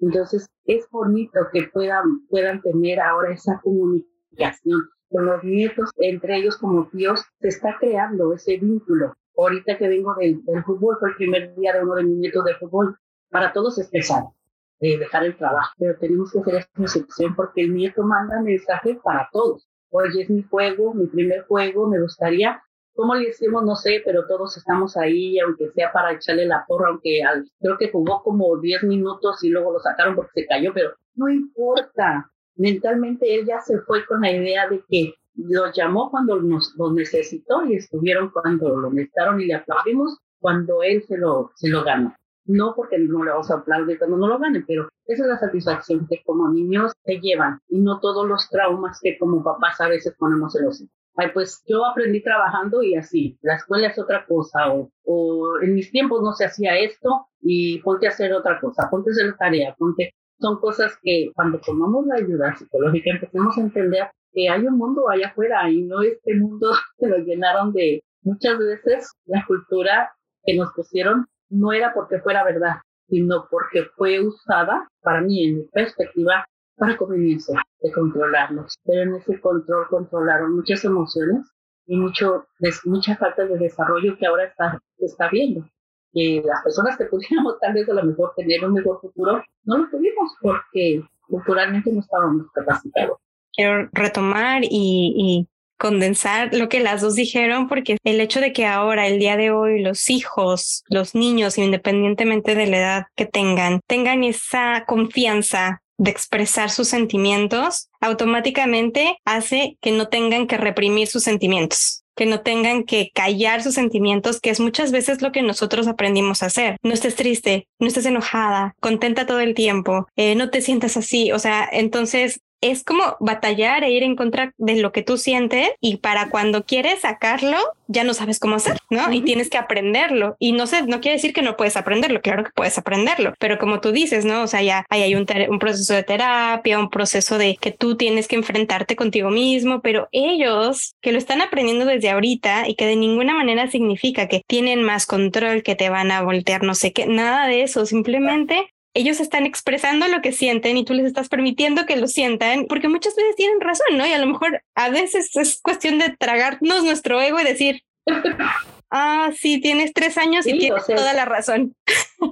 Entonces, 0.00 0.46
es 0.66 0.88
bonito 0.90 1.40
que 1.52 1.68
puedan, 1.72 2.26
puedan 2.28 2.60
tener 2.62 3.00
ahora 3.00 3.32
esa 3.32 3.60
comunicación 3.62 4.88
con 5.08 5.26
los 5.26 5.44
nietos, 5.44 5.90
entre 5.96 6.36
ellos 6.38 6.58
como 6.58 6.88
tíos, 6.88 7.24
se 7.40 7.48
está 7.48 7.76
creando 7.78 8.32
ese 8.32 8.56
vínculo. 8.58 9.14
Ahorita 9.36 9.78
que 9.78 9.88
vengo 9.88 10.14
del, 10.14 10.44
del 10.44 10.64
fútbol, 10.64 10.96
fue 10.98 11.10
el 11.10 11.16
primer 11.16 11.54
día 11.54 11.72
de 11.72 11.82
uno 11.84 11.94
de 11.94 12.04
mis 12.04 12.18
nietos 12.18 12.44
de 12.44 12.56
fútbol. 12.56 12.98
Para 13.30 13.52
todos 13.52 13.78
es 13.78 13.88
pesado 13.88 14.34
de 14.80 14.98
dejar 14.98 15.24
el 15.24 15.36
trabajo, 15.36 15.72
pero 15.78 15.96
tenemos 15.98 16.32
que 16.32 16.40
hacer 16.40 16.54
esta 16.56 16.82
excepción 16.82 17.34
porque 17.34 17.62
el 17.62 17.74
nieto 17.74 18.02
manda 18.02 18.40
mensaje 18.42 18.98
para 19.02 19.28
todos. 19.32 19.68
Oye, 19.90 20.22
es 20.22 20.30
mi 20.30 20.42
juego, 20.42 20.92
mi 20.92 21.06
primer 21.06 21.44
juego, 21.46 21.88
me 21.88 22.00
gustaría 22.00 22.60
¿Cómo 22.94 23.16
le 23.16 23.30
hicimos? 23.30 23.64
No 23.64 23.74
sé, 23.74 24.02
pero 24.04 24.24
todos 24.28 24.56
estamos 24.56 24.96
ahí, 24.96 25.38
aunque 25.40 25.68
sea 25.70 25.90
para 25.92 26.12
echarle 26.12 26.46
la 26.46 26.64
porra, 26.66 26.90
aunque 26.90 27.22
creo 27.60 27.76
que 27.76 27.90
jugó 27.90 28.22
como 28.22 28.56
10 28.56 28.84
minutos 28.84 29.42
y 29.42 29.48
luego 29.48 29.72
lo 29.72 29.80
sacaron 29.80 30.14
porque 30.14 30.42
se 30.42 30.46
cayó, 30.46 30.72
pero 30.72 30.92
no 31.16 31.28
importa. 31.28 32.30
Mentalmente 32.54 33.34
él 33.34 33.46
ya 33.46 33.60
se 33.60 33.80
fue 33.80 34.06
con 34.06 34.20
la 34.20 34.30
idea 34.30 34.68
de 34.68 34.84
que 34.88 35.14
lo 35.34 35.72
llamó 35.72 36.08
cuando 36.08 36.40
nos 36.40 36.72
lo 36.76 36.92
necesitó 36.92 37.64
y 37.64 37.74
estuvieron 37.74 38.30
cuando 38.30 38.76
lo 38.76 38.92
necesitaron 38.92 39.40
y 39.40 39.46
le 39.46 39.54
aplaudimos 39.54 40.20
cuando 40.38 40.84
él 40.84 41.02
se 41.08 41.18
lo, 41.18 41.50
se 41.56 41.68
lo 41.68 41.82
ganó. 41.82 42.14
No 42.44 42.74
porque 42.76 42.96
no 42.98 43.24
le 43.24 43.32
vamos 43.32 43.50
a 43.50 43.54
aplaudir 43.54 43.98
cuando 43.98 44.18
no 44.18 44.28
lo 44.28 44.38
gane, 44.38 44.62
pero 44.64 44.88
esa 45.06 45.24
es 45.24 45.28
la 45.28 45.38
satisfacción 45.40 46.06
que 46.06 46.22
como 46.24 46.48
niños 46.48 46.92
se 47.04 47.18
llevan 47.18 47.58
y 47.68 47.80
no 47.80 47.98
todos 47.98 48.28
los 48.28 48.48
traumas 48.50 49.00
que 49.02 49.18
como 49.18 49.42
papás 49.42 49.80
a 49.80 49.88
veces 49.88 50.14
ponemos 50.16 50.54
en 50.54 50.66
los 50.66 50.80
hijos 50.80 51.03
ay, 51.16 51.28
pues 51.32 51.62
yo 51.66 51.84
aprendí 51.86 52.22
trabajando 52.22 52.82
y 52.82 52.96
así, 52.96 53.38
la 53.42 53.56
escuela 53.56 53.88
es 53.88 53.98
otra 53.98 54.24
cosa, 54.26 54.72
o, 54.72 54.90
o 55.04 55.60
en 55.62 55.74
mis 55.74 55.90
tiempos 55.90 56.22
no 56.22 56.32
se 56.32 56.44
hacía 56.44 56.78
esto 56.78 57.26
y 57.40 57.78
ponte 57.80 58.06
a 58.06 58.10
hacer 58.10 58.32
otra 58.32 58.60
cosa, 58.60 58.88
ponte 58.90 59.10
a 59.10 59.12
hacer 59.12 59.26
la 59.26 59.36
tarea, 59.36 59.74
ponte, 59.78 60.14
son 60.40 60.58
cosas 60.60 60.98
que 61.02 61.30
cuando 61.34 61.60
tomamos 61.60 62.06
la 62.06 62.16
ayuda 62.16 62.56
psicológica 62.56 63.10
empezamos 63.10 63.56
a 63.56 63.60
entender 63.60 64.10
que 64.32 64.48
hay 64.48 64.66
un 64.66 64.76
mundo 64.76 65.08
allá 65.08 65.28
afuera 65.28 65.70
y 65.70 65.82
no 65.82 66.02
este 66.02 66.34
mundo 66.34 66.72
que 66.98 67.06
lo 67.06 67.18
llenaron 67.18 67.72
de 67.72 68.02
muchas 68.22 68.58
veces 68.58 69.12
la 69.26 69.44
cultura 69.46 70.12
que 70.44 70.56
nos 70.56 70.72
pusieron 70.72 71.26
no 71.50 71.72
era 71.72 71.94
porque 71.94 72.18
fuera 72.20 72.44
verdad, 72.44 72.76
sino 73.08 73.46
porque 73.50 73.84
fue 73.96 74.20
usada, 74.20 74.88
para 75.02 75.20
mí, 75.20 75.44
en 75.44 75.56
mi 75.58 75.62
perspectiva, 75.64 76.46
para 76.76 76.96
conveniencia 76.96 77.60
de 77.80 77.92
controlarlos. 77.92 78.74
Pero 78.84 79.02
en 79.02 79.14
ese 79.16 79.40
control 79.40 79.86
controlaron 79.88 80.56
muchas 80.56 80.84
emociones 80.84 81.46
y 81.86 81.96
mucho, 81.96 82.46
mucha 82.84 83.16
falta 83.16 83.44
de 83.44 83.58
desarrollo 83.58 84.16
que 84.18 84.26
ahora 84.26 84.44
está, 84.44 84.80
está 84.98 85.28
viendo. 85.30 85.68
Que 86.12 86.42
las 86.44 86.62
personas 86.62 86.96
que 86.96 87.06
pudiéramos 87.06 87.58
tal 87.60 87.74
vez 87.74 87.88
a 87.88 87.94
lo 87.94 88.04
mejor 88.04 88.32
tener 88.36 88.64
un 88.64 88.74
mejor 88.74 89.00
futuro, 89.00 89.42
no 89.64 89.78
lo 89.78 89.90
tuvimos 89.90 90.32
porque 90.40 91.02
culturalmente 91.28 91.92
no 91.92 92.00
estábamos 92.00 92.46
capacitados. 92.52 93.18
Quiero 93.52 93.88
retomar 93.92 94.62
y, 94.64 94.68
y 94.70 95.48
condensar 95.78 96.54
lo 96.54 96.68
que 96.68 96.80
las 96.80 97.02
dos 97.02 97.14
dijeron, 97.14 97.68
porque 97.68 97.98
el 98.04 98.20
hecho 98.20 98.40
de 98.40 98.52
que 98.52 98.66
ahora, 98.66 99.06
el 99.06 99.18
día 99.18 99.36
de 99.36 99.50
hoy, 99.50 99.82
los 99.82 100.08
hijos, 100.10 100.84
los 100.88 101.14
niños, 101.14 101.58
independientemente 101.58 102.54
de 102.54 102.66
la 102.66 102.76
edad 102.78 103.06
que 103.16 103.26
tengan, 103.26 103.80
tengan 103.86 104.24
esa 104.24 104.84
confianza 104.86 105.82
de 105.98 106.10
expresar 106.10 106.70
sus 106.70 106.88
sentimientos, 106.88 107.88
automáticamente 108.00 109.18
hace 109.24 109.78
que 109.80 109.92
no 109.92 110.08
tengan 110.08 110.46
que 110.46 110.56
reprimir 110.56 111.08
sus 111.08 111.22
sentimientos 111.22 112.04
que 112.14 112.26
no 112.26 112.40
tengan 112.40 112.84
que 112.84 113.10
callar 113.12 113.62
sus 113.62 113.74
sentimientos, 113.74 114.40
que 114.40 114.50
es 114.50 114.60
muchas 114.60 114.92
veces 114.92 115.22
lo 115.22 115.32
que 115.32 115.42
nosotros 115.42 115.88
aprendimos 115.88 116.42
a 116.42 116.46
hacer. 116.46 116.76
No 116.82 116.92
estés 116.92 117.16
triste, 117.16 117.66
no 117.78 117.88
estés 117.88 118.06
enojada, 118.06 118.74
contenta 118.80 119.26
todo 119.26 119.40
el 119.40 119.54
tiempo, 119.54 120.06
eh, 120.16 120.34
no 120.34 120.50
te 120.50 120.60
sientas 120.60 120.96
así. 120.96 121.32
O 121.32 121.38
sea, 121.38 121.68
entonces 121.70 122.40
es 122.60 122.84
como 122.84 123.16
batallar 123.20 123.84
e 123.84 123.90
ir 123.90 124.02
en 124.02 124.16
contra 124.16 124.54
de 124.56 124.76
lo 124.76 124.92
que 124.92 125.02
tú 125.02 125.18
sientes 125.18 125.70
y 125.80 125.98
para 125.98 126.30
cuando 126.30 126.64
quieres 126.64 127.00
sacarlo, 127.00 127.58
ya 127.88 128.04
no 128.04 128.14
sabes 128.14 128.38
cómo 128.40 128.56
hacer, 128.56 128.78
¿no? 128.90 129.12
Y 129.12 129.20
tienes 129.20 129.50
que 129.50 129.58
aprenderlo. 129.58 130.36
Y 130.38 130.52
no 130.52 130.66
sé, 130.66 130.82
no 130.82 131.00
quiere 131.00 131.16
decir 131.16 131.32
que 131.32 131.42
no 131.42 131.56
puedes 131.56 131.76
aprenderlo, 131.76 132.20
claro 132.22 132.44
que 132.44 132.50
puedes 132.54 132.78
aprenderlo, 132.78 133.34
pero 133.38 133.58
como 133.58 133.80
tú 133.80 133.92
dices, 133.92 134.24
¿no? 134.24 134.42
O 134.42 134.46
sea, 134.46 134.62
ya 134.62 134.86
hay 134.88 135.14
un, 135.14 135.26
un 135.48 135.58
proceso 135.58 135.94
de 135.94 136.02
terapia, 136.02 136.78
un 136.78 136.90
proceso 136.90 137.38
de 137.38 137.56
que 137.56 137.70
tú 137.70 137.96
tienes 137.96 138.28
que 138.28 138.36
enfrentarte 138.36 138.96
contigo 138.96 139.30
mismo, 139.30 139.80
pero 139.82 140.08
ellos 140.12 140.94
que 141.00 141.12
lo 141.12 141.18
están 141.18 141.42
aprendiendo 141.42 141.84
desde 141.84 142.10
ahorita 142.10 142.68
y 142.68 142.74
que 142.74 142.86
de 142.86 142.96
ninguna 142.96 143.34
manera 143.34 143.70
significa 143.70 144.28
que 144.28 144.42
tienen 144.46 144.82
más 144.82 145.06
control, 145.06 145.62
que 145.62 145.74
te 145.74 145.90
van 145.90 146.10
a 146.10 146.22
voltear, 146.22 146.62
no 146.62 146.74
sé 146.74 146.92
qué, 146.92 147.06
nada 147.06 147.46
de 147.46 147.62
eso, 147.62 147.86
simplemente 147.86 148.73
ellos 148.94 149.20
están 149.20 149.44
expresando 149.44 150.06
lo 150.08 150.22
que 150.22 150.32
sienten 150.32 150.76
y 150.76 150.84
tú 150.84 150.94
les 150.94 151.04
estás 151.04 151.28
permitiendo 151.28 151.84
que 151.84 151.96
lo 151.96 152.06
sientan, 152.06 152.66
porque 152.68 152.88
muchas 152.88 153.16
veces 153.16 153.34
tienen 153.36 153.60
razón, 153.60 153.98
¿no? 153.98 154.06
Y 154.06 154.12
a 154.12 154.18
lo 154.18 154.26
mejor 154.26 154.62
a 154.74 154.88
veces 154.88 155.34
es 155.36 155.60
cuestión 155.60 155.98
de 155.98 156.16
tragarnos 156.16 156.84
nuestro 156.84 157.20
ego 157.20 157.40
y 157.40 157.44
decir, 157.44 157.82
ah, 158.90 159.30
sí, 159.34 159.60
tienes 159.60 159.92
tres 159.92 160.16
años 160.16 160.46
y 160.46 160.58
tienes 160.58 160.86
toda 160.86 161.12
la 161.12 161.24
razón. 161.24 161.74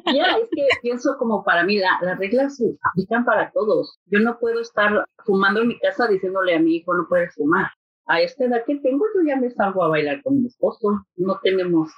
Ya, 0.07 0.37
es 0.43 0.49
que 0.51 0.67
pienso 0.81 1.17
como 1.19 1.45
para 1.45 1.65
mí, 1.65 1.79
las 1.79 2.19
reglas 2.19 2.57
se 2.57 2.65
aplican 2.91 3.25
para 3.25 3.51
todos. 3.51 3.99
Yo 4.07 4.21
no 4.21 4.39
puedo 4.39 4.61
estar 4.61 5.05
fumando 5.27 5.63
en 5.63 5.69
mi 5.69 5.79
casa 5.81 6.07
diciéndole 6.07 6.55
a 6.55 6.61
mi 6.61 6.77
hijo, 6.77 6.95
no 6.95 7.07
puedes 7.09 7.35
fumar. 7.35 7.71
A 8.07 8.21
esta 8.21 8.45
edad 8.45 8.65
que 8.67 8.77
tengo, 8.77 9.05
yo 9.15 9.23
ya 9.27 9.37
me 9.37 9.51
salgo 9.51 9.85
a 9.85 9.89
bailar 9.89 10.23
con 10.23 10.41
mi 10.41 10.47
esposo. 10.47 11.05
No 11.17 11.39
tenemos 11.43 11.91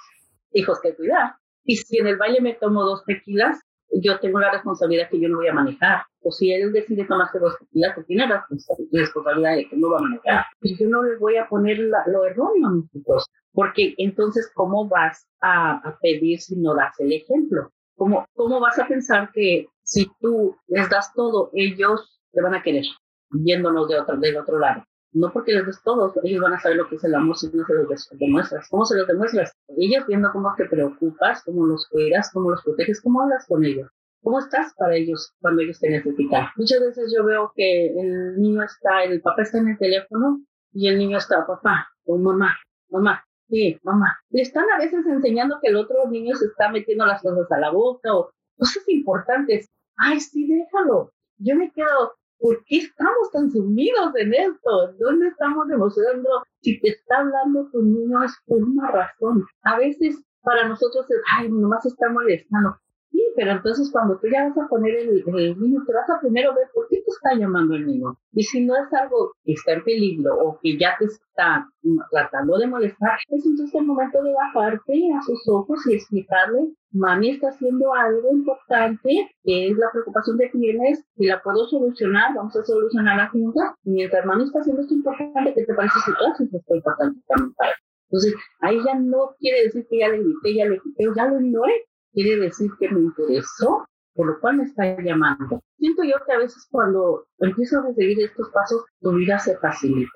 hijos 0.51 0.79
que 0.81 0.95
cuidar. 0.95 1.35
Y 1.63 1.77
si 1.77 1.97
en 1.97 2.07
el 2.07 2.17
baile 2.17 2.41
me 2.41 2.53
tomo 2.53 2.83
dos 2.83 3.03
tequilas, 3.05 3.59
yo 3.91 4.19
tengo 4.19 4.39
la 4.39 4.51
responsabilidad 4.51 5.09
que 5.09 5.19
yo 5.19 5.29
no 5.29 5.37
voy 5.37 5.47
a 5.47 5.53
manejar. 5.53 6.03
O 6.21 6.31
si 6.31 6.51
él 6.51 6.73
decide 6.73 7.05
tomarse 7.05 7.39
dos 7.39 7.57
tequilas, 7.59 7.93
pues 7.95 8.07
tiene 8.07 8.27
la 8.27 8.45
responsabilidad 8.91 9.55
de 9.55 9.69
que 9.69 9.77
no 9.77 9.91
va 9.91 9.99
a 9.99 10.01
manejar. 10.01 10.45
Yo 10.61 10.89
no 10.89 11.03
le 11.03 11.17
voy 11.17 11.37
a 11.37 11.47
poner 11.47 11.77
lo 11.79 12.25
erróneo 12.25 12.67
a 12.67 12.71
mis 12.71 12.95
hijos. 12.95 13.25
Porque 13.53 13.93
entonces, 13.97 14.51
¿cómo 14.53 14.87
vas 14.87 15.27
a, 15.41 15.97
pedir 16.01 16.41
si 16.41 16.57
no 16.57 16.75
das 16.75 16.99
el 16.99 17.13
ejemplo? 17.13 17.71
¿Cómo, 17.95 18.25
¿Cómo 18.33 18.59
vas 18.59 18.77
a 18.79 18.87
pensar 18.87 19.31
que 19.31 19.67
si 19.83 20.07
tú 20.19 20.57
les 20.67 20.89
das 20.89 21.13
todo, 21.13 21.51
ellos 21.53 22.21
te 22.33 22.41
van 22.41 22.55
a 22.55 22.61
querer, 22.61 22.83
viéndonos 23.29 23.87
de 23.87 23.99
otro, 23.99 24.17
del 24.17 24.35
otro 24.35 24.59
lado? 24.59 24.83
No 25.15 25.31
porque 25.31 25.53
les 25.53 25.65
des 25.65 25.81
todo, 25.81 26.13
ellos 26.23 26.41
van 26.41 26.53
a 26.53 26.59
saber 26.59 26.77
lo 26.77 26.89
que 26.89 26.97
es 26.97 27.03
el 27.05 27.15
amor 27.15 27.37
si 27.37 27.47
no 27.47 27.65
se 27.65 27.73
los 27.73 28.09
demuestras. 28.19 28.67
¿Cómo 28.69 28.85
se 28.85 28.97
los 28.97 29.07
demuestras? 29.07 29.53
Ellos 29.77 30.05
viendo 30.07 30.29
cómo 30.31 30.53
te 30.57 30.65
preocupas, 30.65 31.41
cómo 31.43 31.65
los 31.65 31.87
cuidas, 31.87 32.31
cómo 32.33 32.51
los 32.51 32.61
proteges, 32.63 33.01
cómo 33.01 33.21
hablas 33.21 33.45
con 33.47 33.63
ellos. 33.63 33.89
¿Cómo 34.21 34.39
estás 34.39 34.73
para 34.77 34.95
ellos 34.95 35.33
cuando 35.39 35.61
ellos 35.61 35.79
te 35.79 35.89
necesitan? 35.89 36.47
Muchas 36.57 36.81
veces 36.81 37.13
yo 37.15 37.23
veo 37.23 37.53
que 37.55 37.87
el 37.97 38.41
niño 38.41 38.63
está, 38.63 39.03
el 39.03 39.21
papá 39.21 39.43
está 39.43 39.59
en 39.59 39.69
el 39.69 39.77
teléfono 39.77 40.41
y 40.73 40.89
el 40.89 40.97
niño 40.97 41.17
está, 41.17 41.45
papá 41.45 41.87
o 42.05 42.17
mamá, 42.17 42.57
mamá, 42.89 43.23
sí, 43.47 43.79
mamá. 43.83 44.17
Le 44.31 44.41
están 44.41 44.65
a 44.75 44.79
veces 44.79 45.05
enseñando 45.05 45.59
que 45.61 45.69
el 45.69 45.77
otro 45.77 46.09
niño 46.09 46.35
se 46.35 46.47
está 46.47 46.69
metiendo 46.69 47.05
las 47.05 47.21
cosas 47.21 47.49
a 47.51 47.59
la 47.59 47.71
boca 47.71 48.13
o 48.13 48.31
cosas 48.57 48.83
importantes. 48.89 49.69
Ay, 49.95 50.19
sí, 50.19 50.45
déjalo. 50.47 51.11
Yo 51.37 51.55
me 51.55 51.71
quedo, 51.71 52.15
¿Por 52.39 52.63
qué 52.65 52.77
estamos 52.77 53.31
tan 53.31 53.49
sumidos 53.51 54.15
en 54.15 54.33
esto? 54.33 54.93
¿Dónde 54.99 55.27
estamos 55.27 55.67
demostrando 55.67 56.29
si 56.61 56.79
te 56.79 56.89
está 56.89 57.19
hablando 57.19 57.69
tu 57.71 57.81
niño 57.81 58.23
es 58.23 58.33
por 58.45 58.61
una 58.63 58.91
razón? 58.91 59.45
A 59.63 59.77
veces 59.77 60.21
para 60.41 60.67
nosotros 60.67 61.09
es, 61.09 61.17
ay, 61.37 61.49
nomás 61.49 61.85
está 61.85 62.09
molestando. 62.09 62.77
Sí, 63.15 63.23
pero 63.33 63.51
entonces 63.51 63.89
cuando 63.93 64.17
tú 64.19 64.27
ya 64.27 64.49
vas 64.49 64.57
a 64.57 64.67
poner 64.67 64.93
el, 64.93 65.23
niño, 65.25 65.83
te 65.87 65.93
vas 65.93 66.09
a 66.09 66.19
primero 66.19 66.53
ver 66.53 66.67
por 66.73 66.85
qué 66.89 66.97
te 66.97 67.09
está 67.09 67.33
llamando 67.33 67.73
el 67.75 67.87
niño. 67.87 68.17
Y 68.33 68.43
si 68.43 68.65
no 68.65 68.75
es 68.75 68.91
algo 68.91 69.31
que 69.45 69.53
está 69.53 69.71
en 69.71 69.85
peligro 69.85 70.35
o 70.37 70.59
que 70.61 70.77
ya 70.77 70.97
te 70.99 71.05
está 71.05 71.65
tratando 72.11 72.57
de 72.57 72.67
molestar, 72.67 73.17
es 73.29 73.45
entonces 73.45 73.73
el 73.73 73.85
momento 73.85 74.21
de 74.21 74.33
bajarte 74.33 75.13
a 75.17 75.21
sus 75.21 75.47
ojos 75.47 75.79
y 75.87 75.93
explicarle, 75.93 76.73
mami 76.91 77.29
está 77.29 77.51
haciendo 77.51 77.93
algo 77.93 78.31
importante, 78.33 79.31
que 79.45 79.69
es 79.69 79.77
la 79.77 79.91
preocupación 79.93 80.37
que 80.37 80.49
tienes, 80.49 81.01
y 81.15 81.27
la 81.27 81.41
puedo 81.41 81.65
solucionar, 81.67 82.35
vamos 82.35 82.53
a 82.57 82.65
solucionarla 82.65 83.29
juntas. 83.29 83.75
Y 83.85 83.91
mientras 83.91 84.25
mami 84.25 84.43
está 84.43 84.59
haciendo 84.59 84.81
esto 84.81 84.93
importante, 84.93 85.53
¿qué 85.55 85.63
te 85.63 85.73
parece 85.73 85.99
si 86.05 86.11
tú 86.11 86.25
haces 86.33 86.53
esto 86.53 86.75
importante 86.75 87.21
también 87.29 87.53
para 87.53 87.71
entonces, 88.07 88.35
ahí 88.61 88.77
ya 88.85 88.99
no 88.99 89.35
quiere 89.39 89.63
decir 89.63 89.85
que 89.89 89.97
ya 89.97 90.09
le 90.09 90.19
grité, 90.19 90.53
ya 90.53 90.65
le 90.65 90.79
quité, 90.79 91.05
ya 91.15 91.25
lo 91.25 91.39
ignoré, 91.41 91.73
quiere 92.15 92.37
decir 92.37 92.71
que 92.79 92.89
me 92.89 93.01
interesó, 93.01 93.85
por 94.15 94.27
lo 94.27 94.39
cual 94.39 94.57
me 94.57 94.63
está 94.63 94.99
llamando. 95.01 95.61
Siento 95.77 96.03
yo 96.03 96.15
que 96.25 96.33
a 96.33 96.39
veces 96.39 96.65
cuando 96.71 97.27
empiezo 97.39 97.79
a 97.79 97.93
seguir 97.93 98.19
estos 98.21 98.49
pasos, 98.49 98.85
tu 99.01 99.13
vida 99.13 99.37
se 99.37 99.57
facilita. 99.57 100.09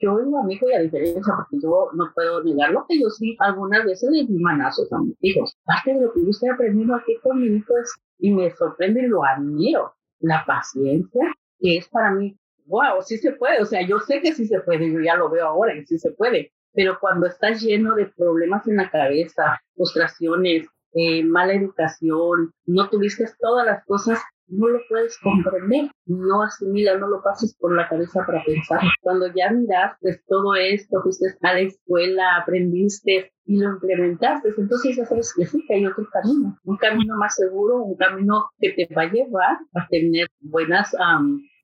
Yo 0.00 0.14
oigo 0.14 0.38
a 0.38 0.44
mi 0.44 0.54
hijo 0.54 0.68
y 0.68 0.74
a 0.74 0.80
diferencia, 0.80 1.32
porque 1.36 1.62
yo 1.62 1.90
no 1.94 2.10
puedo 2.14 2.42
negarlo, 2.42 2.84
que 2.88 3.00
yo 3.00 3.08
sí 3.10 3.36
algunas 3.40 3.84
veces 3.84 4.10
le 4.10 4.24
di 4.26 4.38
manazos 4.38 4.92
a 4.92 4.98
mis 4.98 5.16
hijos. 5.20 5.56
Parte 5.64 5.94
de 5.94 6.00
lo 6.00 6.12
que 6.12 6.22
yo 6.22 6.30
estoy 6.30 6.48
aprendiendo 6.48 6.94
aquí 6.94 7.16
con 7.22 7.40
mi 7.40 7.46
hijo 7.46 7.78
es, 7.78 7.94
y 8.18 8.32
me 8.32 8.50
sorprende 8.50 9.02
y 9.02 9.06
lo 9.06 9.24
admiro, 9.24 9.94
la 10.20 10.44
paciencia, 10.46 11.34
que 11.58 11.78
es 11.78 11.88
para 11.88 12.10
mí, 12.10 12.36
wow, 12.66 13.02
sí 13.02 13.16
se 13.18 13.32
puede, 13.32 13.62
o 13.62 13.66
sea, 13.66 13.86
yo 13.86 13.98
sé 14.00 14.20
que 14.20 14.32
sí 14.32 14.46
se 14.46 14.60
puede, 14.60 14.90
yo 14.90 15.00
ya 15.00 15.16
lo 15.16 15.30
veo 15.30 15.46
ahora 15.46 15.74
que 15.74 15.86
sí 15.86 15.98
se 15.98 16.10
puede, 16.12 16.52
pero 16.72 16.98
cuando 17.00 17.26
estás 17.26 17.62
lleno 17.62 17.94
de 17.94 18.06
problemas 18.06 18.66
en 18.68 18.76
la 18.76 18.90
cabeza, 18.90 19.60
frustraciones, 19.74 20.66
eh, 20.98 21.22
mala 21.24 21.52
educación, 21.52 22.52
no 22.64 22.88
tuviste 22.88 23.26
todas 23.38 23.66
las 23.66 23.84
cosas, 23.84 24.18
no 24.48 24.68
lo 24.68 24.78
puedes 24.88 25.18
comprender, 25.18 25.90
no 26.06 26.42
asimilas, 26.42 26.98
no 26.98 27.08
lo 27.08 27.22
pases 27.22 27.54
por 27.58 27.76
la 27.76 27.86
cabeza 27.86 28.24
para 28.24 28.42
pensar. 28.44 28.80
Cuando 29.02 29.26
ya 29.34 29.50
miraste 29.50 30.22
todo 30.26 30.54
esto, 30.54 31.02
fuiste 31.02 31.36
a 31.42 31.52
la 31.52 31.60
escuela, 31.60 32.36
aprendiste 32.36 33.30
y 33.44 33.58
lo 33.58 33.72
implementaste, 33.72 34.54
entonces 34.56 34.96
ya 34.96 35.04
sabes 35.04 35.34
que 35.36 35.44
sí, 35.44 35.62
que 35.68 35.74
hay 35.74 35.86
otro 35.86 36.08
camino, 36.10 36.56
un 36.64 36.76
camino 36.78 37.14
más 37.16 37.34
seguro, 37.34 37.82
un 37.82 37.96
camino 37.96 38.48
que 38.58 38.70
te 38.70 38.94
va 38.94 39.02
a 39.02 39.12
llevar 39.12 39.58
a 39.74 39.86
tener 39.88 40.28
buenas 40.40 40.96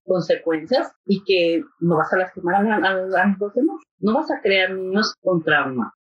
consecuencias 0.04 0.92
y 1.06 1.24
que 1.24 1.64
no 1.80 1.96
vas 1.96 2.12
a 2.12 2.18
lastimar 2.18 2.56
a, 2.56 2.94
los 2.94 3.54
demás. 3.54 3.80
No 3.98 4.12
vas 4.12 4.30
a 4.30 4.42
crear 4.42 4.72
niños 4.72 5.14
con 5.22 5.42
trauma. 5.42 5.94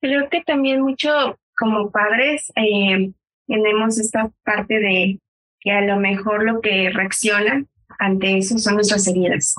Creo 0.00 0.28
que 0.30 0.42
también 0.44 0.82
mucho 0.82 1.36
como 1.58 1.90
padres 1.90 2.52
eh, 2.56 3.10
tenemos 3.46 3.98
esta 3.98 4.30
parte 4.44 4.78
de 4.78 5.18
que 5.60 5.72
a 5.72 5.80
lo 5.80 5.96
mejor 5.96 6.44
lo 6.44 6.60
que 6.60 6.90
reacciona 6.90 7.64
ante 7.98 8.38
eso 8.38 8.58
son 8.58 8.74
nuestras 8.74 9.06
heridas. 9.08 9.56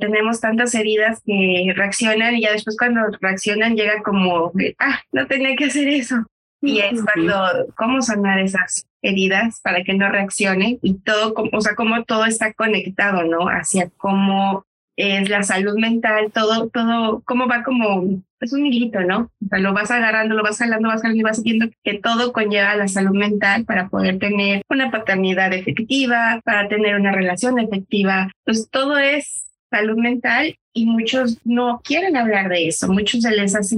tenemos 0.00 0.40
tantas 0.40 0.74
heridas 0.74 1.22
que 1.24 1.72
reaccionan 1.76 2.36
y 2.36 2.42
ya 2.42 2.52
después 2.52 2.76
cuando 2.76 3.00
reaccionan 3.20 3.76
llega 3.76 4.02
como, 4.02 4.52
ah, 4.78 5.00
no 5.12 5.26
tenía 5.26 5.54
que 5.56 5.66
hacer 5.66 5.88
eso. 5.88 6.16
Y 6.60 6.80
es 6.80 7.00
cuando, 7.04 7.72
¿cómo 7.76 8.02
sanar 8.02 8.40
esas 8.40 8.86
heridas 9.00 9.60
para 9.62 9.84
que 9.84 9.94
no 9.94 10.10
reaccionen? 10.10 10.78
Y 10.82 10.94
todo, 10.94 11.32
o 11.52 11.60
sea, 11.60 11.76
cómo 11.76 12.02
todo 12.04 12.24
está 12.24 12.52
conectado, 12.52 13.22
¿no? 13.22 13.46
Hacia 13.46 13.90
cómo 13.96 14.64
es 14.96 15.28
la 15.28 15.44
salud 15.44 15.78
mental, 15.78 16.32
todo, 16.32 16.68
todo, 16.68 17.22
cómo 17.24 17.46
va 17.46 17.62
como, 17.62 18.20
es 18.40 18.52
un 18.52 18.66
hilito, 18.66 19.00
¿no? 19.00 19.30
O 19.44 19.48
sea, 19.48 19.58
lo 19.58 19.72
vas 19.72 19.90
agarrando, 19.90 20.34
lo 20.34 20.42
vas 20.42 20.58
jalando, 20.58 20.88
vas 20.88 21.02
jalando 21.02 21.20
y 21.20 21.24
vas 21.24 21.42
viendo 21.42 21.66
que 21.82 21.98
todo 21.98 22.32
conlleva 22.32 22.76
la 22.76 22.88
salud 22.88 23.16
mental 23.16 23.64
para 23.64 23.88
poder 23.88 24.18
tener 24.18 24.62
una 24.68 24.90
paternidad 24.90 25.52
efectiva, 25.52 26.40
para 26.44 26.68
tener 26.68 26.96
una 26.96 27.12
relación 27.12 27.58
efectiva. 27.58 28.30
Pues 28.44 28.68
todo 28.70 28.98
es 28.98 29.44
salud 29.70 29.96
mental 29.96 30.56
y 30.72 30.86
muchos 30.86 31.38
no 31.44 31.80
quieren 31.82 32.16
hablar 32.16 32.48
de 32.48 32.68
eso. 32.68 32.88
Muchos 32.88 33.22
se 33.22 33.30
les 33.32 33.54
hace 33.54 33.76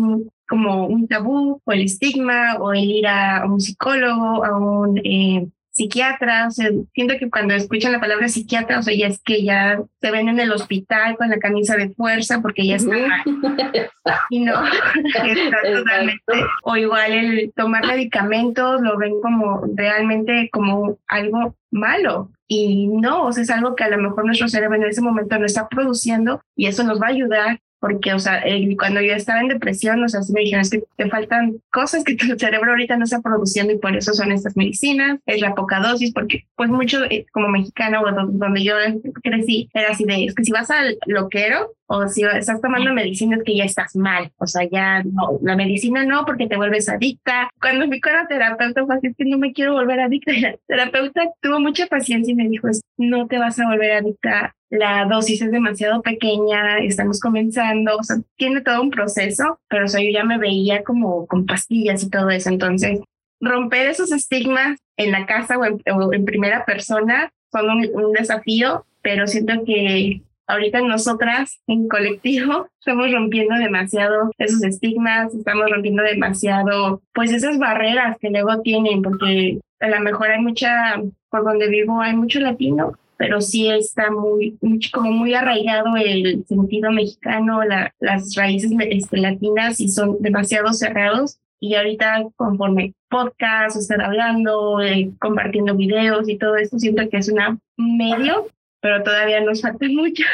como 0.48 0.86
un 0.86 1.08
tabú 1.08 1.60
o 1.64 1.72
el 1.72 1.82
estigma 1.82 2.56
o 2.58 2.72
el 2.72 2.90
ir 2.90 3.06
a, 3.06 3.44
un 3.46 3.60
psicólogo, 3.60 4.44
a 4.44 4.58
un 4.58 4.98
eh, 4.98 5.48
psiquiatra. 5.72 6.46
O 6.48 6.50
sea, 6.50 6.68
siento 6.94 7.14
que 7.18 7.30
cuando 7.30 7.54
escuchan 7.54 7.92
la 7.92 8.00
palabra 8.00 8.28
psiquiatra, 8.28 8.78
o 8.78 8.82
sea, 8.82 8.94
ya 8.94 9.06
es 9.06 9.20
que 9.22 9.44
ya 9.44 9.80
se 10.00 10.10
ven 10.10 10.28
en 10.28 10.40
el 10.40 10.52
hospital 10.52 11.16
con 11.16 11.30
la 11.30 11.38
camisa 11.38 11.76
de 11.76 11.90
fuerza 11.90 12.40
porque 12.40 12.66
ya 12.66 12.76
está 12.76 12.94
mal. 12.96 13.22
y 14.30 14.40
no, 14.40 14.54
totalmente. 15.74 16.32
O 16.62 16.76
igual 16.76 17.12
el 17.12 17.52
tomar 17.54 17.86
medicamentos 17.86 18.80
lo 18.80 18.98
ven 18.98 19.20
como 19.20 19.62
realmente 19.74 20.48
como 20.52 20.98
algo 21.06 21.56
malo. 21.70 22.30
Y 22.48 22.88
no, 22.88 23.26
o 23.26 23.32
sea, 23.32 23.44
es 23.44 23.50
algo 23.50 23.76
que 23.76 23.84
a 23.84 23.90
lo 23.90 23.98
mejor 23.98 24.26
nuestro 24.26 24.48
cerebro 24.48 24.76
en 24.76 24.84
ese 24.84 25.00
momento 25.00 25.38
no 25.38 25.46
está 25.46 25.68
produciendo 25.68 26.42
y 26.56 26.66
eso 26.66 26.82
nos 26.82 27.00
va 27.00 27.06
a 27.06 27.10
ayudar 27.10 27.60
porque, 27.80 28.12
o 28.12 28.18
sea, 28.18 28.42
cuando 28.78 29.00
yo 29.00 29.14
estaba 29.14 29.40
en 29.40 29.48
depresión, 29.48 30.02
o 30.02 30.08
sea, 30.08 30.20
me 30.32 30.42
dijeron, 30.42 30.60
es 30.60 30.70
que 30.70 30.82
te 30.96 31.08
faltan 31.08 31.60
cosas 31.72 32.04
que 32.04 32.14
tu 32.14 32.26
cerebro 32.38 32.70
ahorita 32.70 32.96
no 32.96 33.04
está 33.04 33.20
produciendo 33.20 33.72
y 33.72 33.78
por 33.78 33.96
eso 33.96 34.12
son 34.12 34.32
estas 34.32 34.56
medicinas, 34.56 35.18
es 35.26 35.40
la 35.40 35.54
poca 35.54 35.80
dosis, 35.80 36.12
porque 36.12 36.44
pues 36.56 36.70
mucho, 36.70 37.04
eh, 37.04 37.26
como 37.32 37.48
mexicana 37.48 38.00
o 38.02 38.12
donde 38.12 38.62
yo 38.62 38.74
crecí, 39.22 39.68
era 39.72 39.90
así 39.90 40.04
de, 40.04 40.26
es 40.26 40.34
que 40.34 40.44
si 40.44 40.52
vas 40.52 40.70
al 40.70 40.98
loquero, 41.06 41.72
o 41.92 42.06
si 42.06 42.22
estás 42.22 42.60
tomando 42.60 42.92
medicina 42.92 43.36
es 43.36 43.42
que 43.42 43.56
ya 43.56 43.64
estás 43.64 43.96
mal, 43.96 44.30
o 44.36 44.46
sea, 44.46 44.62
ya 44.70 45.02
no, 45.02 45.40
la 45.42 45.56
medicina 45.56 46.04
no 46.04 46.24
porque 46.24 46.46
te 46.46 46.56
vuelves 46.56 46.88
adicta. 46.88 47.50
Cuando 47.60 47.86
fui 47.86 48.00
con 48.00 48.12
la 48.12 48.28
terapeuta 48.28 48.86
fue 48.86 48.94
así, 48.94 49.08
es 49.08 49.16
que 49.16 49.24
no 49.24 49.38
me 49.38 49.52
quiero 49.52 49.72
volver 49.72 49.98
adicta. 49.98 50.30
La 50.40 50.56
terapeuta 50.68 51.22
tuvo 51.40 51.58
mucha 51.58 51.88
paciencia 51.88 52.30
y 52.30 52.36
me 52.36 52.48
dijo, 52.48 52.68
no 52.96 53.26
te 53.26 53.38
vas 53.38 53.58
a 53.58 53.66
volver 53.66 53.90
adicta, 53.90 54.54
la 54.70 55.04
dosis 55.04 55.42
es 55.42 55.50
demasiado 55.50 56.00
pequeña, 56.00 56.78
estamos 56.78 57.20
comenzando, 57.20 57.96
o 57.96 58.02
sea, 58.02 58.16
tiene 58.36 58.60
todo 58.60 58.80
un 58.80 58.90
proceso, 58.90 59.58
pero 59.68 59.84
o 59.84 59.88
sea, 59.88 60.00
yo 60.00 60.10
ya 60.10 60.24
me 60.24 60.38
veía 60.38 60.84
como 60.84 61.26
con 61.26 61.44
pastillas 61.44 62.02
y 62.04 62.10
todo 62.10 62.30
eso, 62.30 62.48
entonces 62.48 63.00
romper 63.40 63.88
esos 63.88 64.12
estigmas 64.12 64.78
en 64.96 65.12
la 65.12 65.26
casa 65.26 65.56
o 65.58 66.12
en, 66.12 66.24
primera 66.24 66.64
persona 66.64 67.32
son 67.50 67.68
un 67.94 68.12
desafío, 68.12 68.84
pero 69.02 69.26
siento 69.26 69.64
que 69.64 70.22
ahorita 70.46 70.80
nosotras 70.82 71.60
en 71.66 71.88
colectivo 71.88 72.68
estamos 72.78 73.10
rompiendo 73.10 73.56
demasiado 73.56 74.30
esos 74.38 74.62
estigmas, 74.62 75.34
estamos 75.34 75.68
rompiendo 75.70 76.02
demasiado, 76.02 77.02
pues 77.12 77.32
esas 77.32 77.58
barreras 77.58 78.18
que 78.20 78.30
luego 78.30 78.60
tienen, 78.60 79.02
porque 79.02 79.58
a 79.80 79.88
lo 79.88 80.00
mejor 80.00 80.30
hay 80.30 80.40
mucha, 80.40 81.02
por 81.30 81.44
donde 81.44 81.68
vivo 81.68 82.00
hay 82.00 82.14
mucho 82.14 82.38
latino, 82.40 82.92
pero 83.20 83.42
sí 83.42 83.68
está 83.68 84.10
muy, 84.10 84.58
como 84.94 85.10
muy 85.10 85.34
arraigado 85.34 85.94
el 85.94 86.42
sentido 86.46 86.90
mexicano, 86.90 87.62
la, 87.62 87.94
las 88.00 88.34
raíces 88.34 88.72
este, 88.80 89.18
latinas 89.18 89.78
y 89.78 89.88
son 89.90 90.16
demasiado 90.20 90.72
cerrados. 90.72 91.38
Y 91.60 91.74
ahorita 91.74 92.24
conforme 92.36 92.94
podcast, 93.10 93.76
estar 93.76 94.00
hablando, 94.00 94.80
eh, 94.80 95.10
compartiendo 95.20 95.76
videos 95.76 96.30
y 96.30 96.38
todo 96.38 96.56
esto, 96.56 96.78
siento 96.78 97.06
que 97.10 97.18
es 97.18 97.28
una 97.28 97.58
medio 97.76 98.46
pero 98.80 99.02
todavía 99.02 99.42
nos 99.42 99.60
falta 99.60 99.86
mucho. 99.90 100.24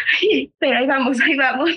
pero 0.60 0.78
ahí 0.78 0.86
vamos, 0.86 1.20
ahí 1.20 1.36
vamos. 1.36 1.70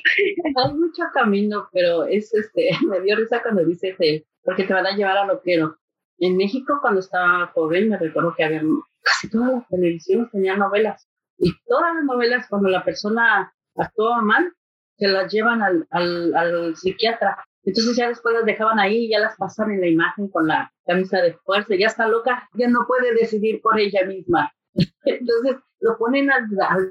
Hay 0.45 0.74
mucho 0.76 1.01
camino, 1.12 1.68
pero 1.74 2.05
es 2.05 2.32
este, 2.36 2.70
me 2.88 3.01
dio 3.01 3.16
risa 3.16 3.41
cuando 3.41 3.66
dices, 3.66 3.95
eh, 3.99 4.24
porque 4.43 4.64
te 4.64 4.74
van 4.74 4.86
a 4.86 4.95
llevar 4.95 5.18
a 5.18 5.26
loquero. 5.26 5.76
En 6.20 6.38
México, 6.38 6.80
cuando 6.82 6.99
estaba 6.99 7.47
joven, 7.47 7.89
me 7.89 7.97
recuerdo 7.97 8.34
que 8.36 8.43
había 8.43 8.61
casi 9.01 9.30
todas 9.30 9.53
las 9.53 9.67
televisiones 9.67 10.32
tenían 10.32 10.59
novelas. 10.59 11.07
Y 11.38 11.53
todas 11.65 11.95
las 11.95 12.03
novelas, 12.03 12.47
cuando 12.49 12.70
la 12.70 12.84
persona 12.84 13.53
actuaba 13.76 14.22
mal, 14.22 14.51
se 14.97 15.07
las 15.07 15.32
llevan 15.32 15.61
al, 15.61 15.88
al, 15.91 16.36
al 16.36 16.76
psiquiatra. 16.76 17.43
Entonces 17.63 17.95
ya 17.95 18.09
después 18.09 18.36
las 18.36 18.45
dejaban 18.45 18.80
ahí, 18.80 19.09
ya 19.09 19.20
las 19.20 19.38
pasan 19.38 19.72
en 19.72 19.82
la 19.82 19.88
imagen 19.88 20.30
con 20.30 20.47
la 20.47 20.72
camisa 20.86 21.22
de 21.22 21.34
fuerza, 21.34 21.76
ya 21.76 21.88
está 21.88 22.07
loca, 22.07 22.49
ya 22.53 22.67
no 22.67 22.86
puede 22.88 23.13
decidir 23.13 23.61
por 23.61 23.80
ella 23.80 24.05
misma. 24.05 24.51
Entonces 25.05 25.57
lo 25.80 25.97
ponen 25.97 26.30
al, 26.32 26.47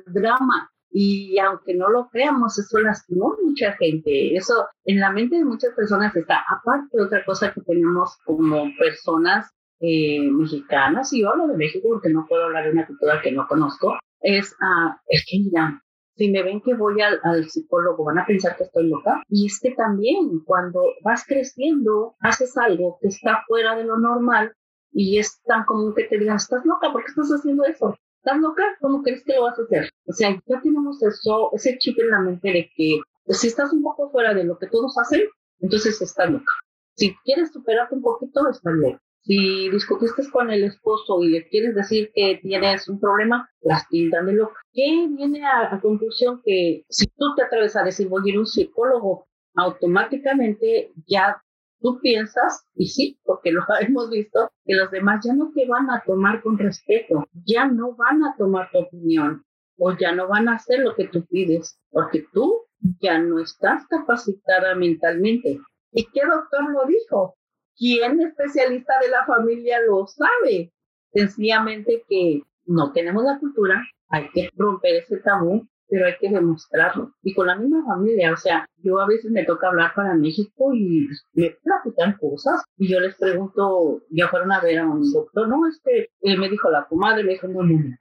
drama 0.06 0.70
y 0.90 1.38
aunque 1.38 1.74
no 1.74 1.88
lo 1.90 2.08
creamos, 2.08 2.58
eso 2.58 2.78
lastimó 2.78 3.36
mucha 3.42 3.72
gente. 3.72 4.34
Eso 4.34 4.66
en 4.84 5.00
la 5.00 5.10
mente 5.10 5.36
de 5.36 5.44
muchas 5.44 5.74
personas 5.74 6.14
está. 6.16 6.44
Aparte, 6.48 7.00
otra 7.00 7.24
cosa 7.24 7.52
que 7.52 7.60
tenemos 7.62 8.16
como 8.24 8.64
personas 8.78 9.50
eh, 9.80 10.20
mexicanas, 10.30 11.12
y 11.12 11.22
yo 11.22 11.30
hablo 11.30 11.46
de 11.46 11.56
México 11.56 11.88
porque 11.88 12.10
no 12.10 12.26
puedo 12.28 12.44
hablar 12.44 12.64
de 12.64 12.72
una 12.72 12.86
cultura 12.86 13.20
que 13.22 13.32
no 13.32 13.46
conozco, 13.46 13.98
es, 14.20 14.52
uh, 14.52 14.90
es 15.06 15.24
que 15.28 15.38
mira, 15.38 15.82
si 16.16 16.30
me 16.30 16.42
ven 16.42 16.60
que 16.60 16.74
voy 16.74 17.00
al, 17.00 17.20
al, 17.22 17.48
psicólogo, 17.48 18.04
van 18.04 18.18
a 18.18 18.26
pensar 18.26 18.56
que 18.56 18.64
estoy 18.64 18.88
loca. 18.88 19.22
Y 19.28 19.46
es 19.46 19.60
que 19.60 19.70
también 19.72 20.40
cuando 20.44 20.82
vas 21.04 21.24
creciendo, 21.24 22.16
haces 22.20 22.56
algo 22.56 22.98
que 23.00 23.08
está 23.08 23.44
fuera 23.46 23.76
de 23.76 23.84
lo 23.84 23.98
normal 23.98 24.52
y 24.90 25.18
es 25.18 25.40
tan 25.44 25.64
común 25.64 25.94
que 25.94 26.04
te 26.04 26.18
digan, 26.18 26.36
estás 26.36 26.64
loca, 26.64 26.90
¿por 26.92 27.04
qué 27.04 27.10
estás 27.10 27.28
haciendo 27.28 27.64
eso? 27.64 27.94
¿Estás 28.24 28.40
loca? 28.40 28.64
¿Cómo 28.80 29.02
crees 29.02 29.22
que 29.24 29.34
lo 29.34 29.42
vas 29.44 29.58
a 29.58 29.62
hacer? 29.62 29.90
O 30.06 30.12
sea, 30.12 30.30
ya 30.46 30.60
tenemos 30.60 31.02
eso, 31.02 31.50
ese 31.54 31.78
chip 31.78 31.98
en 32.00 32.10
la 32.10 32.20
mente 32.20 32.48
de 32.48 32.70
que 32.76 33.00
si 33.28 33.46
estás 33.46 33.72
un 33.72 33.82
poco 33.82 34.10
fuera 34.10 34.34
de 34.34 34.44
lo 34.44 34.58
que 34.58 34.66
todos 34.66 34.96
hacen, 34.98 35.22
entonces 35.60 36.00
estás 36.02 36.30
loca. 36.30 36.52
Si 36.96 37.14
quieres 37.24 37.52
superarte 37.52 37.94
un 37.94 38.02
poquito, 38.02 38.48
estás 38.48 38.74
loca. 38.74 39.00
Si 39.22 39.68
discutiste 39.70 40.22
con 40.30 40.50
el 40.50 40.64
esposo 40.64 41.22
y 41.22 41.28
le 41.28 41.48
quieres 41.48 41.74
decir 41.74 42.10
que 42.14 42.38
tienes 42.42 42.88
un 42.88 42.98
problema, 42.98 43.48
las 43.60 43.86
tildan 43.88 44.26
de 44.26 44.32
loca. 44.32 44.56
¿Qué 44.72 45.06
viene 45.10 45.44
a, 45.44 45.74
a 45.74 45.80
conclusión? 45.80 46.40
Que 46.44 46.84
si 46.88 47.06
tú 47.06 47.34
te 47.36 47.44
atreves 47.44 47.76
a 47.76 47.84
decir 47.84 48.08
voy 48.08 48.22
a 48.24 48.30
ir 48.30 48.36
a 48.36 48.40
un 48.40 48.46
psicólogo, 48.46 49.26
automáticamente 49.54 50.92
ya 51.06 51.40
tú 51.80 51.98
piensas, 52.00 52.66
y 52.74 52.86
sí, 52.86 53.18
porque 53.24 53.52
lo 53.52 53.62
hemos 53.80 54.10
visto, 54.10 54.50
que 54.64 54.74
los 54.74 54.90
demás 54.90 55.24
ya 55.24 55.34
no 55.34 55.52
te 55.54 55.66
van 55.66 55.90
a 55.90 56.02
tomar 56.04 56.42
con 56.42 56.58
respeto, 56.58 57.26
ya 57.44 57.66
no 57.66 57.94
van 57.94 58.24
a 58.24 58.34
tomar 58.36 58.70
tu 58.70 58.78
opinión 58.78 59.44
o 59.78 59.96
ya 59.96 60.12
no 60.12 60.26
van 60.26 60.48
a 60.48 60.56
hacer 60.56 60.80
lo 60.80 60.94
que 60.96 61.06
tú 61.06 61.24
pides, 61.26 61.78
porque 61.90 62.26
tú 62.32 62.64
ya 63.00 63.18
no 63.18 63.38
estás 63.38 63.86
capacitada 63.86 64.74
mentalmente. 64.74 65.60
¿Y 65.92 66.04
qué 66.06 66.20
doctor 66.26 66.70
lo 66.72 66.84
dijo? 66.86 67.36
¿Quién 67.76 68.20
especialista 68.20 68.94
de 69.00 69.08
la 69.08 69.24
familia 69.24 69.78
lo 69.86 70.06
sabe? 70.06 70.72
Sencillamente 71.12 72.04
que 72.08 72.42
no 72.66 72.92
tenemos 72.92 73.22
la 73.24 73.38
cultura, 73.38 73.82
hay 74.08 74.28
que 74.30 74.50
romper 74.56 74.96
ese 74.96 75.18
tabú 75.18 75.66
pero 75.88 76.06
hay 76.06 76.14
que 76.20 76.28
demostrarlo. 76.28 77.12
Y 77.22 77.34
con 77.34 77.46
la 77.46 77.56
misma 77.56 77.84
familia, 77.84 78.32
o 78.32 78.36
sea, 78.36 78.66
yo 78.76 79.00
a 79.00 79.06
veces 79.06 79.30
me 79.30 79.44
toca 79.44 79.68
hablar 79.68 79.92
para 79.94 80.14
México 80.14 80.72
y 80.74 81.08
me 81.34 81.56
platican 81.62 82.16
cosas 82.18 82.62
y 82.76 82.88
yo 82.88 83.00
les 83.00 83.16
pregunto, 83.16 84.02
ya 84.10 84.28
fueron 84.28 84.52
a 84.52 84.60
ver 84.60 84.78
a 84.78 84.86
un 84.86 85.10
doctor, 85.12 85.48
no, 85.48 85.66
es 85.66 85.80
que 85.84 86.08
eh, 86.22 86.36
me 86.36 86.48
dijo 86.48 86.70
la 86.70 86.84
comadre, 86.84 87.24
me 87.24 87.32
dijo, 87.32 87.48
no, 87.48 87.62
no, 87.62 87.78
no. 87.78 87.96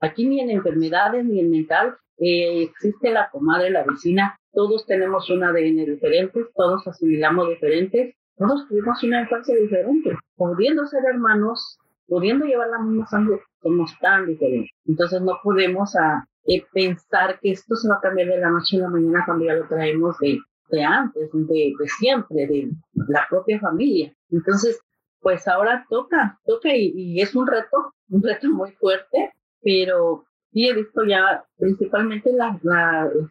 Aquí 0.00 0.26
ni 0.26 0.40
en 0.40 0.50
enfermedades 0.50 1.24
ni 1.24 1.40
en 1.40 1.50
mental 1.50 1.96
eh, 2.18 2.62
existe 2.62 3.10
la 3.10 3.30
comadre, 3.30 3.70
la 3.70 3.84
vecina, 3.84 4.38
todos 4.52 4.86
tenemos 4.86 5.30
un 5.30 5.44
ADN 5.44 5.84
diferente, 5.86 6.46
todos 6.54 6.86
asimilamos 6.86 7.48
diferentes, 7.48 8.14
todos 8.36 8.66
tuvimos 8.68 9.02
una 9.02 9.22
infancia 9.22 9.54
diferente, 9.56 10.16
pudiendo 10.36 10.86
ser 10.86 11.02
hermanos, 11.12 11.78
pudiendo 12.06 12.44
llevar 12.44 12.68
la 12.70 12.78
misma 12.80 13.06
sangre, 13.06 13.40
somos 13.62 13.96
tan 14.00 14.26
diferentes. 14.26 14.70
Entonces 14.86 15.20
no 15.22 15.38
podemos 15.42 15.94
a, 15.96 16.24
eh, 16.48 16.64
pensar 16.72 17.38
que 17.40 17.50
esto 17.50 17.76
se 17.76 17.88
va 17.88 17.96
a 17.96 18.00
cambiar 18.00 18.28
de 18.28 18.40
la 18.40 18.48
noche 18.48 18.78
a 18.78 18.80
la 18.80 18.88
mañana 18.88 19.22
cuando 19.26 19.44
ya 19.44 19.52
lo 19.52 19.68
traemos 19.68 20.18
de, 20.18 20.38
de 20.70 20.82
antes, 20.82 21.28
de, 21.30 21.74
de, 21.78 21.88
siempre, 21.88 22.46
de 22.46 22.70
la 23.08 23.26
propia 23.28 23.60
familia. 23.60 24.14
Entonces, 24.30 24.80
pues 25.20 25.46
ahora 25.46 25.84
toca, 25.90 26.40
toca 26.46 26.74
y, 26.74 26.92
y, 26.96 27.20
es 27.20 27.34
un 27.34 27.46
reto, 27.46 27.92
un 28.08 28.22
reto 28.22 28.48
muy 28.48 28.72
fuerte, 28.72 29.34
pero 29.60 30.24
sí 30.50 30.66
he 30.66 30.74
visto 30.74 31.04
ya 31.04 31.44
principalmente 31.58 32.32
las 32.32 32.58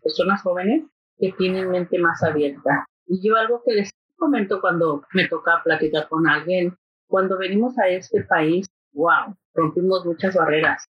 personas 0.04 0.44
jóvenes 0.44 0.86
que 1.18 1.34
tienen 1.40 1.72
mente 1.72 1.98
más 1.98 2.22
abierta. 2.22 2.86
Y 3.08 3.28
yo 3.28 3.36
algo 3.36 3.64
que 3.66 3.74
les 3.74 3.90
comento 4.16 4.62
cuando 4.62 5.04
me 5.14 5.28
toca 5.28 5.64
platicar 5.64 6.08
con 6.08 6.28
alguien, 6.28 6.78
cuando 7.08 7.40
venimos 7.40 7.80
a 7.80 7.88
este 7.88 8.24
país, 8.26 8.68
wow, 8.94 9.36
rompimos 9.56 10.06
muchas 10.06 10.36
barreras 10.36 10.88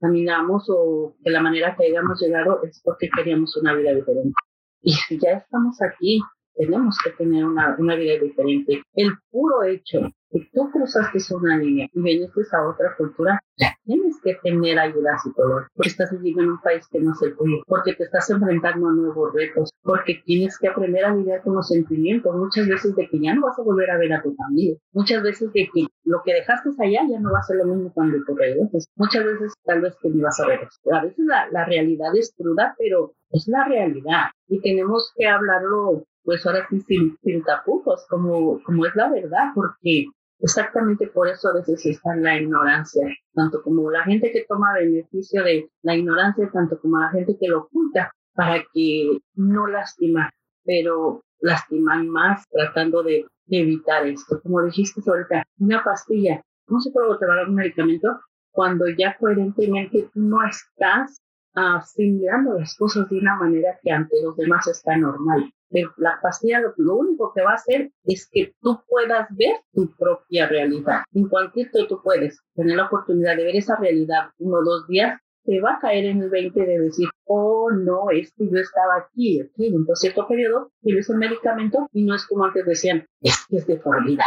caminamos 0.00 0.64
o 0.68 1.14
de 1.20 1.30
la 1.30 1.40
manera 1.40 1.74
que 1.76 1.86
hayamos 1.86 2.20
llegado 2.20 2.62
es 2.62 2.80
porque 2.84 3.08
queríamos 3.14 3.56
una 3.56 3.74
vida 3.74 3.94
diferente. 3.94 4.34
Y 4.82 4.92
si 4.92 5.18
ya 5.18 5.32
estamos 5.32 5.80
aquí, 5.82 6.20
tenemos 6.54 6.96
que 7.02 7.10
tener 7.10 7.44
una, 7.44 7.76
una 7.78 7.94
vida 7.96 8.14
diferente. 8.20 8.82
El 8.94 9.12
puro 9.30 9.64
hecho 9.64 10.00
si 10.30 10.50
tú 10.50 10.70
cruzaste 10.70 11.18
una 11.34 11.56
línea 11.56 11.88
y 11.92 12.00
viniste 12.00 12.40
a 12.52 12.68
otra 12.68 12.94
cultura, 12.96 13.40
tienes 13.84 14.16
que 14.22 14.34
tener 14.42 14.78
ayuda 14.78 15.18
psicológica, 15.18 15.70
porque 15.74 15.88
estás 15.88 16.10
viviendo 16.12 16.42
en 16.42 16.50
un 16.50 16.60
país 16.60 16.86
que 16.90 17.00
no 17.00 17.12
es 17.12 17.22
el 17.22 17.36
tuyo, 17.36 17.62
porque 17.66 17.94
te 17.94 18.04
estás 18.04 18.28
enfrentando 18.30 18.88
a 18.88 18.92
nuevos 18.92 19.32
retos, 19.32 19.70
porque 19.82 20.20
tienes 20.24 20.58
que 20.58 20.68
aprender 20.68 21.04
a 21.04 21.14
lidiar 21.14 21.42
con 21.42 21.54
los 21.54 21.68
sentimientos, 21.68 22.34
muchas 22.34 22.68
veces 22.68 22.94
de 22.94 23.08
que 23.08 23.20
ya 23.20 23.34
no 23.34 23.42
vas 23.42 23.58
a 23.58 23.62
volver 23.62 23.90
a 23.90 23.98
ver 23.98 24.12
a 24.12 24.22
tu 24.22 24.34
familia, 24.34 24.76
muchas 24.92 25.22
veces 25.22 25.52
de 25.52 25.68
que 25.72 25.86
lo 26.04 26.22
que 26.24 26.34
dejaste 26.34 26.70
allá 26.78 27.00
ya 27.08 27.20
no 27.20 27.32
va 27.32 27.40
a 27.40 27.42
ser 27.42 27.56
lo 27.56 27.64
mismo 27.64 27.92
cuando 27.92 28.18
te 28.24 28.34
regreses, 28.34 28.88
muchas 28.96 29.24
veces 29.24 29.54
tal 29.64 29.80
vez 29.80 29.96
que 30.00 30.10
ni 30.10 30.20
vas 30.20 30.38
a 30.40 30.46
ver. 30.46 30.60
A 30.92 31.02
veces 31.02 31.24
la, 31.24 31.48
la 31.50 31.64
realidad 31.64 32.14
es 32.14 32.34
cruda, 32.36 32.74
pero 32.78 33.12
es 33.30 33.48
la 33.48 33.64
realidad. 33.64 34.30
Y 34.48 34.60
tenemos 34.60 35.12
que 35.16 35.26
hablarlo 35.26 36.04
pues 36.28 36.44
ahora 36.44 36.66
sí 36.68 36.80
sin, 36.80 37.16
sin 37.22 37.42
tapujos, 37.42 38.06
como, 38.10 38.62
como 38.62 38.84
es 38.84 38.94
la 38.94 39.08
verdad, 39.08 39.52
porque 39.54 40.08
Exactamente 40.40 41.08
por 41.08 41.28
eso 41.28 41.48
a 41.48 41.54
veces 41.54 41.84
está 41.84 42.14
la 42.14 42.36
ignorancia, 42.36 43.08
tanto 43.34 43.60
como 43.62 43.90
la 43.90 44.04
gente 44.04 44.30
que 44.30 44.44
toma 44.48 44.74
beneficio 44.74 45.42
de 45.42 45.68
la 45.82 45.96
ignorancia, 45.96 46.48
tanto 46.52 46.78
como 46.80 46.98
la 47.00 47.10
gente 47.10 47.36
que 47.38 47.48
lo 47.48 47.62
oculta 47.62 48.12
para 48.34 48.62
que 48.72 49.18
no 49.34 49.66
lastima, 49.66 50.30
pero 50.64 51.24
lastiman 51.40 52.08
más 52.08 52.44
tratando 52.50 53.02
de, 53.02 53.26
evitar 53.50 54.06
esto. 54.06 54.40
Como 54.42 54.62
dijiste 54.62 55.00
ahorita, 55.06 55.42
una 55.58 55.82
pastilla, 55.82 56.42
no 56.66 56.78
va 56.78 57.14
a 57.14 57.36
dar 57.36 57.48
un 57.48 57.54
medicamento 57.54 58.20
cuando 58.50 58.86
ya 58.88 59.16
coherentemente 59.16 60.10
no 60.14 60.46
estás 60.46 61.22
asimilando 61.54 62.58
las 62.58 62.76
cosas 62.76 63.08
de 63.08 63.18
una 63.18 63.36
manera 63.36 63.78
que 63.82 63.90
ante 63.90 64.22
los 64.22 64.36
demás 64.36 64.68
está 64.68 64.96
normal. 64.98 65.50
La 65.70 66.18
pastilla 66.22 66.60
lo, 66.76 66.96
único 66.96 67.32
que 67.34 67.42
va 67.42 67.52
a 67.52 67.54
hacer 67.54 67.90
es 68.04 68.28
que 68.30 68.54
tú 68.60 68.80
puedas 68.88 69.28
ver 69.30 69.60
tu 69.72 69.94
propia 69.96 70.48
realidad. 70.48 71.02
En 71.12 71.28
cualquier 71.28 71.70
tú 71.70 72.00
puedes 72.02 72.40
tener 72.54 72.76
la 72.76 72.86
oportunidad 72.86 73.36
de 73.36 73.44
ver 73.44 73.56
esa 73.56 73.76
realidad 73.76 74.30
uno 74.38 74.58
o 74.58 74.64
dos 74.64 74.86
días, 74.88 75.20
te 75.44 75.60
va 75.60 75.74
a 75.74 75.78
caer 75.80 76.04
en 76.04 76.22
el 76.22 76.30
20 76.30 76.60
de 76.60 76.78
decir, 76.78 77.08
oh 77.24 77.70
no, 77.70 78.10
es 78.10 78.32
que 78.36 78.50
yo 78.50 78.58
estaba 78.58 78.96
aquí, 78.98 79.40
aquí, 79.40 79.66
en 79.66 79.76
un 79.76 79.86
cierto 79.94 80.26
periodo, 80.28 80.70
tienes 80.82 81.08
el 81.08 81.16
medicamento 81.16 81.88
y 81.92 82.04
no 82.04 82.14
es 82.14 82.26
como 82.26 82.44
antes 82.44 82.66
decían, 82.66 83.06
es 83.22 83.46
que 83.48 83.56
es 83.56 83.66
de 83.66 83.76
por 83.76 84.04
vida. 84.04 84.26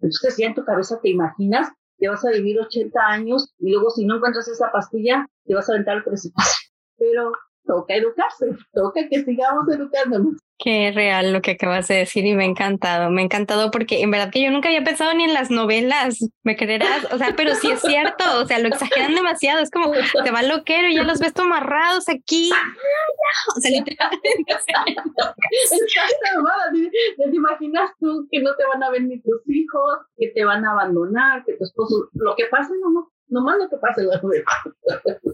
Entonces 0.00 0.36
ya 0.38 0.46
en 0.46 0.54
tu 0.54 0.64
cabeza 0.64 0.98
te 1.02 1.10
imaginas 1.10 1.68
que 1.98 2.08
vas 2.08 2.24
a 2.24 2.30
vivir 2.30 2.58
80 2.60 2.98
años 2.98 3.52
y 3.58 3.72
luego 3.72 3.90
si 3.90 4.04
no 4.04 4.16
encuentras 4.16 4.48
esa 4.48 4.70
pastilla, 4.72 5.26
te 5.44 5.54
vas 5.54 5.68
a 5.68 5.72
aventar 5.74 5.98
al 5.98 6.04
precipicio. 6.04 6.70
Pero 6.96 7.32
toca 7.64 7.94
educarse, 7.94 8.46
toca 8.72 9.08
que 9.08 9.24
sigamos 9.24 9.68
educándonos. 9.72 10.34
Qué 10.56 10.92
real 10.94 11.32
lo 11.32 11.42
que 11.42 11.52
acabas 11.52 11.88
de 11.88 11.96
decir 11.96 12.24
y 12.24 12.34
me 12.34 12.44
ha 12.44 12.46
encantado, 12.46 13.10
me 13.10 13.22
ha 13.22 13.24
encantado 13.24 13.72
porque 13.72 14.02
en 14.02 14.10
verdad 14.12 14.30
que 14.30 14.40
yo 14.40 14.52
nunca 14.52 14.68
había 14.68 14.84
pensado 14.84 15.12
ni 15.12 15.24
en 15.24 15.34
las 15.34 15.50
novelas, 15.50 16.18
me 16.44 16.56
creerás, 16.56 17.12
o 17.12 17.18
sea, 17.18 17.34
pero 17.36 17.54
sí 17.56 17.72
es 17.72 17.80
cierto, 17.80 18.24
o 18.40 18.46
sea, 18.46 18.60
lo 18.60 18.68
exageran 18.68 19.14
demasiado, 19.14 19.60
es 19.60 19.70
como 19.70 19.92
te 19.92 20.30
va 20.30 20.42
loquero 20.42 20.88
y 20.88 20.94
ya 20.94 21.02
los 21.02 21.18
ves 21.18 21.32
amarrados 21.36 22.08
aquí. 22.08 22.50
O 23.56 23.60
sea, 23.60 23.70
literalmente. 23.72 24.54
¿Te 27.16 27.36
imaginas 27.36 27.90
tú 27.98 28.28
que 28.30 28.40
no 28.40 28.54
te 28.54 28.64
van 28.66 28.82
a 28.82 28.90
ver 28.90 29.02
ni 29.02 29.20
tus 29.20 29.40
hijos, 29.48 29.98
que 30.16 30.28
te 30.28 30.44
van 30.44 30.64
a 30.64 30.72
abandonar, 30.72 31.44
que 31.44 31.54
tu 31.54 31.64
esposo, 31.64 32.08
lo 32.12 32.36
que 32.36 32.46
pasa, 32.46 32.70
no, 32.80 32.90
no, 32.90 33.10
nomás 33.28 33.56
lo 33.58 33.68
que 33.68 33.76
pase 33.76 34.02
la 34.02 34.20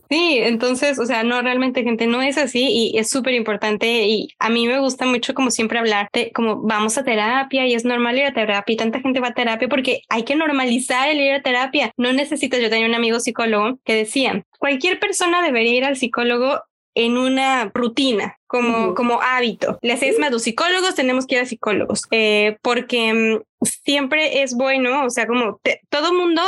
Sí, 0.09 0.39
entonces, 0.39 0.99
o 0.99 1.07
sea, 1.07 1.23
no, 1.23 1.41
realmente 1.43 1.83
gente 1.83 2.07
no 2.07 2.23
es 2.23 2.39
así 2.39 2.67
y 2.69 2.99
es 2.99 3.09
súper 3.09 3.35
importante 3.35 4.07
y 4.07 4.29
a 4.39 4.49
mí 4.51 4.67
me 4.67 4.81
gusta 4.81 5.07
mucho 5.07 5.35
como 5.35 5.51
siempre 5.51 5.79
hablarte, 5.79 6.33
como 6.33 6.63
vamos 6.63 6.99
a 6.99 7.05
terapia 7.05 7.67
y 7.67 7.75
es 7.75 7.85
normal 7.85 8.19
ir 8.19 8.25
a 8.25 8.35
terapia 8.35 8.73
y 8.73 8.77
tanta 8.77 9.01
gente 9.01 9.21
va 9.21 9.29
a 9.29 9.35
terapia 9.35 9.69
porque 9.69 10.03
hay 10.09 10.25
que 10.25 10.37
normalizar 10.37 11.09
el 11.09 11.21
ir 11.21 11.33
a 11.33 11.43
terapia. 11.43 11.93
No 11.97 12.13
necesitas, 12.13 12.61
yo 12.61 12.71
tenía 12.71 12.87
un 12.87 12.95
amigo 12.95 13.21
psicólogo 13.21 13.79
que 13.85 13.95
decía, 13.95 14.45
cualquier 14.59 14.99
persona 14.99 15.43
debería 15.43 15.75
ir 15.75 15.85
al 15.85 15.97
psicólogo 15.97 16.61
en 16.95 17.17
una 17.17 17.71
rutina, 17.73 18.39
como, 18.47 18.95
como 18.95 19.21
hábito. 19.23 19.79
Le 19.81 19.93
haces 19.93 20.19
más 20.19 20.33
los 20.33 20.43
psicólogos, 20.43 20.95
tenemos 20.95 21.27
que 21.27 21.37
ir 21.37 21.41
a 21.41 21.47
psicólogos, 21.47 22.03
eh, 22.11 22.59
porque 22.63 23.15
mm, 23.15 23.65
siempre 23.85 24.43
es 24.43 24.55
bueno, 24.55 25.05
o 25.05 25.11
sea, 25.11 25.27
como 25.27 25.61
todo 25.89 26.13
mundo 26.13 26.43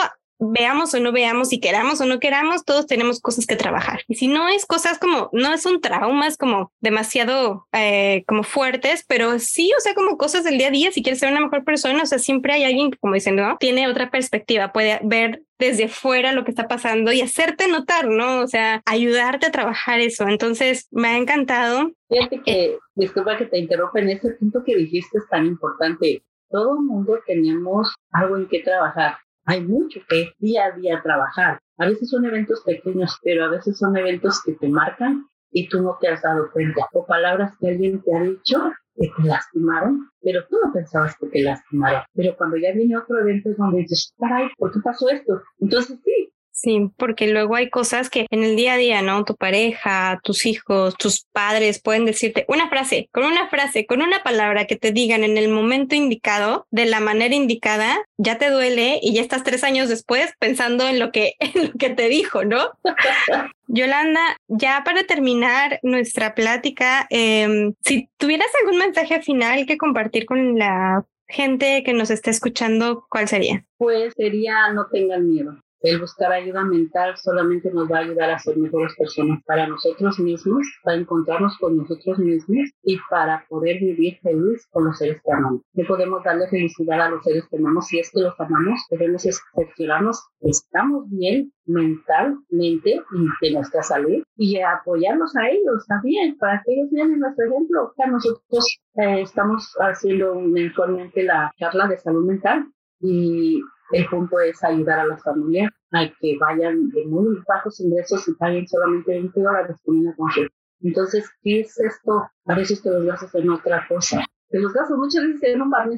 veamos 0.51 0.95
o 0.95 1.01
no 1.01 1.12
veamos, 1.12 1.53
y 1.53 1.61
queramos 1.61 2.01
o 2.01 2.07
no 2.07 2.18
queramos, 2.18 2.64
todos 2.64 2.86
tenemos 2.86 3.20
cosas 3.20 3.47
que 3.47 3.57
trabajar. 3.57 4.03
Y 4.09 4.16
si 4.16 4.28
no 4.28 4.49
es 4.49 4.66
cosas 4.66 4.99
como, 4.99 5.28
no 5.32 5.53
es 5.53 5.66
un 5.66 5.80
trauma, 5.80 6.26
es 6.26 6.36
como 6.36 6.72
demasiado 6.80 7.66
eh, 7.72 8.24
como 8.26 8.43
fuertes, 8.43 9.05
pero 9.07 9.38
sí, 9.38 9.70
o 9.76 9.80
sea, 9.80 9.95
como 9.95 10.18
cosas 10.18 10.45
del 10.45 10.59
día 10.59 10.68
a 10.68 10.72
día, 10.72 10.93
si 10.93 11.03
quieres 11.03 11.20
ser 11.20 11.30
una 11.30 11.40
mejor 11.40 11.64
persona, 11.64 12.03
o 12.03 12.07
sea, 12.07 12.18
siempre 12.18 12.53
hay 12.55 12.64
alguien, 12.64 12.90
como 13.01 13.14
dicen, 13.14 13.36
¿no? 13.36 13.57
Tiene 13.59 13.88
otra 13.88 14.11
perspectiva, 14.11 14.72
puede 14.72 15.01
ver 15.03 15.43
desde 15.59 15.86
fuera 15.86 16.32
lo 16.32 16.45
que 16.45 16.51
está 16.51 16.66
pasando 16.66 17.12
y 17.12 17.20
hacerte 17.20 17.68
notar, 17.68 18.09
¿no? 18.09 18.40
O 18.40 18.49
sea, 18.49 18.82
ayudarte 18.84 19.47
a 19.47 19.53
trabajar 19.53 20.01
eso. 20.01 20.26
Entonces, 20.26 20.88
me 20.90 21.09
ha 21.09 21.16
encantado. 21.16 21.93
Fíjate 22.09 22.40
que, 22.43 22.78
disculpa 22.97 23.36
que 23.36 23.47
te 23.47 23.59
interrumpa, 23.59 24.01
en 24.01 24.11
ese 24.11 24.30
punto 24.30 24.64
que 24.64 24.74
dijiste 24.74 25.18
es 25.18 25.28
tan 25.28 25.47
importante. 25.47 26.24
Todo 26.51 26.74
el 26.74 26.84
mundo 26.84 27.20
tenemos 27.26 27.95
algo 28.11 28.36
en 28.36 28.49
que 28.49 28.61
trabajar 28.61 29.18
hay 29.45 29.61
mucho 29.62 30.01
que 30.09 30.32
día 30.38 30.66
a 30.66 30.72
día 30.72 31.03
trabajar. 31.03 31.59
A 31.78 31.86
veces 31.86 32.11
son 32.11 32.24
eventos 32.24 32.62
pequeños, 32.64 33.18
pero 33.22 33.45
a 33.45 33.49
veces 33.49 33.78
son 33.78 33.97
eventos 33.97 34.43
que 34.45 34.53
te 34.53 34.68
marcan 34.68 35.26
y 35.51 35.68
tú 35.68 35.82
no 35.82 35.97
te 36.01 36.09
has 36.09 36.22
dado 36.22 36.51
cuenta. 36.53 36.86
O 36.93 37.05
palabras 37.07 37.53
que 37.59 37.68
alguien 37.68 38.03
te 38.03 38.16
ha 38.16 38.22
dicho 38.22 38.72
que 38.95 39.09
te 39.16 39.22
lastimaron, 39.22 40.11
pero 40.20 40.47
tú 40.49 40.57
no 40.62 40.72
pensabas 40.72 41.16
que 41.18 41.26
te 41.28 41.43
lastimaron. 41.43 42.03
Pero 42.14 42.36
cuando 42.36 42.57
ya 42.57 42.72
viene 42.72 42.97
otro 42.97 43.18
evento 43.20 43.51
donde 43.57 43.78
dices, 43.78 44.12
caray, 44.18 44.49
¿por 44.57 44.72
qué 44.72 44.80
pasó 44.80 45.09
esto? 45.09 45.43
Entonces 45.59 45.99
sí, 46.05 46.32
Sí, 46.53 46.91
porque 46.99 47.29
luego 47.29 47.57
hay 47.57 47.71
cosas 47.71 48.11
que 48.11 48.27
en 48.31 48.45
el 48.45 48.57
día 48.57 48.75
a 48.75 48.77
día, 48.77 49.01
¿no? 49.01 49.25
Tu 49.25 49.35
pareja, 49.37 50.21
tus 50.23 50.45
hijos, 50.45 50.95
tus 50.97 51.25
padres 51.33 51.81
pueden 51.81 52.05
decirte 52.05 52.45
una 52.47 52.69
frase, 52.69 53.09
con 53.11 53.25
una 53.25 53.49
frase, 53.49 53.87
con 53.87 54.03
una 54.03 54.23
palabra 54.23 54.67
que 54.67 54.77
te 54.77 54.93
digan 54.93 55.25
en 55.25 55.39
el 55.39 55.49
momento 55.49 55.95
indicado, 55.95 56.67
de 56.71 56.85
la 56.85 57.01
manera 57.01 57.35
indicada, 57.35 57.99
ya 58.19 58.37
te 58.37 58.51
duele 58.51 59.01
y 59.03 59.15
ya 59.15 59.23
estás 59.23 59.45
tres 59.45 59.65
años 59.65 59.89
después 59.89 60.35
pensando 60.39 60.87
en 60.87 60.99
lo 60.99 61.11
que, 61.11 61.35
en 61.41 61.69
lo 61.69 61.73
que 61.73 61.89
te 61.91 62.09
dijo, 62.09 62.45
¿no? 62.45 62.71
Yolanda, 63.67 64.37
ya 64.49 64.83
para 64.85 65.05
terminar 65.05 65.81
nuestra 65.83 66.35
plática, 66.35 67.07
em, 67.09 67.73
si 67.81 68.11
tuvieras 68.19 68.49
algún 68.61 68.79
mensaje 68.79 69.23
final 69.23 69.65
que 69.65 69.79
compartir 69.79 70.27
con 70.27 70.59
la 70.59 71.07
gente 71.27 71.83
que 71.83 71.95
nos 71.95 72.11
está 72.11 72.31
escuchando, 72.31 73.07
¿cuál 73.09 73.27
sería? 73.27 73.65
Pues 73.79 74.13
sería 74.15 74.71
no 74.75 74.87
tengan 74.93 75.31
miedo. 75.31 75.57
El 75.83 76.01
buscar 76.01 76.33
ayuda 76.33 76.64
mental 76.64 77.16
solamente 77.16 77.72
nos 77.72 77.91
va 77.91 77.99
a 77.99 78.01
ayudar 78.03 78.30
a 78.30 78.39
ser 78.39 78.57
mejores 78.57 78.95
personas 78.97 79.43
para 79.45 79.66
nosotros 79.66 80.18
mismos, 80.20 80.64
para 80.85 80.97
encontrarnos 80.97 81.59
con 81.59 81.76
nosotros 81.76 82.20
mismos 82.20 82.70
y 82.85 82.99
para 83.11 83.45
poder 83.49 83.80
vivir 83.80 84.20
feliz 84.22 84.64
con 84.70 84.85
los 84.85 84.99
seres 84.99 85.20
que 85.24 85.33
amamos. 85.33 85.62
Que 85.74 85.85
podemos 85.85 86.22
darle 86.22 86.47
felicidad 86.49 87.01
a 87.01 87.11
los 87.11 87.24
seres 87.24 87.49
que 87.51 87.57
amamos 87.57 87.89
si 87.89 87.99
es 87.99 88.12
que 88.12 88.20
los 88.20 88.39
amamos, 88.39 88.78
debemos 88.91 89.26
excepcionarnos, 89.26 90.22
estamos 90.41 91.11
bien 91.11 91.53
mentalmente 91.66 93.03
y 93.12 93.47
de 93.47 93.53
nuestra 93.53 93.83
salud 93.83 94.22
y 94.37 94.61
apoyarnos 94.61 95.35
a 95.37 95.49
ellos 95.49 95.85
también 95.89 96.39
para 96.39 96.62
que 96.64 96.74
ellos 96.74 96.91
vean 96.93 97.18
nuestro 97.18 97.47
ejemplo. 97.47 97.93
nosotros 98.09 98.78
eh, 98.95 99.22
estamos 99.22 99.74
haciendo 99.80 100.37
mensualmente 100.37 101.24
la 101.24 101.53
charla 101.59 101.89
de 101.89 101.99
salud 101.99 102.24
mental 102.24 102.66
y 103.01 103.61
el 103.93 104.07
punto 104.09 104.40
es 104.40 104.62
ayudar 104.64 105.01
a 105.01 105.07
las 105.07 105.22
familias 105.22 105.70
a 105.93 106.09
que 106.20 106.36
vayan 106.38 106.88
de 106.90 107.07
muy 107.07 107.38
bajos 107.47 107.78
ingresos 107.80 108.26
y 108.28 108.34
paguen 108.34 108.66
solamente 108.66 109.12
20 109.12 109.40
dólares 109.40 109.76
por 109.84 109.95
una 109.95 110.14
consulta. 110.16 110.55
Entonces, 110.80 111.30
¿qué 111.43 111.61
es 111.61 111.78
esto? 111.78 112.28
A 112.47 112.55
veces 112.55 112.82
te 112.82 112.90
los 112.90 113.05
gastas 113.05 113.34
en 113.34 113.51
otra 113.51 113.86
cosa. 113.88 114.24
Te 114.49 114.59
los 114.59 114.72
gastas 114.72 114.99
muchas 114.99 115.24
veces 115.24 115.43
en 115.55 115.62
un 115.62 115.70
barrio, 115.70 115.97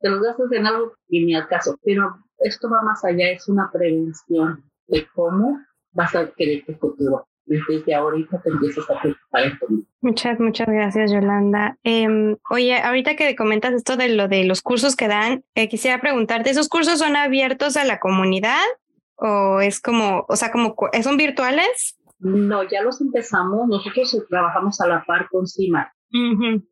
te 0.00 0.08
los 0.08 0.22
gastas 0.22 0.52
en 0.52 0.66
algo 0.66 0.94
y 1.08 1.24
ni 1.24 1.34
al 1.34 1.48
caso. 1.48 1.76
Pero 1.82 2.16
esto 2.38 2.70
va 2.70 2.82
más 2.82 3.04
allá, 3.04 3.30
es 3.30 3.48
una 3.48 3.70
prevención 3.72 4.62
de 4.86 5.06
cómo 5.14 5.58
vas 5.92 6.14
a 6.14 6.30
querer 6.30 6.64
tu 6.64 6.74
futuro 6.74 7.26
desde 7.46 7.94
ahorita 7.94 8.40
te 8.42 8.50
empiezas 8.50 8.88
a 8.90 9.00
preocupar 9.00 9.58
Muchas, 10.02 10.40
muchas 10.40 10.68
gracias, 10.68 11.12
Yolanda. 11.12 11.76
Em, 11.82 12.36
oye, 12.48 12.76
ahorita 12.78 13.16
que 13.16 13.36
comentas 13.36 13.74
esto 13.74 13.96
de 13.96 14.08
lo 14.08 14.28
de 14.28 14.44
los 14.44 14.62
cursos 14.62 14.96
que 14.96 15.08
dan, 15.08 15.44
eh, 15.54 15.68
quisiera 15.68 16.00
preguntarte, 16.00 16.50
¿esos 16.50 16.68
cursos 16.68 16.98
son 16.98 17.16
abiertos 17.16 17.76
a 17.76 17.84
la 17.84 18.00
comunidad 18.00 18.64
o 19.16 19.60
es 19.60 19.80
como, 19.80 20.24
o 20.28 20.36
sea, 20.36 20.50
como, 20.50 20.74
son 21.02 21.16
virtuales? 21.16 21.98
No, 22.18 22.62
ya 22.62 22.82
los 22.82 23.00
empezamos. 23.00 23.68
Nosotros 23.68 24.16
trabajamos 24.28 24.80
a 24.80 24.88
la 24.88 25.04
par 25.04 25.28
con 25.30 25.46
CIMA. 25.46 25.92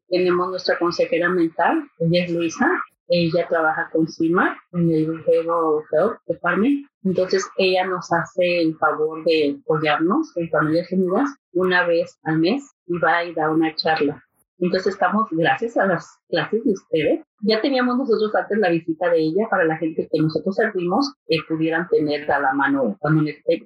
Tenemos 0.09 0.51
nuestra 0.51 0.79
consejera 0.79 1.29
mental, 1.29 1.85
ella 2.01 2.25
es 2.25 2.33
Luisa, 2.33 2.69
ella 3.09 3.47
trabaja 3.49 3.89
con 3.93 4.09
CIMA 4.09 4.59
en 4.73 4.91
el 4.91 5.07
Behavioral 5.07 5.83
Health 5.93 6.19
Department. 6.27 6.87
Entonces 7.09 7.49
ella 7.57 7.87
nos 7.87 8.13
hace 8.13 8.61
el 8.61 8.77
favor 8.77 9.25
de 9.25 9.59
apoyarnos 9.63 10.37
en 10.37 10.51
Familias 10.51 10.93
Unidas 10.93 11.31
una 11.55 11.87
vez 11.87 12.19
al 12.25 12.39
mes 12.39 12.71
y 12.87 12.99
va 12.99 13.25
y 13.25 13.33
da 13.33 13.51
una 13.51 13.75
charla. 13.75 14.23
Entonces 14.59 14.93
estamos, 14.93 15.27
gracias 15.31 15.79
a 15.79 15.87
las 15.87 16.19
clases 16.29 16.63
de 16.65 16.73
ustedes, 16.73 17.21
ya 17.41 17.63
teníamos 17.63 17.97
nosotros 17.97 18.35
antes 18.35 18.59
la 18.59 18.69
visita 18.69 19.09
de 19.09 19.21
ella 19.21 19.49
para 19.49 19.65
la 19.65 19.79
gente 19.79 20.07
que 20.13 20.21
nosotros 20.21 20.55
servimos, 20.57 21.15
que 21.27 21.39
pudieran 21.49 21.89
tener 21.89 22.31
a 22.31 22.41
la 22.41 22.53
mano 22.53 22.97
cuando, 22.99 23.23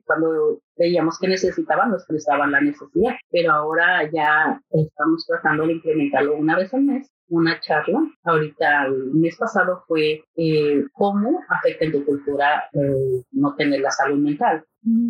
cuando 0.06 0.60
veíamos 0.76 1.18
que 1.18 1.28
necesitaban, 1.28 1.90
nos 1.90 2.06
prestaban 2.06 2.52
la 2.52 2.60
necesidad. 2.60 3.14
Pero 3.30 3.52
ahora 3.52 4.08
ya 4.12 4.60
estamos 4.70 5.26
tratando 5.26 5.66
de 5.66 5.72
implementarlo 5.72 6.36
una 6.36 6.56
vez 6.56 6.72
al 6.74 6.82
mes 6.82 7.10
una 7.32 7.58
charla. 7.60 8.00
Ahorita 8.24 8.86
el 8.86 9.14
mes 9.14 9.36
pasado 9.36 9.82
fue 9.88 10.22
eh, 10.36 10.84
cómo 10.92 11.40
afecta 11.48 11.86
en 11.86 11.92
tu 11.92 12.04
cultura 12.04 12.64
eh, 12.74 13.24
no 13.32 13.54
tener 13.54 13.80
la 13.80 13.90
salud 13.90 14.18
mental, 14.18 14.64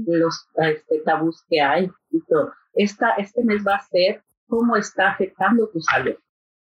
los 0.06 0.46
este, 0.56 1.00
tabús 1.04 1.44
que 1.48 1.60
hay 1.60 1.90
y 2.10 2.20
todo. 2.22 2.52
Esta, 2.74 3.10
este 3.14 3.42
mes 3.44 3.64
va 3.66 3.74
a 3.74 3.82
ser 3.82 4.22
cómo 4.46 4.76
está 4.76 5.10
afectando 5.10 5.68
tu 5.68 5.80
salud. 5.80 6.14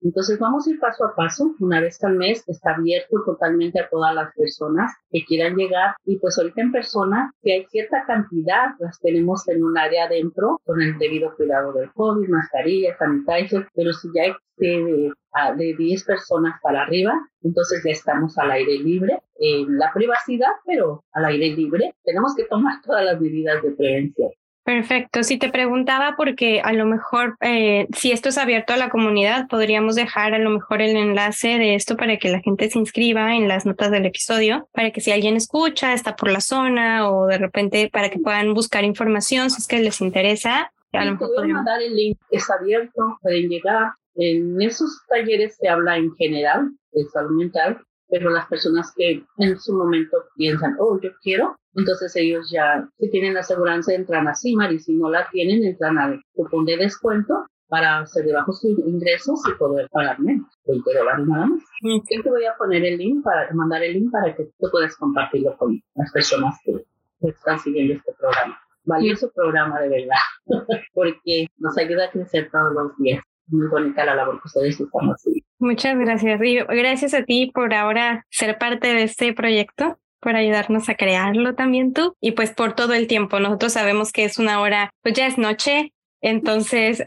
Entonces 0.03 0.39
vamos 0.39 0.67
a 0.67 0.71
ir 0.71 0.81
paso 0.81 1.05
a 1.05 1.15
paso, 1.15 1.55
una 1.61 1.81
vez 1.81 2.03
al 2.03 2.17
mes, 2.17 2.43
está 2.49 2.75
abierto 2.75 3.23
totalmente 3.25 3.81
a 3.81 3.89
todas 3.89 4.15
las 4.15 4.35
personas 4.35 4.93
que 5.11 5.25
quieran 5.25 5.57
llegar 5.57 5.95
y 6.05 6.19
pues 6.19 6.39
ahorita 6.39 6.61
en 6.61 6.73
persona, 6.73 7.33
si 7.43 7.53
hay 7.53 7.67
cierta 7.67 8.05
cantidad, 8.07 8.71
las 8.81 8.99
tenemos 9.01 9.47
en 9.49 9.63
un 9.63 9.79
área 9.79 10.05
adentro 10.05 10.61
con 10.65 10.83
el 10.83 10.99
debido 10.99 11.35
cuidado 11.37 11.73
del 11.73 11.93
COVID, 11.93 12.29
mascarillas, 12.29 12.99
sanitizer, 12.99 13.69
pero 13.75 13.93
si 13.93 14.09
ya 14.15 14.23
hay 14.23 14.33
de, 14.57 15.13
de 15.57 15.75
10 15.77 16.05
personas 16.05 16.61
para 16.63 16.83
arriba, 16.83 17.15
entonces 17.43 17.83
ya 17.85 17.93
estamos 17.93 18.37
al 18.39 18.51
aire 18.51 18.79
libre, 18.79 19.23
en 19.37 19.79
la 19.79 19.93
privacidad, 19.93 20.53
pero 20.65 21.05
al 21.13 21.25
aire 21.27 21.51
libre, 21.57 21.95
tenemos 22.05 22.35
que 22.37 22.45
tomar 22.45 22.81
todas 22.83 23.05
las 23.05 23.21
medidas 23.21 23.63
de 23.63 23.71
prevención. 23.73 24.31
Perfecto. 24.65 25.25
Si 25.25 25.39
te 25.39 25.51
preguntaba 25.51 26.15
porque 26.17 26.61
a 26.61 26.73
lo 26.73 26.87
mejor 26.87 27.37
eh, 27.41 27.89
si 27.97 28.13
esto 28.13 28.29
es 28.29 28.39
abierto 28.39 28.73
a 28.73 28.77
la 28.77 28.91
comunidad, 28.91 29.49
podríamos 29.49 29.97
dejar 29.97 30.35
a 30.35 30.39
lo 30.39 30.51
mejor 30.51 30.83
el 30.83 30.97
enlace 30.97 31.59
de 31.59 31.75
esto 31.75 31.97
para 31.97 32.17
que 32.17 32.29
la 32.29 32.41
gente 32.41 32.71
se 32.71 32.79
inscriba 32.79 33.35
en 33.35 33.49
las 33.49 33.67
notas 33.67 33.91
del 33.91 34.07
episodio, 34.07 34.69
para 34.73 34.93
que 34.93 35.01
si 35.01 35.11
alguien 35.11 35.37
escucha, 35.37 35.95
está 35.95 36.15
por 36.15 36.31
la 36.31 36.41
zona 36.41 37.11
o 37.11 37.27
de 37.27 37.39
repente 37.39 37.91
para 37.93 38.09
que 38.09 38.21
puedan 38.21 38.55
buscar 38.55 38.85
información 38.85 39.51
si 39.51 39.61
es 39.61 39.67
que 39.67 39.81
les 39.81 40.01
interesa. 40.01 40.73
A 40.93 41.05
lo 41.05 41.13
mejor 41.13 41.49
mandar 41.49 41.83
el 41.83 41.97
link, 41.97 42.19
es 42.31 42.49
abierto, 42.49 43.19
pueden 43.21 43.49
llegar. 43.49 43.93
En 44.15 44.61
esos 44.63 45.01
talleres 45.09 45.57
se 45.57 45.69
habla 45.69 45.97
en 45.97 46.15
general 46.15 46.71
de 46.93 47.05
salud 47.07 47.39
mental, 47.39 47.83
pero 48.13 48.29
las 48.29 48.47
personas 48.47 48.93
que 48.95 49.25
en 49.39 49.59
su 49.59 49.73
momento 49.75 50.19
piensan, 50.37 50.77
oh, 50.79 51.01
yo 51.01 51.09
quiero, 51.23 51.57
entonces 51.75 52.15
ellos 52.15 52.51
ya, 52.53 52.87
si 52.99 53.11
tienen 53.11 53.33
la 53.33 53.41
aseguranza, 53.41 53.95
entran 53.95 54.29
a 54.29 54.35
CIMAR 54.35 54.71
y 54.71 54.79
si 54.81 54.93
no 54.93 55.09
la 55.09 55.27
tienen, 55.31 55.65
entran 55.65 55.97
al 55.97 56.21
cupón 56.35 56.67
de 56.67 56.77
descuento 56.77 57.47
para 57.69 58.01
hacer 58.01 58.27
de 58.27 58.35
bajos 58.35 58.63
ingresos 58.65 59.41
y 59.49 59.55
poder 59.55 59.89
pagar 59.91 60.21
menos, 60.21 60.47
20 60.67 60.93
dólares 60.93 61.27
nada 61.27 61.47
más. 61.47 61.63
Yo 61.83 62.23
te 62.23 62.29
voy 62.29 62.45
a 62.45 62.55
poner 62.59 62.85
el 62.85 62.99
link 62.99 63.25
para 63.25 63.51
mandar 63.55 63.83
el 63.83 63.95
link 63.95 64.13
para 64.13 64.37
que 64.37 64.45
tú 64.45 64.69
puedas 64.71 64.95
compartirlo 64.97 65.57
con 65.57 65.81
las 65.95 66.13
personas 66.13 66.55
que 66.67 66.85
están 67.27 67.59
siguiendo 67.61 67.95
este 67.95 68.13
programa. 68.13 68.61
Valioso 68.85 69.33
programa 69.35 69.81
de 69.81 69.89
verdad, 69.89 70.17
porque 70.93 71.47
nos 71.57 71.79
ayuda 71.79 72.05
a 72.05 72.11
crecer 72.11 72.51
todos 72.53 72.75
los 72.75 72.95
días. 72.99 73.25
Muy 73.47 73.69
bonita 73.69 74.05
la 74.05 74.17
labor 74.17 74.39
que 74.43 74.49
ustedes 74.49 74.79
están 74.79 75.09
haciendo. 75.09 75.41
Muchas 75.63 75.97
gracias. 75.97 76.41
Y 76.43 76.57
gracias 76.57 77.15
a 77.15 77.23
ti 77.23 77.53
por 77.55 77.73
ahora 77.73 78.27
ser 78.31 78.59
parte 78.59 78.93
de 78.93 79.05
este 79.05 79.33
proyecto, 79.33 79.97
por 80.19 80.35
ayudarnos 80.35 80.89
a 80.89 80.97
crearlo 80.97 81.55
también 81.55 81.93
tú 81.93 82.17
y 82.21 82.33
pues 82.33 82.51
por 82.51 82.73
todo 82.73 82.95
el 82.95 83.07
tiempo. 83.07 83.39
Nosotros 83.39 83.73
sabemos 83.73 84.11
que 84.11 84.25
es 84.25 84.39
una 84.39 84.61
hora, 84.61 84.91
pues 85.03 85.15
ya 85.15 85.29
es 85.29 85.39
noche, 85.39 85.93
entonces 86.21 87.05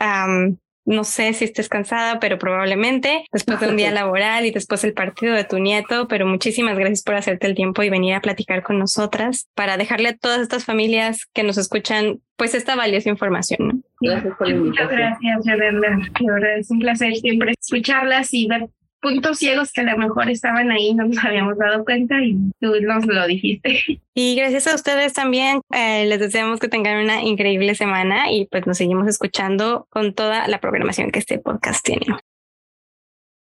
no 0.86 1.04
sé 1.04 1.34
si 1.34 1.46
estés 1.46 1.68
cansada, 1.68 2.20
pero 2.20 2.38
probablemente 2.38 3.26
después 3.32 3.60
de 3.60 3.68
un 3.68 3.78
día 3.78 3.92
laboral 3.92 4.46
y 4.46 4.52
después 4.52 4.84
el 4.84 4.94
partido 4.94 5.34
de 5.34 5.44
tu 5.44 5.58
nieto, 5.58 6.08
pero 6.08 6.26
muchísimas 6.26 6.78
gracias 6.78 7.02
por 7.04 7.16
hacerte 7.16 7.48
el 7.48 7.56
tiempo 7.56 7.84
y 7.84 7.90
venir 7.90 8.14
a 8.14 8.22
platicar 8.22 8.64
con 8.64 8.80
nosotras 8.80 9.50
para 9.56 9.78
dejarle 9.78 10.10
a 10.10 10.18
todas 10.18 10.42
estas 10.42 10.66
familias 10.66 11.26
que 11.34 11.44
nos 11.44 11.58
escuchan 11.58 12.20
pues 12.36 12.54
esta 12.54 12.76
valiosa 12.76 13.10
información. 13.10 13.84
Gracias 14.02 14.36
por 14.38 14.54
Muchas 14.56 14.90
gracias, 14.90 15.46
verdad 15.46 16.58
es 16.58 16.70
un 16.70 16.80
placer 16.80 17.16
siempre 17.16 17.54
escucharlas 17.60 18.34
y 18.34 18.48
ver 18.48 18.68
puntos 19.06 19.38
ciegos 19.38 19.72
que 19.72 19.82
a 19.82 19.84
lo 19.84 19.98
mejor 20.00 20.32
estaban 20.32 20.72
ahí, 20.72 20.96
no 20.96 21.06
nos 21.06 21.24
habíamos 21.24 21.60
dado 21.60 21.86
cuenta 21.86 22.24
y 22.24 22.34
tú 22.60 22.74
nos 22.82 23.06
lo 23.06 23.28
dijiste. 23.28 24.02
Y 24.16 24.36
gracias 24.36 24.66
a 24.66 24.74
ustedes 24.74 25.14
también, 25.14 25.62
eh, 25.76 26.08
les 26.08 26.20
deseamos 26.20 26.60
que 26.60 26.70
tengan 26.70 27.04
una 27.04 27.22
increíble 27.22 27.76
semana 27.76 28.32
y 28.32 28.48
pues 28.48 28.66
nos 28.66 28.78
seguimos 28.78 29.08
escuchando 29.08 29.86
con 29.92 30.16
toda 30.16 30.48
la 30.48 30.60
programación 30.60 31.12
que 31.12 31.20
este 31.20 31.38
podcast 31.38 31.86
tiene. 31.86 32.18